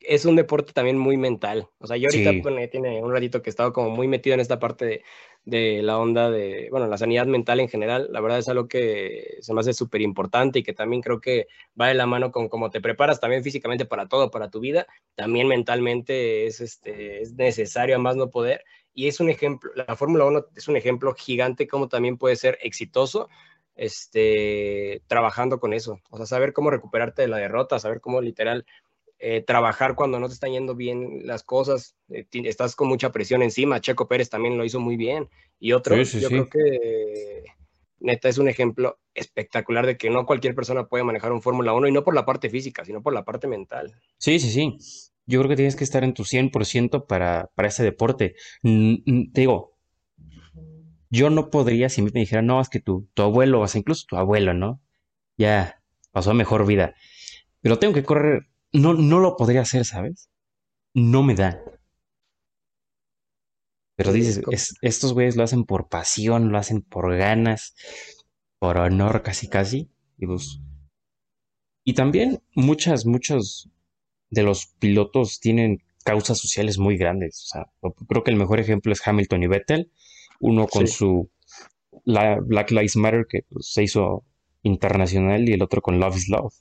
es 0.00 0.24
un 0.24 0.36
deporte 0.36 0.72
también 0.72 0.96
muy 0.96 1.16
mental. 1.16 1.68
O 1.78 1.86
sea, 1.86 1.96
yo 1.96 2.08
ahorita 2.08 2.70
tiene 2.70 3.02
un 3.02 3.12
ratito 3.12 3.42
que 3.42 3.50
he 3.50 3.52
estado 3.52 3.72
como 3.72 3.90
muy 3.90 4.08
metido 4.08 4.34
en 4.34 4.40
esta 4.40 4.58
parte 4.58 4.84
de, 4.84 5.02
de 5.44 5.82
la 5.82 5.98
onda 5.98 6.30
de, 6.30 6.68
bueno, 6.70 6.86
la 6.86 6.98
sanidad 6.98 7.26
mental 7.26 7.60
en 7.60 7.68
general, 7.68 8.08
la 8.10 8.20
verdad 8.20 8.38
es 8.38 8.48
algo 8.48 8.68
que 8.68 9.38
se 9.40 9.52
me 9.54 9.60
hace 9.60 9.72
súper 9.72 10.00
importante 10.02 10.58
y 10.60 10.62
que 10.62 10.72
también 10.72 11.02
creo 11.02 11.20
que 11.20 11.46
va 11.78 11.88
de 11.88 11.94
la 11.94 12.06
mano 12.06 12.30
con 12.30 12.48
cómo 12.48 12.70
te 12.70 12.80
preparas 12.80 13.20
también 13.20 13.42
físicamente 13.42 13.84
para 13.86 14.08
todo, 14.08 14.30
para 14.30 14.50
tu 14.50 14.60
vida, 14.60 14.86
también 15.14 15.48
mentalmente 15.48 16.46
es, 16.46 16.60
este, 16.60 17.22
es 17.22 17.34
necesario 17.34 17.96
a 17.96 17.98
más 17.98 18.16
no 18.16 18.30
poder. 18.30 18.62
Y 18.98 19.06
es 19.06 19.20
un 19.20 19.30
ejemplo, 19.30 19.70
la 19.76 19.94
Fórmula 19.94 20.24
1 20.24 20.46
es 20.56 20.66
un 20.66 20.76
ejemplo 20.76 21.14
gigante 21.14 21.68
como 21.68 21.86
también 21.86 22.18
puede 22.18 22.34
ser 22.34 22.58
exitoso 22.62 23.28
este, 23.76 25.02
trabajando 25.06 25.60
con 25.60 25.72
eso. 25.72 26.00
O 26.10 26.16
sea, 26.16 26.26
saber 26.26 26.52
cómo 26.52 26.68
recuperarte 26.68 27.22
de 27.22 27.28
la 27.28 27.36
derrota, 27.36 27.78
saber 27.78 28.00
cómo 28.00 28.20
literal 28.20 28.66
eh, 29.20 29.40
trabajar 29.40 29.94
cuando 29.94 30.18
no 30.18 30.26
te 30.26 30.34
están 30.34 30.50
yendo 30.50 30.74
bien 30.74 31.24
las 31.28 31.44
cosas, 31.44 31.94
eh, 32.08 32.26
estás 32.42 32.74
con 32.74 32.88
mucha 32.88 33.12
presión 33.12 33.40
encima. 33.44 33.80
Checo 33.80 34.08
Pérez 34.08 34.30
también 34.30 34.58
lo 34.58 34.64
hizo 34.64 34.80
muy 34.80 34.96
bien. 34.96 35.28
Y 35.60 35.74
otro, 35.74 35.94
yo 35.94 36.28
creo 36.28 36.48
que 36.48 37.44
neta 38.00 38.28
es 38.28 38.38
un 38.38 38.48
ejemplo 38.48 38.98
espectacular 39.14 39.86
de 39.86 39.96
que 39.96 40.10
no 40.10 40.26
cualquier 40.26 40.56
persona 40.56 40.88
puede 40.88 41.04
manejar 41.04 41.30
un 41.30 41.40
Fórmula 41.40 41.72
1 41.72 41.86
y 41.86 41.92
no 41.92 42.02
por 42.02 42.16
la 42.16 42.26
parte 42.26 42.50
física, 42.50 42.84
sino 42.84 43.00
por 43.00 43.12
la 43.12 43.24
parte 43.24 43.46
mental. 43.46 43.94
Sí, 44.16 44.40
sí, 44.40 44.50
sí. 44.50 45.07
Yo 45.28 45.38
creo 45.38 45.50
que 45.50 45.56
tienes 45.56 45.76
que 45.76 45.84
estar 45.84 46.02
en 46.02 46.14
tu 46.14 46.24
100% 46.24 47.06
para, 47.06 47.50
para 47.54 47.68
ese 47.68 47.84
deporte. 47.84 48.34
te 48.62 49.40
digo, 49.40 49.76
yo 51.10 51.30
no 51.30 51.50
podría 51.50 51.88
si 51.88 52.02
me 52.02 52.10
dijera, 52.10 52.42
no, 52.42 52.60
es 52.60 52.68
que 52.68 52.80
tu, 52.80 53.08
tu 53.14 53.22
abuelo, 53.22 53.60
o 53.60 53.68
sea, 53.68 53.78
incluso 53.78 54.06
tu 54.08 54.16
abuelo, 54.16 54.54
¿no? 54.54 54.80
Ya 55.36 55.80
pasó 56.10 56.32
a 56.32 56.34
mejor 56.34 56.66
vida. 56.66 56.94
Pero 57.60 57.78
tengo 57.78 57.94
que 57.94 58.02
correr 58.02 58.48
no, 58.72 58.94
no 58.94 59.18
lo 59.18 59.36
podría 59.36 59.62
hacer, 59.62 59.84
¿sabes? 59.84 60.30
No 60.94 61.22
me 61.22 61.34
da. 61.34 61.62
Pero 63.96 64.12
dices, 64.12 64.40
estos 64.80 65.12
güeyes 65.12 65.36
lo 65.36 65.42
hacen 65.42 65.64
por 65.64 65.88
pasión, 65.88 66.52
lo 66.52 66.58
hacen 66.58 66.82
por 66.82 67.16
ganas, 67.16 67.74
por 68.58 68.78
honor 68.78 69.22
casi 69.22 69.48
casi. 69.48 69.90
Y, 70.16 70.26
pues, 70.26 70.60
y 71.84 71.94
también 71.94 72.40
muchas, 72.54 73.06
muchos 73.06 73.70
de 74.30 74.42
los 74.42 74.66
pilotos 74.78 75.40
tienen 75.40 75.82
causas 76.04 76.38
sociales 76.38 76.78
muy 76.78 76.96
grandes. 76.96 77.44
O 77.44 77.48
sea, 77.48 77.66
creo 78.08 78.24
que 78.24 78.30
el 78.30 78.36
mejor 78.36 78.60
ejemplo 78.60 78.92
es 78.92 79.06
Hamilton 79.06 79.42
y 79.42 79.46
Vettel. 79.46 79.90
Uno 80.40 80.66
con 80.66 80.86
su 80.86 81.30
la 82.04 82.38
Black 82.40 82.70
Lives 82.70 82.96
Matter 82.96 83.26
que 83.28 83.42
pues, 83.48 83.72
se 83.72 83.82
hizo 83.82 84.24
internacional 84.62 85.48
y 85.48 85.52
el 85.52 85.62
otro 85.62 85.82
con 85.82 85.98
Love 85.98 86.16
is 86.16 86.28
Love. 86.28 86.54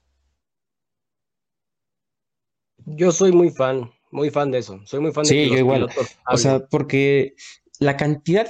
Yo 2.86 3.12
soy 3.12 3.32
muy 3.32 3.50
fan, 3.52 3.92
muy 4.12 4.30
fan 4.30 4.52
de 4.52 4.60
eso. 4.60 4.80
Soy 4.86 5.00
muy 5.00 5.12
fan 5.12 5.24
de 5.24 5.30
Sí, 5.30 5.50
yo 5.50 5.58
igual. 5.58 5.90
O 6.30 6.38
sea, 6.38 6.66
porque 6.68 7.34
la 7.80 7.98
cantidad 7.98 8.50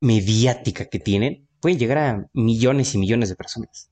mediática 0.00 0.86
que 0.86 0.98
tienen 0.98 1.48
puede 1.60 1.76
llegar 1.76 1.98
a 1.98 2.30
millones 2.32 2.94
y 2.94 2.98
millones 2.98 3.28
de 3.28 3.36
personas. 3.36 3.90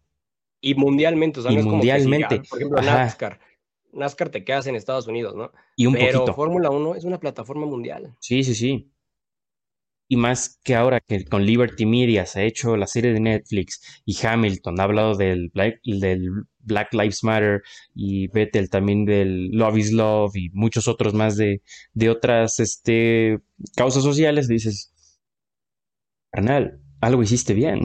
Y 0.61 0.75
mundialmente, 0.75 1.41
o 1.41 1.43
sea, 1.43 1.53
y 1.53 1.63
mundialmente. 1.63 2.43
por 2.49 2.59
ejemplo, 2.59 2.83
NASCAR. 2.83 3.41
NASCAR 3.93 4.31
te 4.31 4.45
quedas 4.45 4.67
en 4.67 4.77
Estados 4.77 5.07
Unidos, 5.07 5.35
¿no? 5.35 5.53
Y 5.77 5.87
un 5.87 5.95
Pero 5.95 6.27
Fórmula 6.35 6.71
1 6.71 6.95
es 6.95 7.05
una 7.05 7.19
plataforma 7.19 7.67
mundial. 7.67 8.15
Sí, 8.21 8.43
sí, 8.45 8.55
sí. 8.55 8.91
Y 10.09 10.17
más 10.17 10.59
que 10.65 10.75
ahora 10.75 11.01
que 11.01 11.25
con 11.25 11.45
Liberty 11.45 11.87
Media 11.87 12.27
se 12.27 12.41
ha 12.41 12.43
hecho 12.43 12.77
la 12.77 12.89
serie 12.89 13.13
de 13.13 13.21
Netflix 13.21 14.03
y 14.05 14.17
Hamilton 14.27 14.81
ha 14.81 14.83
hablado 14.83 15.15
del 15.15 15.51
Black, 15.51 15.81
del 15.85 16.29
Black 16.59 16.93
Lives 16.93 17.23
Matter 17.23 17.63
y 17.95 18.27
Vettel 18.29 18.71
también 18.71 19.05
del 19.05 19.51
Love 19.51 19.79
is 19.79 19.93
Love 19.93 20.35
y 20.35 20.51
muchos 20.51 20.89
otros 20.89 21.15
más 21.15 21.37
de, 21.37 21.63
de 21.93 22.11
otras 22.11 22.59
este, 22.59 23.39
causas 23.77 24.03
sociales, 24.03 24.49
dices, 24.49 24.93
carnal, 26.33 26.81
algo 27.01 27.23
hiciste 27.23 27.55
bien. 27.55 27.85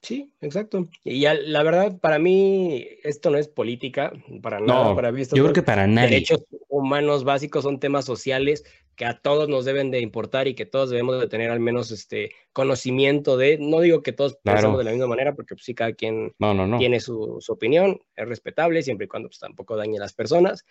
Sí, 0.00 0.32
exacto. 0.40 0.88
Y 1.02 1.20
ya, 1.20 1.34
la 1.34 1.62
verdad, 1.62 1.98
para 1.98 2.18
mí, 2.18 2.86
esto 3.02 3.30
no 3.30 3.38
es 3.38 3.48
política, 3.48 4.12
para 4.42 4.60
nada. 4.60 4.94
para 4.94 5.10
mí 5.10 5.22
yo 5.24 5.42
creo 5.42 5.52
que 5.52 5.62
para 5.62 5.86
nadie. 5.86 6.10
Derechos 6.10 6.44
humanos 6.68 7.24
básicos 7.24 7.64
son 7.64 7.80
temas 7.80 8.04
sociales 8.04 8.64
que 8.94 9.04
a 9.04 9.18
todos 9.20 9.48
nos 9.48 9.64
deben 9.64 9.90
de 9.90 10.00
importar 10.00 10.48
y 10.48 10.54
que 10.54 10.66
todos 10.66 10.90
debemos 10.90 11.20
de 11.20 11.28
tener 11.28 11.50
al 11.50 11.60
menos 11.60 11.92
este 11.92 12.32
conocimiento 12.52 13.36
de, 13.36 13.56
no 13.58 13.80
digo 13.80 14.02
que 14.02 14.12
todos 14.12 14.36
pensemos 14.42 14.78
de 14.78 14.84
la 14.84 14.90
misma 14.90 15.06
manera, 15.06 15.34
porque 15.34 15.54
pues, 15.54 15.64
sí, 15.64 15.74
cada 15.74 15.92
quien 15.92 16.32
tiene 16.78 16.98
su, 16.98 17.36
su, 17.40 17.52
opinión, 17.52 18.00
es 18.16 18.28
respetable, 18.28 18.82
siempre 18.82 19.04
y 19.04 19.08
cuando 19.08 19.28
pues, 19.28 19.38
tampoco 19.38 19.76
dañe 19.76 19.98
a 19.98 20.00
las 20.00 20.14
personas, 20.14 20.64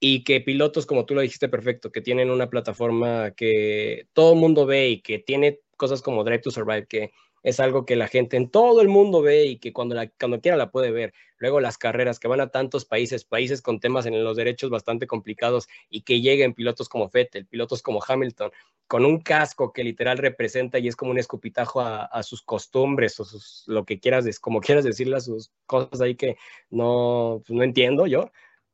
y 0.00 0.24
que 0.24 0.40
pilotos, 0.40 0.86
como 0.86 1.04
tú 1.04 1.14
lo 1.14 1.20
dijiste 1.20 1.48
perfecto, 1.48 1.92
que 1.92 2.00
tienen 2.00 2.30
una 2.30 2.48
plataforma 2.48 3.32
que 3.32 4.08
todo 4.14 4.32
el 4.32 4.38
mundo 4.38 4.64
ve 4.64 4.88
y 4.88 5.02
que 5.02 5.18
tiene 5.18 5.60
cosas 5.76 6.00
como 6.00 6.24
Drive 6.24 6.40
to 6.40 6.50
Survive, 6.50 6.86
que 6.86 7.12
es 7.44 7.60
algo 7.60 7.84
que 7.84 7.94
la 7.94 8.08
gente 8.08 8.38
en 8.38 8.48
todo 8.48 8.80
el 8.80 8.88
mundo 8.88 9.20
ve 9.20 9.44
y 9.44 9.58
que 9.58 9.72
cuando, 9.72 9.94
la, 9.94 10.08
cuando 10.08 10.40
quiera 10.40 10.56
la 10.56 10.70
puede 10.70 10.90
ver. 10.90 11.12
Luego 11.36 11.60
las 11.60 11.76
carreras 11.76 12.18
que 12.18 12.26
van 12.26 12.40
a 12.40 12.48
tantos 12.48 12.86
países, 12.86 13.24
países 13.24 13.60
con 13.60 13.80
temas 13.80 14.06
en 14.06 14.24
los 14.24 14.36
derechos 14.36 14.70
bastante 14.70 15.06
complicados 15.06 15.68
y 15.90 16.00
que 16.02 16.22
lleguen 16.22 16.54
pilotos 16.54 16.88
como 16.88 17.10
Vettel, 17.10 17.46
pilotos 17.46 17.82
como 17.82 18.02
Hamilton, 18.02 18.50
con 18.86 19.04
un 19.04 19.20
casco 19.20 19.74
que 19.74 19.84
literal 19.84 20.16
representa 20.16 20.78
y 20.78 20.88
es 20.88 20.96
como 20.96 21.10
un 21.10 21.18
escupitajo 21.18 21.82
a, 21.82 22.22
sus 22.22 22.42
costumbres 22.42 23.20
o 23.20 23.26
sus, 23.26 23.64
lo 23.66 23.84
que 23.84 24.00
quieras, 24.00 24.40
como 24.40 24.60
quieras 24.60 24.84
decirle 24.84 25.16
a 25.16 25.20
sus 25.20 25.50
cosas 25.66 26.00
ahí 26.00 26.14
que 26.14 26.36
no, 26.70 27.42
pues, 27.46 27.54
no 27.54 27.62
entiendo 27.62 28.06
yo. 28.06 28.30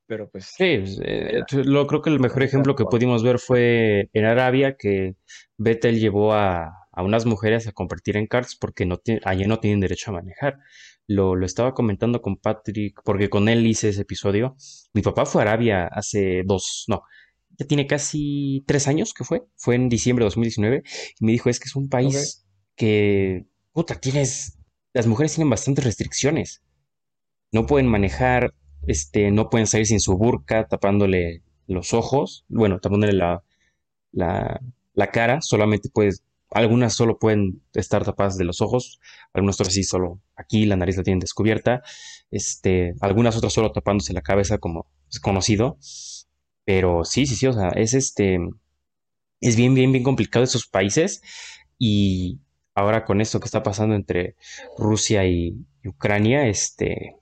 Pero 0.06 0.28
pues. 0.28 0.46
Sí, 0.46 0.78
pues, 0.78 1.00
eh, 1.04 1.42
lo, 1.64 1.86
creo 1.88 2.02
que 2.02 2.10
el 2.10 2.20
mejor 2.20 2.44
ejemplo 2.44 2.76
que 2.76 2.84
pudimos 2.84 3.22
ver 3.24 3.40
fue 3.40 4.08
en 4.12 4.24
Arabia, 4.24 4.76
que 4.76 5.14
Vettel 5.56 6.00
llevó 6.00 6.34
a, 6.34 6.79
a 6.92 7.02
unas 7.02 7.26
mujeres 7.26 7.66
a 7.66 7.72
convertir 7.72 8.16
en 8.16 8.26
karts 8.26 8.56
porque 8.56 8.86
no 8.86 9.00
allí 9.24 9.46
no 9.46 9.60
tienen 9.60 9.80
derecho 9.80 10.10
a 10.10 10.14
manejar. 10.14 10.58
Lo, 11.06 11.34
lo, 11.34 11.46
estaba 11.46 11.74
comentando 11.74 12.22
con 12.22 12.36
Patrick, 12.36 13.00
porque 13.04 13.28
con 13.28 13.48
él 13.48 13.66
hice 13.66 13.88
ese 13.88 14.02
episodio. 14.02 14.56
Mi 14.92 15.02
papá 15.02 15.26
fue 15.26 15.42
a 15.42 15.44
Arabia 15.44 15.86
hace 15.86 16.42
dos, 16.44 16.84
no, 16.88 17.02
ya 17.60 17.66
tiene 17.66 17.86
casi 17.86 18.64
tres 18.66 18.88
años 18.88 19.12
que 19.12 19.24
fue, 19.24 19.42
fue 19.56 19.74
en 19.74 19.88
diciembre 19.88 20.24
de 20.24 20.26
2019, 20.26 20.82
y 21.20 21.24
me 21.24 21.32
dijo, 21.32 21.50
es 21.50 21.60
que 21.60 21.68
es 21.68 21.76
un 21.76 21.88
país 21.88 22.46
que, 22.74 23.46
puta, 23.72 24.00
tienes, 24.00 24.58
las 24.94 25.06
mujeres 25.06 25.34
tienen 25.34 25.50
bastantes 25.50 25.84
restricciones. 25.84 26.62
no 27.52 27.66
pueden 27.66 27.86
manejar, 27.88 28.54
este, 28.86 29.30
no 29.30 29.50
pueden 29.50 29.66
salir 29.66 29.86
sin 29.86 30.00
su 30.00 30.16
burka, 30.16 30.66
tapándole 30.68 31.42
los 31.66 31.92
ojos, 31.94 32.44
bueno, 32.48 32.80
tapándole 32.80 33.12
la, 33.12 33.42
la, 34.12 34.60
la 34.94 35.10
cara, 35.10 35.40
solamente 35.42 35.90
puedes, 35.92 36.22
algunas 36.50 36.94
solo 36.94 37.18
pueden 37.18 37.62
estar 37.74 38.04
tapadas 38.04 38.36
de 38.36 38.44
los 38.44 38.60
ojos, 38.60 39.00
algunas 39.32 39.60
otras 39.60 39.74
sí 39.74 39.84
solo 39.84 40.20
aquí, 40.36 40.66
la 40.66 40.76
nariz 40.76 40.96
la 40.96 41.02
tienen 41.02 41.20
descubierta, 41.20 41.82
este, 42.30 42.94
algunas 43.00 43.36
otras 43.36 43.52
solo 43.52 43.72
tapándose 43.72 44.12
la 44.12 44.22
cabeza 44.22 44.58
como 44.58 44.90
es 45.08 45.20
conocido, 45.20 45.78
pero 46.64 47.04
sí, 47.04 47.26
sí, 47.26 47.36
sí, 47.36 47.46
o 47.46 47.52
sea, 47.52 47.68
es 47.70 47.94
este, 47.94 48.38
es 49.40 49.56
bien, 49.56 49.74
bien, 49.74 49.92
bien 49.92 50.04
complicado 50.04 50.44
esos 50.44 50.66
países 50.66 51.22
y 51.78 52.40
ahora 52.74 53.04
con 53.04 53.20
esto 53.20 53.40
que 53.40 53.46
está 53.46 53.62
pasando 53.62 53.94
entre 53.94 54.36
Rusia 54.78 55.26
y, 55.26 55.66
Ucrania, 55.84 56.46
este, 56.46 57.16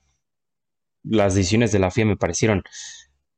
las 1.03 1.35
decisiones 1.35 1.71
de 1.71 1.79
la 1.79 1.91
FIA 1.91 2.05
me 2.05 2.17
parecieron 2.17 2.63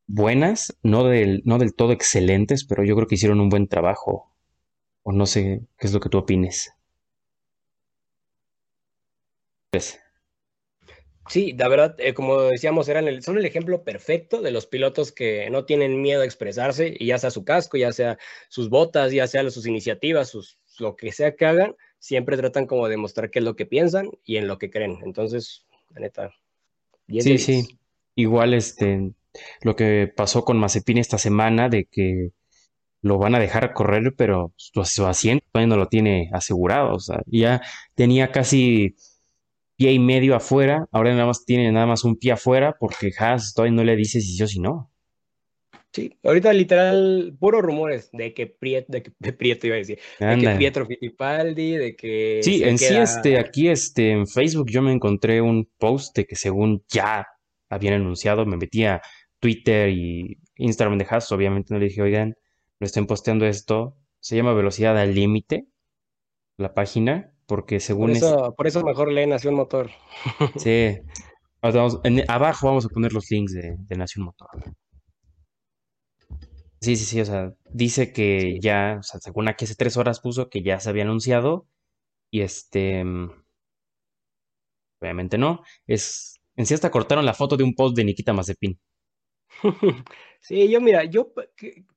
buenas, 0.07 0.77
no 0.83 1.03
del, 1.03 1.41
no 1.45 1.59
del 1.59 1.75
todo 1.75 1.91
excelentes, 1.91 2.65
pero 2.65 2.83
yo 2.83 2.95
creo 2.95 3.07
que 3.07 3.15
hicieron 3.15 3.39
un 3.39 3.49
buen 3.49 3.67
trabajo. 3.67 4.30
O 5.12 5.14
no 5.14 5.26
sé 5.26 5.62
qué 5.78 5.88
es 5.88 5.93
lo 5.93 5.99
que 5.99 6.07
tú 6.07 6.20
opines. 6.20 6.74
Pues. 9.70 9.99
Sí, 11.28 11.53
la 11.57 11.68
verdad, 11.68 11.95
eh, 11.97 12.14
como 12.14 12.41
decíamos, 12.43 12.88
eran 12.88 13.09
el, 13.09 13.22
son 13.22 13.38
el 13.38 13.45
ejemplo 13.45 13.84
perfecto 13.84 14.41
de 14.41 14.51
los 14.51 14.68
pilotos 14.68 15.12
que 15.12 15.49
no 15.49 15.66
tienen 15.66 16.01
miedo 16.01 16.22
a 16.22 16.26
expresarse, 16.26 16.95
y 16.97 17.07
ya 17.07 17.18
sea 17.18 17.30
su 17.30 17.43
casco, 17.43 17.76
ya 17.76 17.91
sea 17.91 18.18
sus 18.47 18.70
botas, 18.70 19.12
ya 19.12 19.28
sea 19.28 19.49
sus 19.49 19.68
iniciativas, 19.68 20.30
sus, 20.30 20.57
lo 20.80 20.95
que 20.95 21.12
sea 21.12 21.36
que 21.36 21.45
hagan, 21.45 21.76
siempre 21.99 22.38
tratan 22.38 22.66
como 22.66 22.88
de 22.88 22.95
mostrar 22.95 23.30
qué 23.32 23.39
es 23.39 23.45
lo 23.45 23.57
que 23.57 23.66
piensan 23.66 24.12
y 24.24 24.38
en 24.38 24.47
lo 24.47 24.57
que 24.57 24.70
creen. 24.70 24.99
Entonces, 25.03 25.66
la 25.89 26.01
neta. 26.01 26.34
Sí, 27.09 27.38
sí. 27.38 27.80
Igual 28.16 28.53
este, 28.53 29.12
lo 29.62 29.76
que 29.76 30.12
pasó 30.16 30.45
con 30.45 30.57
Mazepin 30.57 30.99
esta 30.99 31.18
semana, 31.18 31.68
de 31.68 31.86
que 31.86 32.32
lo 33.01 33.17
van 33.17 33.35
a 33.35 33.39
dejar 33.39 33.73
correr, 33.73 34.13
pero 34.15 34.53
su, 34.57 35.05
asiento 35.05 35.45
todavía 35.51 35.75
no 35.75 35.77
lo 35.77 35.87
tiene 35.87 36.29
asegurado. 36.33 36.93
O 36.93 36.99
sea, 36.99 37.21
ya 37.25 37.61
tenía 37.95 38.31
casi 38.31 38.95
pie 39.75 39.93
y 39.93 39.99
medio 39.99 40.35
afuera, 40.35 40.87
ahora 40.91 41.11
nada 41.11 41.25
más 41.25 41.43
tiene 41.43 41.71
nada 41.71 41.87
más 41.87 42.03
un 42.03 42.15
pie 42.15 42.33
afuera 42.33 42.75
porque 42.79 43.11
Haas 43.17 43.53
todavía 43.53 43.75
no 43.75 43.83
le 43.83 43.95
dice 43.95 44.21
si 44.21 44.35
sí 44.35 44.43
o 44.43 44.47
si 44.47 44.59
no. 44.59 44.91
Sí, 45.93 46.17
ahorita 46.23 46.53
literal, 46.53 47.35
puros 47.37 47.61
rumores 47.61 48.09
de 48.13 48.33
que 48.33 48.47
Prieto, 48.47 48.93
de 48.93 49.03
que 49.03 49.11
Prieto 49.33 49.67
iba 49.67 49.75
a 49.75 49.79
decir, 49.79 49.99
de 50.19 50.37
que 50.37 50.55
Pietro 50.57 50.85
Fittipaldi, 50.85 51.71
de 51.75 51.95
que... 51.97 52.39
Sí, 52.43 52.63
en 52.63 52.77
sí, 52.77 52.95
este, 52.95 53.37
aquí 53.37 53.67
este, 53.67 54.11
en 54.11 54.25
Facebook 54.25 54.69
yo 54.69 54.81
me 54.81 54.93
encontré 54.93 55.41
un 55.41 55.69
post 55.77 56.15
de 56.15 56.25
que 56.25 56.37
según 56.37 56.81
ya 56.87 57.27
habían 57.67 57.95
anunciado, 57.95 58.45
me 58.45 58.55
metí 58.55 58.85
a 58.85 59.01
Twitter 59.39 59.89
y 59.89 60.37
Instagram 60.55 60.97
de 60.97 61.07
Haas, 61.09 61.29
obviamente 61.33 61.73
no 61.73 61.79
le 61.79 61.87
dije, 61.87 62.01
oigan, 62.01 62.35
no 62.82 62.86
estén 62.86 63.05
posteando 63.05 63.45
esto, 63.45 63.95
se 64.19 64.36
llama 64.36 64.53
Velocidad 64.53 64.97
al 64.97 65.13
Límite, 65.13 65.67
la 66.57 66.73
página, 66.73 67.32
porque 67.45 67.79
según... 67.79 68.07
Por 68.07 68.17
eso, 68.17 68.55
por 68.57 68.67
eso 68.67 68.84
mejor 68.84 69.11
lee 69.11 69.27
Nación 69.27 69.53
Motor. 69.53 69.91
Sí, 70.57 70.97
abajo 71.61 72.67
vamos 72.67 72.86
a 72.88 72.89
poner 72.89 73.13
los 73.13 73.29
links 73.29 73.53
de, 73.53 73.75
de 73.77 73.95
Nación 73.95 74.25
Motor. 74.25 74.49
Sí, 76.82 76.95
sí, 76.95 77.05
sí, 77.05 77.21
o 77.21 77.25
sea, 77.25 77.53
dice 77.69 78.11
que 78.11 78.57
ya, 78.59 78.97
o 78.99 79.03
sea, 79.03 79.19
según 79.19 79.47
aquí 79.47 79.65
hace 79.65 79.75
tres 79.75 79.95
horas 79.95 80.19
puso 80.19 80.49
que 80.49 80.63
ya 80.63 80.79
se 80.79 80.89
había 80.89 81.03
anunciado 81.03 81.67
y 82.32 82.41
este, 82.41 83.03
mm, 83.03 83.29
obviamente 85.01 85.38
no, 85.38 85.61
es, 85.86 86.41
en 86.55 86.65
sí 86.65 86.73
hasta 86.73 86.89
cortaron 86.89 87.27
la 87.27 87.36
foto 87.36 87.57
de 87.57 87.63
un 87.63 87.75
post 87.75 87.95
de 87.95 88.05
Nikita 88.05 88.34
Mazepin. 88.34 88.79
Sí, 90.43 90.67
yo 90.69 90.81
mira, 90.81 91.03
yo 91.03 91.31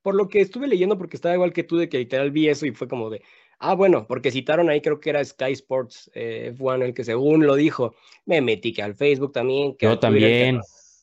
por 0.03 0.13
lo 0.13 0.27
que 0.27 0.39
estuve 0.39 0.67
leyendo, 0.67 0.99
porque 0.99 1.17
estaba 1.17 1.33
igual 1.33 1.51
que 1.51 1.63
tú, 1.63 1.77
de 1.77 1.89
que 1.89 1.97
literal 1.97 2.29
vi 2.29 2.47
eso 2.47 2.67
y 2.67 2.71
fue 2.73 2.87
como 2.87 3.09
de, 3.09 3.23
ah, 3.57 3.73
bueno, 3.73 4.05
porque 4.05 4.29
citaron 4.29 4.69
ahí, 4.69 4.81
creo 4.81 4.99
que 4.99 5.09
era 5.09 5.25
Sky 5.25 5.51
Sports 5.53 6.11
eh, 6.13 6.53
F1 6.55 6.85
el 6.85 6.93
que 6.93 7.03
según 7.03 7.47
lo 7.47 7.55
dijo, 7.55 7.95
me 8.23 8.41
metí 8.41 8.71
que 8.71 8.83
al 8.83 8.93
Facebook 8.93 9.31
también, 9.31 9.75
que 9.75 9.87
yo 9.87 9.97
también. 9.97 10.61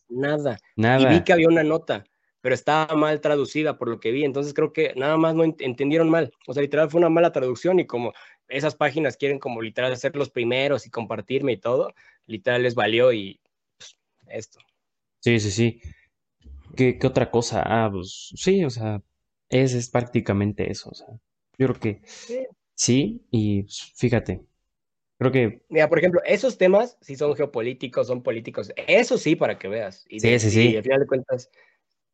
nada. 0.09 0.57
Nada. 0.77 1.03
Y 1.03 1.19
vi 1.19 1.25
que 1.25 1.33
había 1.33 1.49
una 1.49 1.65
nota 1.65 2.05
pero 2.43 2.57
estaba 2.57 2.95
mal 2.97 3.21
traducida 3.21 3.79
por 3.79 3.89
lo 3.89 4.01
que 4.01 4.11
vi, 4.11 4.25
entonces 4.25 4.53
creo 4.53 4.73
que 4.73 4.93
nada 4.97 5.17
más 5.17 5.35
no 5.35 5.45
entendieron 5.45 6.11
mal, 6.11 6.33
o 6.47 6.53
sea, 6.53 6.61
literal 6.61 6.91
fue 6.91 6.99
una 6.99 7.09
mala 7.09 7.33
traducción 7.33 7.79
y 7.79 7.87
como 7.87 8.13
esas 8.49 8.75
páginas 8.75 9.17
quieren 9.17 9.39
como 9.39 9.63
literal 9.63 9.97
ser 9.97 10.17
los 10.17 10.29
primeros 10.29 10.85
y 10.85 10.91
compartirme 10.91 11.53
y 11.53 11.57
todo, 11.57 11.95
literal 12.27 12.65
les 12.65 12.75
valió 12.75 13.13
y 13.13 13.41
pues, 13.79 13.97
esto. 14.27 14.59
Sí, 15.21 15.39
sí, 15.39 15.53
sí. 15.53 15.81
¿Qué, 16.77 16.99
otra 17.05 17.31
cosa? 17.31 17.63
Ah, 17.65 17.91
pues 17.93 18.33
sí, 18.37 18.65
o 18.65 18.71
sea, 18.71 19.03
es, 19.49 19.75
es 19.75 19.91
prácticamente 19.91 20.71
eso, 20.71 20.91
o 20.91 20.95
sea, 20.95 21.09
yo 21.59 21.69
creo 21.69 21.81
que 21.81 22.03
sí, 22.75 23.27
y 23.31 23.63
pues, 23.63 23.93
fíjate, 23.97 24.45
Creo 25.23 25.31
que. 25.31 25.63
Mira, 25.69 25.89
por 25.89 25.99
ejemplo, 26.01 26.21
esos 26.25 26.59
temas 26.59 26.99
sí 27.01 27.15
son 27.15 27.37
geopolíticos, 27.37 28.09
son 28.09 28.25
políticos. 28.25 28.73
Eso 28.89 29.17
sí, 29.19 29.37
para 29.37 29.57
que 29.57 29.69
veas. 29.69 30.05
Y 30.09 30.19
sí, 30.19 30.37
sí, 30.41 30.51
sí. 30.51 30.71
Y 30.71 30.77
al 30.77 30.83
final 30.83 30.99
de 30.99 31.07
cuentas, 31.07 31.49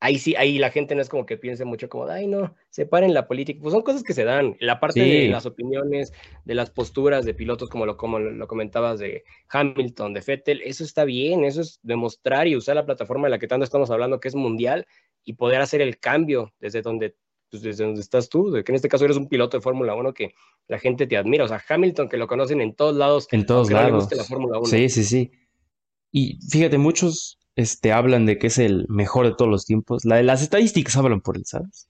ahí 0.01 0.19
sí, 0.19 0.35
ahí 0.37 0.59
la 0.59 0.71
gente 0.71 0.95
no 0.95 1.03
es 1.03 1.09
como 1.09 1.27
que 1.27 1.37
piense 1.37 1.65
mucho 1.65 1.89
como, 1.89 2.07
ay, 2.07 2.27
no, 2.27 2.55
separen 2.71 3.15
la 3.15 3.27
política. 3.27 3.61
Pues 3.61 3.73
son 3.73 3.83
cosas 3.83 4.03
que 4.03 4.15
se 4.15 4.25
dan. 4.25 4.57
La 4.61 4.81
parte 4.81 5.01
de 5.01 5.29
las 5.29 5.47
opiniones, 5.47 6.13
de 6.45 6.55
las 6.55 6.71
posturas 6.71 7.25
de 7.25 7.35
pilotos, 7.35 7.69
como 7.69 7.87
lo, 7.87 7.97
como 7.97 8.19
lo 8.19 8.47
comentabas 8.47 8.99
de 8.99 9.25
Hamilton, 9.49 10.15
de 10.15 10.23
Fettel, 10.23 10.63
eso 10.63 10.85
está 10.85 11.05
bien, 11.05 11.45
eso 11.45 11.61
es 11.61 11.81
demostrar 11.83 12.47
y 12.47 12.57
usar 12.57 12.77
la 12.77 12.87
plataforma 12.87 13.27
de 13.27 13.31
la 13.31 13.39
que 13.39 13.49
tanto 13.49 13.65
estamos 13.65 13.91
hablando, 13.91 14.21
que 14.21 14.29
es 14.29 14.35
mundial, 14.35 14.87
y 15.25 15.35
poder 15.35 15.61
hacer 15.61 15.81
el 15.81 15.99
cambio 15.99 16.53
desde 16.61 16.83
donde, 16.83 17.17
pues 17.51 17.63
desde 17.63 17.85
donde 17.85 18.01
estás 18.01 18.29
tú, 18.29 18.53
que 18.53 18.73
en 18.73 18.77
este 18.77 18.89
caso 18.89 19.05
eres 19.05 19.17
un 19.17 19.29
piloto 19.29 19.57
de 19.57 19.63
Fórmula 19.63 19.95
1 19.95 20.15
que 20.15 20.35
la 20.69 20.79
gente 20.79 21.07
te 21.07 21.17
admira. 21.17 21.45
O 21.45 21.49
sea, 21.49 21.63
Hamilton, 21.69 22.09
que 22.09 22.17
lo 22.17 22.29
conocen 22.29 22.61
en 22.61 22.75
todos 22.75 22.95
lados. 22.95 23.27
En 23.33 23.45
todos 23.45 23.71
lados. 23.71 24.09
la 24.15 24.25
Fórmula 24.25 24.59
1. 24.59 24.67
Sí, 24.67 24.89
sí, 24.89 25.05
sí. 25.05 25.31
Y 26.11 26.39
fíjate, 26.51 26.79
muchos 26.79 27.39
este, 27.59 27.91
hablan 27.91 28.25
de 28.25 28.39
que 28.39 28.47
es 28.47 28.59
el 28.59 28.87
mejor 28.89 29.27
de 29.27 29.35
todos 29.35 29.51
los 29.51 29.67
tiempos. 29.67 30.05
La, 30.05 30.23
las 30.23 30.43
estadísticas 30.43 30.97
hablan 30.97 31.21
por 31.21 31.37
él, 31.37 31.45
¿sabes? 31.45 31.89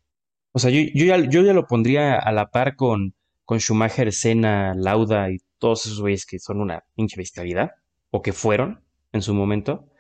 O 0.52 0.58
sea, 0.58 0.70
yo, 0.70 0.80
yo, 0.94 1.04
ya, 1.04 1.18
yo 1.28 1.42
ya 1.42 1.52
lo 1.52 1.66
pondría 1.66 2.14
a 2.18 2.32
la 2.32 2.50
par 2.50 2.74
con, 2.74 3.14
con 3.44 3.58
Schumacher, 3.60 4.10
Senna, 4.14 4.74
Lauda 4.74 5.30
y 5.30 5.40
todos 5.58 5.84
esos 5.84 6.00
güeyes 6.00 6.24
que 6.24 6.38
son 6.38 6.62
una 6.62 6.84
pinche 6.94 7.16
bestialidad, 7.18 7.72
o 8.10 8.22
que 8.22 8.32
fueron 8.32 8.82
en 9.12 9.20
su 9.20 9.34
momento. 9.34 9.90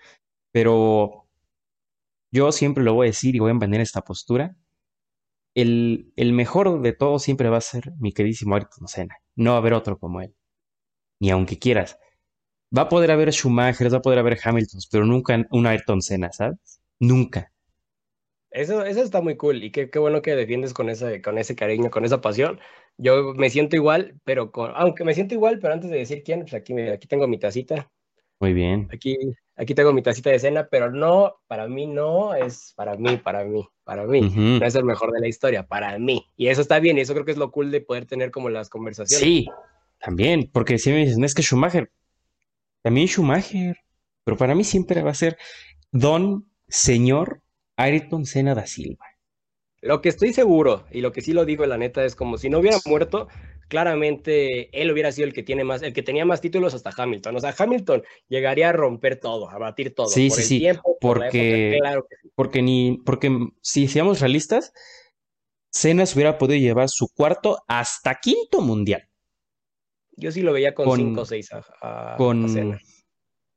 Pero 0.52 1.28
yo 2.30 2.50
siempre 2.50 2.82
lo 2.82 2.94
voy 2.94 3.08
a 3.08 3.10
decir 3.10 3.36
y 3.36 3.38
voy 3.38 3.50
a 3.50 3.54
mantener 3.54 3.82
esta 3.82 4.00
postura. 4.00 4.56
El, 5.54 6.14
el, 6.16 6.32
mejor 6.32 6.80
de 6.80 6.94
todos 6.94 7.22
siempre 7.22 7.50
va 7.50 7.58
a 7.58 7.60
ser 7.60 7.92
mi 7.98 8.12
queridísimo 8.12 8.54
Ayrton 8.54 8.88
Senna. 8.88 9.16
No 9.36 9.50
va 9.50 9.56
a 9.56 9.60
haber 9.60 9.74
otro 9.74 9.98
como 9.98 10.22
él. 10.22 10.34
Ni 11.20 11.28
aunque 11.30 11.58
quieras. 11.58 11.98
Va 12.76 12.82
a 12.82 12.88
poder 12.88 13.10
haber 13.10 13.32
Schumacher, 13.32 13.92
va 13.92 13.98
a 13.98 14.02
poder 14.02 14.18
haber 14.18 14.38
Hamilton, 14.42 14.80
pero 14.90 15.06
nunca 15.06 15.46
un 15.50 15.66
Ayrton 15.66 16.02
Senna, 16.02 16.30
¿sabes? 16.32 16.80
Nunca. 16.98 17.50
Eso, 18.50 18.84
eso 18.84 19.02
está 19.02 19.20
muy 19.20 19.36
cool 19.36 19.62
y 19.62 19.70
qué, 19.70 19.90
qué 19.90 19.98
bueno 19.98 20.22
que 20.22 20.34
defiendes 20.34 20.72
con 20.72 20.88
ese, 20.88 21.20
con 21.20 21.38
ese 21.38 21.54
cariño, 21.54 21.90
con 21.90 22.04
esa 22.04 22.20
pasión. 22.20 22.58
Yo 22.96 23.34
me 23.34 23.50
siento 23.50 23.76
igual, 23.76 24.16
pero 24.24 24.50
con, 24.50 24.72
aunque 24.74 25.04
me 25.04 25.14
siento 25.14 25.34
igual, 25.34 25.58
pero 25.60 25.74
antes 25.74 25.90
de 25.90 25.98
decir 25.98 26.22
quién, 26.24 26.40
pues 26.40 26.54
aquí, 26.54 26.78
aquí 26.80 27.06
tengo 27.06 27.28
mi 27.28 27.38
tacita. 27.38 27.90
Muy 28.40 28.52
bien. 28.52 28.88
Aquí, 28.92 29.16
aquí 29.56 29.74
tengo 29.74 29.92
mi 29.92 30.02
tacita 30.02 30.30
de 30.30 30.38
cena, 30.38 30.68
pero 30.70 30.90
no, 30.90 31.36
para 31.46 31.68
mí 31.68 31.86
no, 31.86 32.34
es 32.34 32.72
para 32.76 32.96
mí, 32.96 33.16
para 33.16 33.44
mí, 33.44 33.66
para 33.84 34.06
mí. 34.06 34.20
No 34.20 34.64
es 34.64 34.74
el 34.74 34.84
mejor 34.84 35.12
de 35.12 35.20
la 35.20 35.28
historia, 35.28 35.66
para 35.66 35.98
mí. 35.98 36.24
Y 36.36 36.48
eso 36.48 36.60
está 36.60 36.78
bien, 36.80 36.98
y 36.98 37.02
eso 37.02 37.14
creo 37.14 37.24
que 37.24 37.32
es 37.32 37.38
lo 37.38 37.50
cool 37.50 37.70
de 37.70 37.80
poder 37.80 38.06
tener 38.06 38.30
como 38.30 38.48
las 38.48 38.68
conversaciones. 38.68 39.22
Sí, 39.22 39.46
también, 40.00 40.48
porque 40.52 40.78
si 40.78 40.90
me 40.90 41.04
dicen, 41.04 41.22
es 41.24 41.34
que 41.34 41.42
Schumacher, 41.42 41.90
también 42.82 43.08
Schumacher, 43.08 43.76
pero 44.24 44.36
para 44.36 44.54
mí 44.54 44.64
siempre 44.64 45.02
va 45.02 45.10
a 45.10 45.14
ser 45.14 45.36
Don 45.90 46.50
Señor 46.68 47.42
Ayrton 47.76 48.26
Senna 48.26 48.54
da 48.54 48.66
Silva. 48.66 49.06
Lo 49.80 50.00
que 50.00 50.08
estoy 50.08 50.32
seguro, 50.32 50.84
y 50.90 51.00
lo 51.00 51.12
que 51.12 51.20
sí 51.20 51.32
lo 51.32 51.44
digo 51.44 51.64
la 51.64 51.78
neta, 51.78 52.04
es 52.04 52.16
como 52.16 52.36
si 52.36 52.50
no 52.50 52.58
hubiera 52.58 52.78
muerto, 52.84 53.28
claramente 53.68 54.68
él 54.80 54.90
hubiera 54.90 55.12
sido 55.12 55.28
el 55.28 55.32
que 55.32 55.44
tiene 55.44 55.62
más, 55.62 55.82
el 55.82 55.92
que 55.92 56.02
tenía 56.02 56.24
más 56.24 56.40
títulos 56.40 56.74
hasta 56.74 56.90
Hamilton. 56.96 57.36
O 57.36 57.40
sea, 57.40 57.54
Hamilton 57.56 58.02
llegaría 58.28 58.70
a 58.70 58.72
romper 58.72 59.20
todo, 59.20 59.48
a 59.48 59.58
batir 59.58 59.94
todo. 59.94 60.08
Sí, 60.08 60.30
sí, 60.30 60.42
sí. 60.42 60.66
porque, 61.00 61.78
porque 62.34 62.62
ni, 62.62 62.98
porque 63.04 63.30
si 63.62 63.86
seamos 63.86 64.20
realistas, 64.20 64.72
Senna 65.70 66.06
se 66.06 66.14
hubiera 66.16 66.38
podido 66.38 66.60
llevar 66.60 66.88
su 66.88 67.08
cuarto 67.08 67.62
hasta 67.68 68.16
quinto 68.16 68.60
mundial. 68.60 69.07
Yo 70.18 70.32
sí 70.32 70.42
lo 70.42 70.52
veía 70.52 70.74
con 70.74 70.96
5 70.96 71.20
o 71.20 71.24
6 71.24 71.50
a, 71.80 72.14
con... 72.16 72.48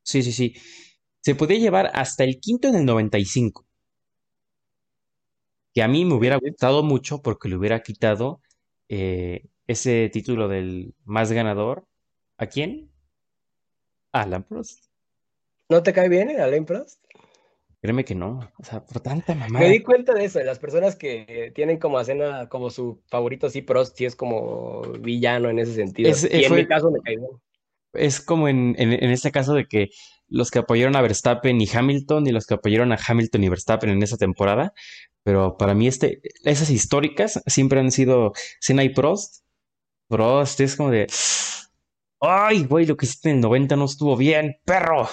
Sí, 0.04 0.24
sí, 0.24 0.32
sí. 0.32 0.56
Se 1.20 1.36
podía 1.36 1.58
llevar 1.58 1.92
hasta 1.94 2.24
el 2.24 2.40
quinto 2.40 2.68
en 2.68 2.76
el 2.76 2.86
95. 2.86 3.66
Que 5.74 5.82
a 5.82 5.88
mí 5.88 6.06
me 6.06 6.14
hubiera 6.14 6.38
gustado 6.38 6.84
mucho 6.84 7.22
porque 7.22 7.50
le 7.50 7.56
hubiera 7.56 7.82
quitado 7.82 8.42
eh, 8.90 9.46
ese 9.68 10.10
título 10.12 10.48
del 10.48 10.94
más 11.06 11.32
ganador. 11.32 11.88
¿A 12.38 12.48
quién? 12.48 12.92
A 14.12 14.22
Alan 14.22 14.44
Prost. 14.44 14.86
¿No 15.70 15.82
te 15.82 15.94
cae 15.94 16.10
bien 16.10 16.30
el 16.30 16.42
Alain 16.42 16.66
Prost? 16.66 17.01
Créeme 17.82 18.06
que 18.06 18.14
no, 18.14 18.40
o 18.60 18.64
sea, 18.64 18.86
por 18.86 19.02
tanta 19.02 19.34
mamá. 19.34 19.60
Me 19.60 19.70
di 19.70 19.82
cuenta 19.82 20.14
de 20.14 20.26
eso, 20.26 20.38
de 20.38 20.46
las 20.46 20.60
personas 20.60 20.96
que 20.96 21.52
tienen 21.56 21.80
como 21.80 21.98
a 21.98 22.06
cena, 22.06 22.48
como 22.48 22.70
su 22.70 23.02
favorito, 23.08 23.50
sí, 23.50 23.64
Prost 23.64 23.98
sí 23.98 24.06
es 24.06 24.16
como 24.16 24.84
villano 25.00 25.50
en 25.50 25.58
ese 25.58 25.74
sentido. 25.74 26.12
y 26.32 26.44
en 26.44 26.56
mi 26.56 26.68
caso 26.68 26.92
me 26.92 27.00
bien. 27.04 27.26
Es 27.94 28.22
como 28.22 28.48
en, 28.48 28.76
en, 28.78 28.94
en, 28.94 29.10
este 29.10 29.32
caso 29.32 29.54
de 29.54 29.66
que 29.66 29.90
los 30.28 30.52
que 30.52 30.60
apoyaron 30.60 30.96
a 30.96 31.02
Verstappen 31.02 31.60
y 31.60 31.68
Hamilton 31.68 32.28
y 32.28 32.32
los 32.32 32.46
que 32.46 32.54
apoyaron 32.54 32.92
a 32.94 33.00
Hamilton 33.06 33.44
y 33.44 33.50
Verstappen 33.50 33.90
en 33.90 34.04
esa 34.04 34.16
temporada, 34.16 34.74
pero 35.24 35.58
para 35.58 35.74
mí 35.74 35.88
este, 35.88 36.22
esas 36.44 36.70
históricas 36.70 37.42
siempre 37.48 37.80
han 37.80 37.92
sido 37.92 38.32
Senna 38.60 38.84
y 38.84 38.90
Prost. 38.90 39.44
Prost 40.08 40.60
es 40.62 40.76
como 40.76 40.92
de, 40.92 41.08
ay, 42.20 42.64
güey, 42.66 42.86
lo 42.86 42.96
que 42.96 43.08
hiciste 43.08 43.30
en 43.30 43.38
el 43.38 43.42
90 43.42 43.76
no 43.76 43.86
estuvo 43.86 44.16
bien, 44.16 44.58
perro. 44.66 45.10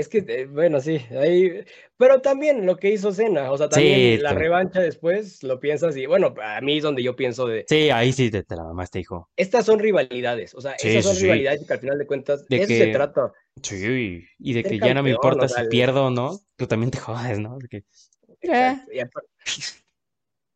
Es 0.00 0.08
que, 0.08 0.24
eh, 0.26 0.46
bueno, 0.46 0.80
sí, 0.80 0.98
ahí, 1.10 1.62
pero 1.98 2.22
también 2.22 2.64
lo 2.64 2.78
que 2.78 2.90
hizo 2.90 3.12
Cena, 3.12 3.52
o 3.52 3.58
sea, 3.58 3.68
también 3.68 4.22
la 4.22 4.32
revancha 4.32 4.80
después 4.80 5.42
lo 5.42 5.60
piensas 5.60 5.94
y, 5.94 6.06
bueno, 6.06 6.32
a 6.42 6.62
mí 6.62 6.78
es 6.78 6.82
donde 6.82 7.02
yo 7.02 7.14
pienso 7.14 7.46
de... 7.46 7.66
Sí, 7.68 7.90
ahí 7.90 8.10
sí 8.14 8.30
te, 8.30 8.42
te 8.42 8.56
la 8.56 8.64
mamaste, 8.64 8.98
hijo. 8.98 9.28
Estas 9.36 9.66
son 9.66 9.78
rivalidades, 9.78 10.54
o 10.54 10.62
sea, 10.62 10.72
esas 10.72 11.04
son 11.04 11.20
rivalidades 11.20 11.66
que 11.66 11.72
al 11.74 11.80
final 11.80 11.98
de 11.98 12.06
cuentas, 12.06 12.46
de 12.48 12.56
eso 12.56 12.68
se 12.68 12.86
trata. 12.86 13.30
Sí, 13.62 14.24
y 14.38 14.52
de 14.54 14.64
que 14.64 14.78
ya 14.78 14.94
no 14.94 15.02
me 15.02 15.10
importa 15.10 15.46
si 15.48 15.68
pierdo 15.68 16.06
o 16.06 16.10
no, 16.10 16.40
tú 16.56 16.66
también 16.66 16.90
te 16.90 16.98
jodes, 16.98 17.38
¿no? 17.38 17.58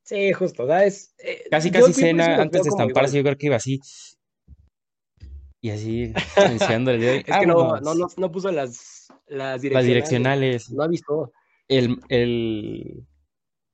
Sí, 0.05 0.32
justo, 0.32 0.66
¿sabes? 0.66 1.14
Eh, 1.18 1.45
casi, 1.51 1.70
casi 1.70 1.92
Cena, 1.92 2.40
antes 2.40 2.62
de 2.62 2.70
estamparse, 2.70 3.18
yo 3.18 3.22
creo 3.22 3.36
que 3.36 3.47
iba 3.49 3.57
así... 3.57 3.78
Y 5.61 5.70
así, 5.70 6.12
iniciándole. 6.51 7.18
es 7.18 7.24
que 7.24 7.47
no, 7.47 7.80
no, 7.80 7.95
no, 7.95 8.07
no 8.18 8.30
puso 8.30 8.51
las 8.51 8.93
las 9.27 9.61
direccionales. 9.61 10.70
No 10.70 10.83
avisó. 10.83 11.33
El, 11.68 11.99
el, 12.09 13.07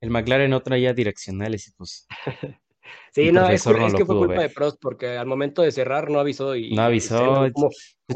el 0.01 0.11
McLaren 0.11 0.51
no 0.51 0.63
traía 0.63 0.93
direccionales 0.93 1.69
y 1.69 1.73
pues. 1.73 2.07
sí, 3.13 3.33
no, 3.33 3.49
es, 3.49 3.63
que 3.63 4.05
fue 4.05 4.17
culpa 4.17 4.43
de 4.43 4.51
Prost 4.51 4.79
porque 4.81 5.17
al 5.17 5.27
momento 5.27 5.63
de 5.63 5.73
cerrar 5.73 6.11
no 6.11 6.21
avisó 6.21 6.55
y. 6.57 6.73
No 6.73 6.83
avisó. 6.83 7.49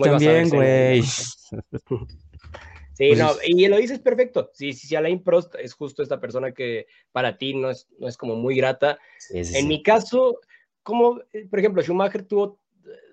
también, 0.02 0.48
güey. 0.48 1.02
Sí, 1.02 1.48
pues 2.98 3.18
no, 3.18 3.32
y 3.44 3.66
lo 3.68 3.76
dices 3.76 3.98
perfecto. 3.98 4.50
Sí, 4.54 4.72
sí, 4.72 4.86
sí, 4.86 4.96
Alain 4.96 5.22
Prost 5.22 5.54
es 5.56 5.74
justo 5.74 6.02
esta 6.02 6.20
persona 6.20 6.52
que 6.52 6.86
para 7.12 7.36
ti 7.36 7.54
no 7.54 7.70
es, 7.70 7.88
no 7.98 8.08
es 8.08 8.16
como 8.16 8.36
muy 8.36 8.56
grata. 8.56 8.98
en 9.30 9.68
mi 9.68 9.82
caso, 9.82 10.38
como, 10.82 11.20
por 11.50 11.58
ejemplo, 11.58 11.82
Schumacher 11.82 12.24
tuvo 12.24 12.60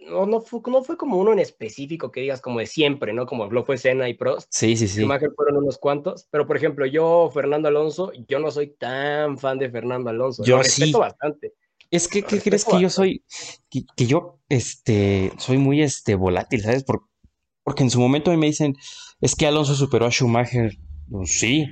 no, 0.08 0.26
no, 0.26 0.42
fue, 0.42 0.62
no 0.68 0.84
fue 0.84 0.98
como 0.98 1.18
uno 1.18 1.32
en 1.32 1.40
específico 1.40 2.12
que 2.12 2.22
digas 2.22 2.42
como 2.42 2.60
de 2.60 2.66
siempre, 2.66 3.14
¿no? 3.14 3.26
Como 3.26 3.48
lo 3.48 3.64
fue 3.64 3.78
Senna 3.78 4.10
y 4.10 4.14
Prost. 4.14 4.48
Sí, 4.52 4.76
sí, 4.76 4.88
sí. 4.88 5.02
Schumacher 5.02 5.32
fueron 5.36 5.58
unos 5.58 5.78
cuantos, 5.78 6.28
pero 6.32 6.46
por 6.48 6.58
ejemplo, 6.58 6.86
yo, 6.86 7.30
Fernando 7.34 7.68
Alonso, 7.68 8.12
yo 8.28 8.40
no 8.40 8.52
soy 8.52 8.68
tan 8.68 9.38
fan 9.38 9.60
de 9.60 9.70
Fernando 9.70 10.10
Alonso. 10.10 10.44
Yo 10.44 10.58
lo 10.58 10.64
respeto 10.64 11.00
bastante. 11.00 11.54
Es 11.90 12.08
que, 12.08 12.24
¿qué 12.24 12.40
crees 12.40 12.66
que 12.66 12.80
yo 12.80 12.90
soy? 12.90 13.24
Que, 13.70 14.06
yo, 14.06 14.40
este, 14.48 15.32
soy 15.38 15.58
muy, 15.58 15.82
este, 15.82 16.16
volátil, 16.16 16.62
¿sabes? 16.62 16.86
porque 17.64 17.84
en 17.84 17.90
su 17.90 18.00
momento 18.00 18.36
me 18.36 18.48
dicen, 18.48 18.76
es 19.20 19.36
que 19.36 19.46
Alonso 19.46 19.76
superó 19.76 20.06
a 20.06 20.12
Schumacher. 20.12 20.78
Pues 21.10 21.40
sí, 21.40 21.68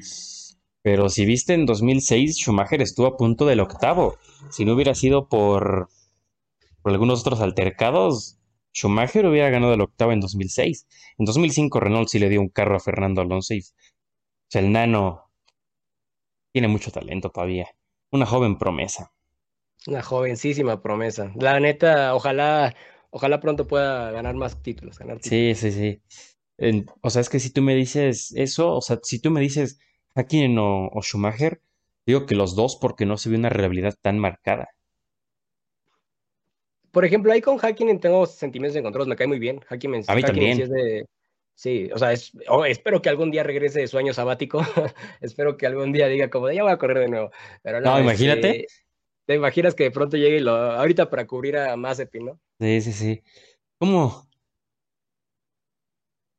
pero 0.81 1.09
si 1.09 1.25
viste 1.25 1.53
en 1.53 1.65
2006, 1.65 2.37
Schumacher 2.37 2.81
estuvo 2.81 3.07
a 3.07 3.17
punto 3.17 3.45
del 3.45 3.59
octavo. 3.61 4.17
Si 4.49 4.65
no 4.65 4.73
hubiera 4.73 4.95
sido 4.95 5.29
por 5.29 5.89
por 6.81 6.91
algunos 6.91 7.21
otros 7.21 7.41
altercados, 7.41 8.39
Schumacher 8.73 9.25
hubiera 9.25 9.49
ganado 9.49 9.73
el 9.73 9.81
octavo 9.81 10.11
en 10.11 10.19
2006. 10.19 10.87
En 11.17 11.25
2005 11.25 11.79
Renault 11.79 12.07
sí 12.07 12.19
le 12.19 12.29
dio 12.29 12.41
un 12.41 12.49
carro 12.49 12.75
a 12.75 12.79
Fernando 12.79 13.21
Alonso 13.21 13.53
y 13.53 13.59
o 13.59 14.51
sea, 14.51 14.61
el 14.61 14.71
nano 14.71 15.31
tiene 16.51 16.67
mucho 16.67 16.91
talento 16.91 17.29
todavía. 17.29 17.67
Una 18.11 18.25
joven 18.25 18.57
promesa. 18.57 19.11
Una 19.87 20.01
jovencísima 20.01 20.81
promesa. 20.81 21.31
La 21.35 21.59
neta, 21.59 22.15
ojalá, 22.15 22.75
ojalá 23.11 23.39
pronto 23.39 23.67
pueda 23.67 24.11
ganar 24.11 24.35
más 24.35 24.61
títulos. 24.61 24.99
Sí, 25.21 25.53
sí, 25.55 25.71
sí. 25.71 26.01
o 27.01 27.09
sea, 27.09 27.21
es 27.21 27.29
que 27.29 27.39
si 27.39 27.51
tú 27.51 27.61
me 27.61 27.75
dices 27.75 28.33
eso, 28.35 28.75
o 28.75 28.81
sea, 28.81 28.99
si 29.03 29.21
tú 29.21 29.29
me 29.31 29.41
dices 29.41 29.79
Hakkinen 30.15 30.57
o, 30.57 30.87
o 30.87 31.01
Schumacher, 31.01 31.61
digo 32.05 32.25
que 32.25 32.35
los 32.35 32.55
dos 32.55 32.75
porque 32.75 33.05
no 33.05 33.17
se 33.17 33.29
ve 33.29 33.37
una 33.37 33.49
realidad 33.49 33.95
tan 34.01 34.17
marcada 34.17 34.69
por 36.91 37.05
ejemplo, 37.05 37.31
ahí 37.31 37.41
con 37.41 37.57
Hacking 37.57 37.99
tengo 37.99 38.25
sentimientos 38.25 38.77
encontrados, 38.77 39.07
me 39.07 39.15
cae 39.15 39.27
muy 39.27 39.39
bien. 39.39 39.59
Hacking 39.61 40.03
a 40.07 40.15
mí 40.15 40.21
también. 40.21 40.57
Sí, 40.57 40.61
es 40.63 40.69
de, 40.69 41.05
sí, 41.55 41.89
o 41.93 41.97
sea, 41.97 42.11
es, 42.11 42.31
oh, 42.47 42.65
espero 42.65 43.01
que 43.01 43.09
algún 43.09 43.31
día 43.31 43.43
regrese 43.43 43.79
de 43.79 43.87
su 43.87 43.97
año 43.97 44.13
sabático. 44.13 44.61
espero 45.21 45.57
que 45.57 45.67
algún 45.67 45.91
día 45.91 46.07
diga 46.07 46.29
como 46.29 46.51
ya 46.51 46.63
voy 46.63 46.71
a 46.71 46.77
correr 46.77 46.99
de 46.99 47.09
nuevo. 47.09 47.31
Pero 47.61 47.81
no, 47.81 47.93
no 47.93 48.01
imagínate. 48.01 48.67
te 49.25 49.35
imaginas 49.35 49.75
que 49.75 49.83
de 49.83 49.91
pronto 49.91 50.17
llegue 50.17 50.37
y 50.37 50.41
lo, 50.41 50.51
ahorita 50.51 51.09
para 51.09 51.27
cubrir 51.27 51.57
a 51.57 51.75
Mazepin, 51.75 52.25
¿no? 52.25 52.39
Sí, 52.59 52.81
sí, 52.81 52.93
sí. 52.93 53.23
¿Cómo? 53.77 54.27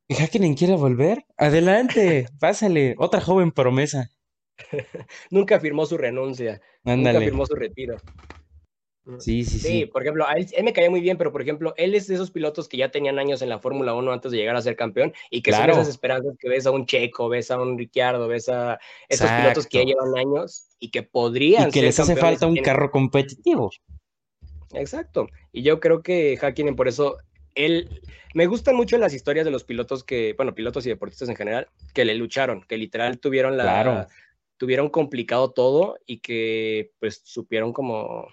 ¿Hackinen 0.09 0.55
quiere 0.55 0.75
volver? 0.75 1.25
Adelante, 1.37 2.27
pásale, 2.39 2.95
otra 2.97 3.21
joven 3.21 3.51
promesa. 3.51 4.09
Nunca 5.31 5.59
firmó 5.59 5.85
su 5.85 5.97
renuncia. 5.97 6.61
Nunca 6.83 7.19
firmó 7.19 7.45
su 7.45 7.55
retiro. 7.55 7.97
Sí, 9.17 9.43
sí, 9.43 9.57
sí. 9.57 9.67
Sí, 9.67 9.85
por 9.87 10.03
ejemplo, 10.03 10.25
él, 10.35 10.63
me 10.63 10.73
caía 10.73 10.89
muy 10.89 11.01
bien, 11.01 11.17
pero 11.17 11.31
por 11.31 11.41
ejemplo, 11.41 11.73
él 11.75 11.95
es 11.95 12.05
de 12.05 12.15
esos 12.15 12.29
pilotos 12.29 12.67
que 12.67 12.77
ya 12.77 12.91
tenían 12.91 13.17
años 13.17 13.41
en 13.41 13.49
la 13.49 13.57
Fórmula 13.57 13.95
1 13.95 14.11
antes 14.11 14.31
de 14.31 14.37
llegar 14.37 14.55
a 14.55 14.61
ser 14.61 14.75
campeón 14.75 15.11
y 15.31 15.41
que 15.41 15.51
son 15.51 15.69
esas 15.69 15.87
esperanzas 15.87 16.35
que 16.37 16.47
ves 16.47 16.67
a 16.67 16.71
un 16.71 16.85
Checo, 16.85 17.27
ves 17.27 17.49
a 17.49 17.59
un 17.59 17.79
Ricciardo, 17.79 18.27
ves 18.27 18.47
a 18.49 18.79
esos 19.09 19.29
pilotos 19.31 19.65
que 19.65 19.79
ya 19.79 19.85
llevan 19.85 20.17
años 20.17 20.67
y 20.79 20.91
que 20.91 21.01
podrían 21.01 21.69
y 21.69 21.71
que 21.71 21.81
les 21.81 21.99
hace 21.99 22.15
falta 22.15 22.45
un 22.45 22.57
carro 22.57 22.91
competitivo. 22.91 23.71
Exacto. 24.73 25.27
Y 25.51 25.63
yo 25.63 25.79
creo 25.79 26.03
que 26.03 26.37
Hakkinen 26.39 26.75
por 26.75 26.87
eso 26.87 27.17
él 27.55 28.01
me 28.33 28.45
gustan 28.45 28.75
mucho 28.75 28.97
las 28.97 29.13
historias 29.13 29.45
de 29.45 29.51
los 29.51 29.63
pilotos 29.63 30.03
que, 30.03 30.33
bueno, 30.37 30.53
pilotos 30.53 30.85
y 30.85 30.89
deportistas 30.89 31.27
en 31.27 31.35
general, 31.35 31.67
que 31.93 32.05
le 32.05 32.15
lucharon, 32.15 32.63
que 32.63 32.77
literal 32.77 33.19
tuvieron 33.19 33.57
la 33.57 34.07
tuvieron 34.57 34.89
complicado 34.89 35.51
todo 35.51 35.97
y 36.05 36.19
que 36.19 36.91
pues 36.99 37.21
supieron 37.25 37.73
como 37.73 38.27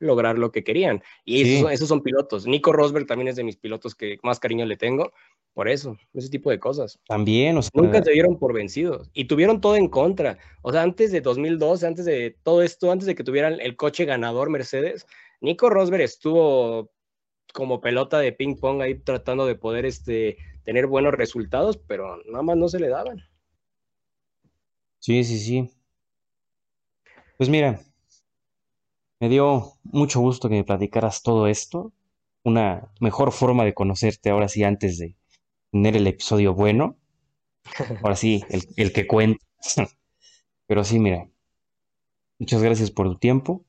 lograr 0.00 0.38
lo 0.38 0.50
que 0.50 0.64
querían. 0.64 1.02
Y 1.24 1.62
esos, 1.64 1.88
son 1.88 2.02
pilotos. 2.02 2.46
Nico 2.46 2.72
Rosberg 2.72 3.06
también 3.06 3.28
es 3.28 3.36
de 3.36 3.44
mis 3.44 3.56
pilotos 3.56 3.94
que 3.94 4.18
más 4.22 4.40
cariño 4.40 4.66
le 4.66 4.76
tengo. 4.76 5.12
Por 5.54 5.68
eso, 5.68 5.96
ese 6.14 6.30
tipo 6.30 6.50
de 6.50 6.58
cosas. 6.58 6.98
También, 7.06 7.56
o 7.56 7.62
sea, 7.62 7.70
Nunca 7.74 8.02
se 8.02 8.10
dieron 8.10 8.38
por 8.38 8.52
vencidos. 8.52 9.10
Y 9.12 9.26
tuvieron 9.26 9.60
todo 9.60 9.76
en 9.76 9.88
contra. 9.88 10.38
O 10.62 10.72
sea, 10.72 10.82
antes 10.82 11.12
de 11.12 11.20
2012, 11.20 11.86
antes 11.86 12.04
de 12.04 12.36
todo 12.42 12.62
esto, 12.62 12.90
antes 12.90 13.06
de 13.06 13.14
que 13.14 13.24
tuvieran 13.24 13.60
el 13.60 13.76
coche 13.76 14.04
ganador 14.04 14.50
Mercedes, 14.50 15.06
Nico 15.40 15.70
Rosberg 15.70 16.02
estuvo 16.02 16.90
como 17.52 17.80
pelota 17.80 18.18
de 18.18 18.32
ping 18.32 18.56
pong 18.56 18.80
ahí 18.80 18.94
tratando 18.94 19.46
de 19.46 19.56
poder 19.56 19.84
este, 19.84 20.36
tener 20.64 20.86
buenos 20.86 21.14
resultados, 21.14 21.76
pero 21.76 22.22
nada 22.26 22.42
más 22.42 22.56
no 22.56 22.68
se 22.68 22.80
le 22.80 22.88
daban. 22.88 23.22
Sí, 24.98 25.24
sí, 25.24 25.38
sí. 25.38 25.70
Pues 27.36 27.48
mira, 27.48 27.80
me 29.20 29.28
dio 29.28 29.74
mucho 29.84 30.20
gusto 30.20 30.48
que 30.48 30.56
me 30.56 30.64
platicaras 30.64 31.22
todo 31.22 31.46
esto. 31.46 31.92
Una 32.42 32.90
mejor 33.00 33.32
forma 33.32 33.64
de 33.64 33.74
conocerte 33.74 34.30
ahora 34.30 34.48
sí 34.48 34.64
antes 34.64 34.98
de 34.98 35.16
tener 35.70 35.96
el 35.96 36.06
episodio 36.06 36.54
bueno. 36.54 36.96
Ahora 38.02 38.16
sí, 38.16 38.42
el, 38.76 38.92
que 38.92 39.06
cuenta. 39.06 39.44
Pero 40.66 40.84
sí, 40.84 40.98
mira. 40.98 41.28
Muchas 42.38 42.62
gracias 42.62 42.90
por 42.90 43.06
tu 43.08 43.18
tiempo. 43.18 43.64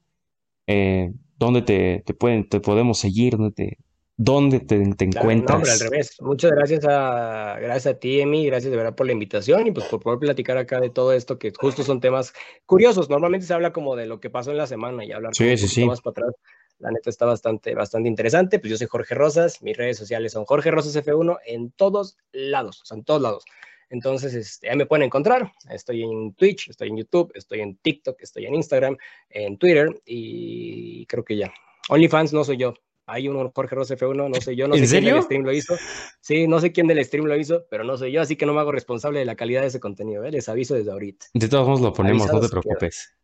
Eh, 0.68 1.14
¿Dónde 1.38 1.62
te, 1.62 2.02
te, 2.06 2.14
pueden, 2.14 2.48
te 2.48 2.60
podemos 2.60 2.98
seguir? 3.00 3.38
¿Dónde 3.38 3.52
te, 3.52 3.78
¿Dónde 4.24 4.60
te, 4.60 4.76
encuentras? 4.76 5.64
No, 5.64 5.72
al 5.72 5.80
revés. 5.80 6.22
Muchas 6.22 6.52
gracias 6.52 6.86
a, 6.86 7.58
gracias 7.60 7.96
a 7.96 7.98
ti, 7.98 8.22
Emi, 8.22 8.46
gracias 8.46 8.70
de 8.70 8.78
verdad 8.78 8.94
por 8.94 9.08
la 9.08 9.14
invitación 9.14 9.66
y 9.66 9.72
pues 9.72 9.88
por 9.88 10.00
poder 10.00 10.20
platicar 10.20 10.60
acá 10.60 10.80
de 10.80 10.92
todo 10.92 11.12
esto, 11.12 11.40
que 11.40 11.52
justo 11.60 11.82
son 11.82 12.00
temas 12.00 12.32
curiosos. 12.68 13.10
Normalmente 13.10 13.48
se 13.48 13.56
habla 13.56 13.74
como 13.74 13.96
de 13.96 14.06
lo 14.06 14.20
que 14.20 14.30
pasó 14.30 14.52
en 14.52 14.58
la 14.58 14.68
semana 14.68 15.04
y 15.04 15.12
hablar 15.12 15.34
sí, 15.34 15.58
sí, 15.58 15.86
más 15.86 16.02
para 16.02 16.12
atrás. 16.12 16.36
La 16.78 16.92
neta 16.92 17.10
está 17.10 17.26
bastante, 17.26 17.74
bastante 17.74 18.10
interesante. 18.10 18.60
Pues 18.60 18.70
yo 18.70 18.78
soy 18.78 18.86
Jorge 18.86 19.16
Rosas, 19.16 19.60
mis 19.64 19.76
redes 19.76 19.98
sociales 19.98 20.34
son 20.34 20.46
Jorge 20.46 20.70
Rosas 20.70 21.04
F1 21.04 21.40
en 21.48 21.72
todos 21.72 22.16
lados, 22.32 22.84
o 22.84 22.86
sea, 22.86 22.98
en 22.98 23.04
todos 23.04 23.24
lados. 23.24 23.44
Entonces, 23.90 24.36
este, 24.36 24.70
ahí 24.70 24.78
me 24.78 24.86
pueden 24.86 25.04
encontrar. 25.04 25.52
Estoy 25.68 26.04
en 26.04 26.36
Twitch, 26.36 26.70
estoy 26.70 26.90
en 26.90 26.98
YouTube, 26.98 27.32
estoy 27.34 27.62
en 27.62 27.76
TikTok, 27.78 28.22
estoy 28.22 28.46
en 28.46 28.54
Instagram, 28.54 28.98
en 29.32 29.58
Twitter 29.58 30.00
y 30.06 31.08
creo 31.08 31.26
que 31.26 31.38
ya. 31.38 31.52
OnlyFans 31.90 32.34
no 32.34 32.44
soy 32.44 32.58
yo, 32.58 32.76
hay 33.12 33.28
uno 33.28 33.52
Jorge 33.54 33.76
Ross 33.76 33.92
F1, 33.92 34.30
no 34.30 34.42
sé 34.42 34.56
yo, 34.56 34.68
no 34.68 34.76
sé 34.78 34.88
quién 34.88 35.06
del 35.06 35.24
stream 35.24 35.44
lo 35.44 35.54
hizo. 35.54 35.76
Sí, 36.22 36.48
no 36.48 36.60
sé 36.60 36.72
quién 36.72 36.88
del 36.88 37.04
stream 37.04 37.26
lo 37.26 37.38
hizo, 37.38 37.66
pero 37.70 37.84
no 37.84 37.98
sé 37.98 38.12
yo, 38.12 38.22
así 38.22 38.36
que 38.36 38.46
no 38.46 38.54
me 38.54 38.62
hago 38.62 38.72
responsable 38.72 39.20
de 39.20 39.26
la 39.26 39.36
calidad 39.36 39.62
de 39.62 39.68
ese 39.68 39.80
contenido, 39.80 40.24
¿eh? 40.24 40.32
les 40.32 40.48
aviso 40.50 40.76
desde 40.76 40.92
ahorita. 40.92 41.26
De 41.34 41.48
todos 41.48 41.68
modos 41.68 41.82
lo 41.82 41.94
ponemos, 41.94 42.32
no 42.32 42.40
te 42.40 42.50
preocupes. 42.50 43.16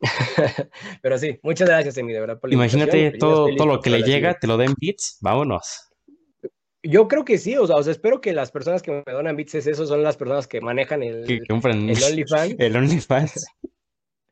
pero 1.02 1.16
sí, 1.16 1.38
muchas 1.42 1.68
gracias, 1.68 1.96
Emi, 1.96 2.12
de 2.12 2.20
verdad. 2.20 2.38
Imagínate 2.50 3.12
todo, 3.12 3.48
todo 3.56 3.66
lo 3.66 3.80
que 3.80 3.90
le 3.90 4.02
llega, 4.02 4.38
te 4.38 4.46
lo 4.46 4.56
den 4.56 4.74
bits, 4.78 5.18
vámonos. 5.20 5.90
Yo 6.82 7.08
creo 7.08 7.24
que 7.24 7.38
sí, 7.38 7.56
o 7.56 7.66
sea, 7.66 7.90
espero 7.90 8.20
que 8.20 8.32
las 8.32 8.52
personas 8.52 8.82
que 8.82 9.02
me 9.06 9.12
donan 9.12 9.34
bits 9.34 9.56
es 9.56 9.66
eso, 9.66 9.86
son 9.86 10.02
las 10.02 10.16
personas 10.16 10.46
que 10.46 10.60
manejan 10.60 11.02
el, 11.02 11.28
el 11.28 11.46
OnlyFans. 11.50 12.56
El 12.58 12.76
OnlyFans. 12.76 13.46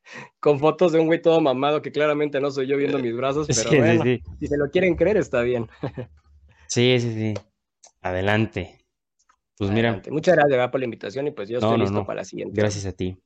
Con 0.41 0.59
fotos 0.59 0.93
de 0.93 1.01
un 1.01 1.07
güey 1.07 1.21
todo 1.21 1.41
mamado 1.41 1.83
que 1.83 1.93
claramente 1.93 2.41
no 2.41 2.51
soy 2.51 2.67
yo 2.67 2.77
viendo 2.77 2.99
mis 2.99 3.17
brazos, 3.17 3.47
pero 3.49 3.71
bueno, 3.83 4.05
si 4.39 4.47
se 4.47 4.57
lo 4.57 4.71
quieren 4.71 4.97
creer 4.97 5.17
está 5.17 5.43
bien. 5.43 5.69
Sí, 6.67 6.99
sí, 6.99 7.15
sí. 7.15 7.35
Adelante. 8.01 8.85
Pues 9.57 9.71
mira. 9.71 10.03
Muchas 10.11 10.37
gracias 10.37 10.71
por 10.71 10.81
la 10.81 10.85
invitación 10.85 11.27
y 11.29 11.31
pues 11.31 11.49
yo 11.49 11.59
estoy 11.59 11.79
listo 11.79 12.05
para 12.05 12.21
la 12.21 12.25
siguiente. 12.25 12.61
Gracias 12.61 12.87
a 12.87 12.93
ti. 12.93 13.19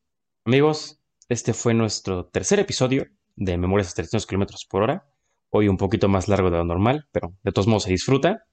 Amigos, 0.45 1.01
este 1.29 1.53
fue 1.55 1.75
nuestro 1.75 2.27
tercer 2.27 2.59
episodio 2.59 3.07
de 3.37 3.57
Memorias 3.57 3.93
a 3.93 3.95
300 3.95 4.27
kilómetros 4.27 4.67
por 4.69 4.83
hora. 4.83 5.07
Hoy 5.51 5.69
un 5.69 5.77
poquito 5.77 6.09
más 6.09 6.29
largo 6.29 6.51
de 6.51 6.59
lo 6.59 6.65
normal, 6.65 7.09
pero 7.13 7.33
de 7.43 7.53
todos 7.53 7.67
modos 7.67 7.85
se 7.85 7.91
disfruta. 7.91 8.45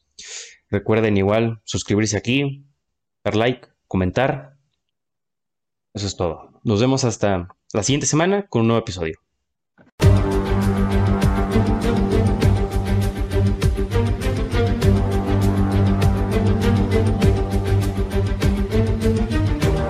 Recuerden 0.69 1.17
igual 1.17 1.61
suscribirse 1.63 2.17
aquí, 2.17 2.65
dar 3.23 3.35
like, 3.35 3.67
comentar. 3.87 4.55
Eso 5.93 6.07
es 6.07 6.15
todo. 6.15 6.59
Nos 6.63 6.81
vemos 6.81 7.03
hasta 7.03 7.49
la 7.75 7.83
siguiente 7.83 8.07
semana 8.07 8.47
con 8.47 8.61
un 8.61 8.67
nuevo 8.69 8.81
episodio. 8.81 9.24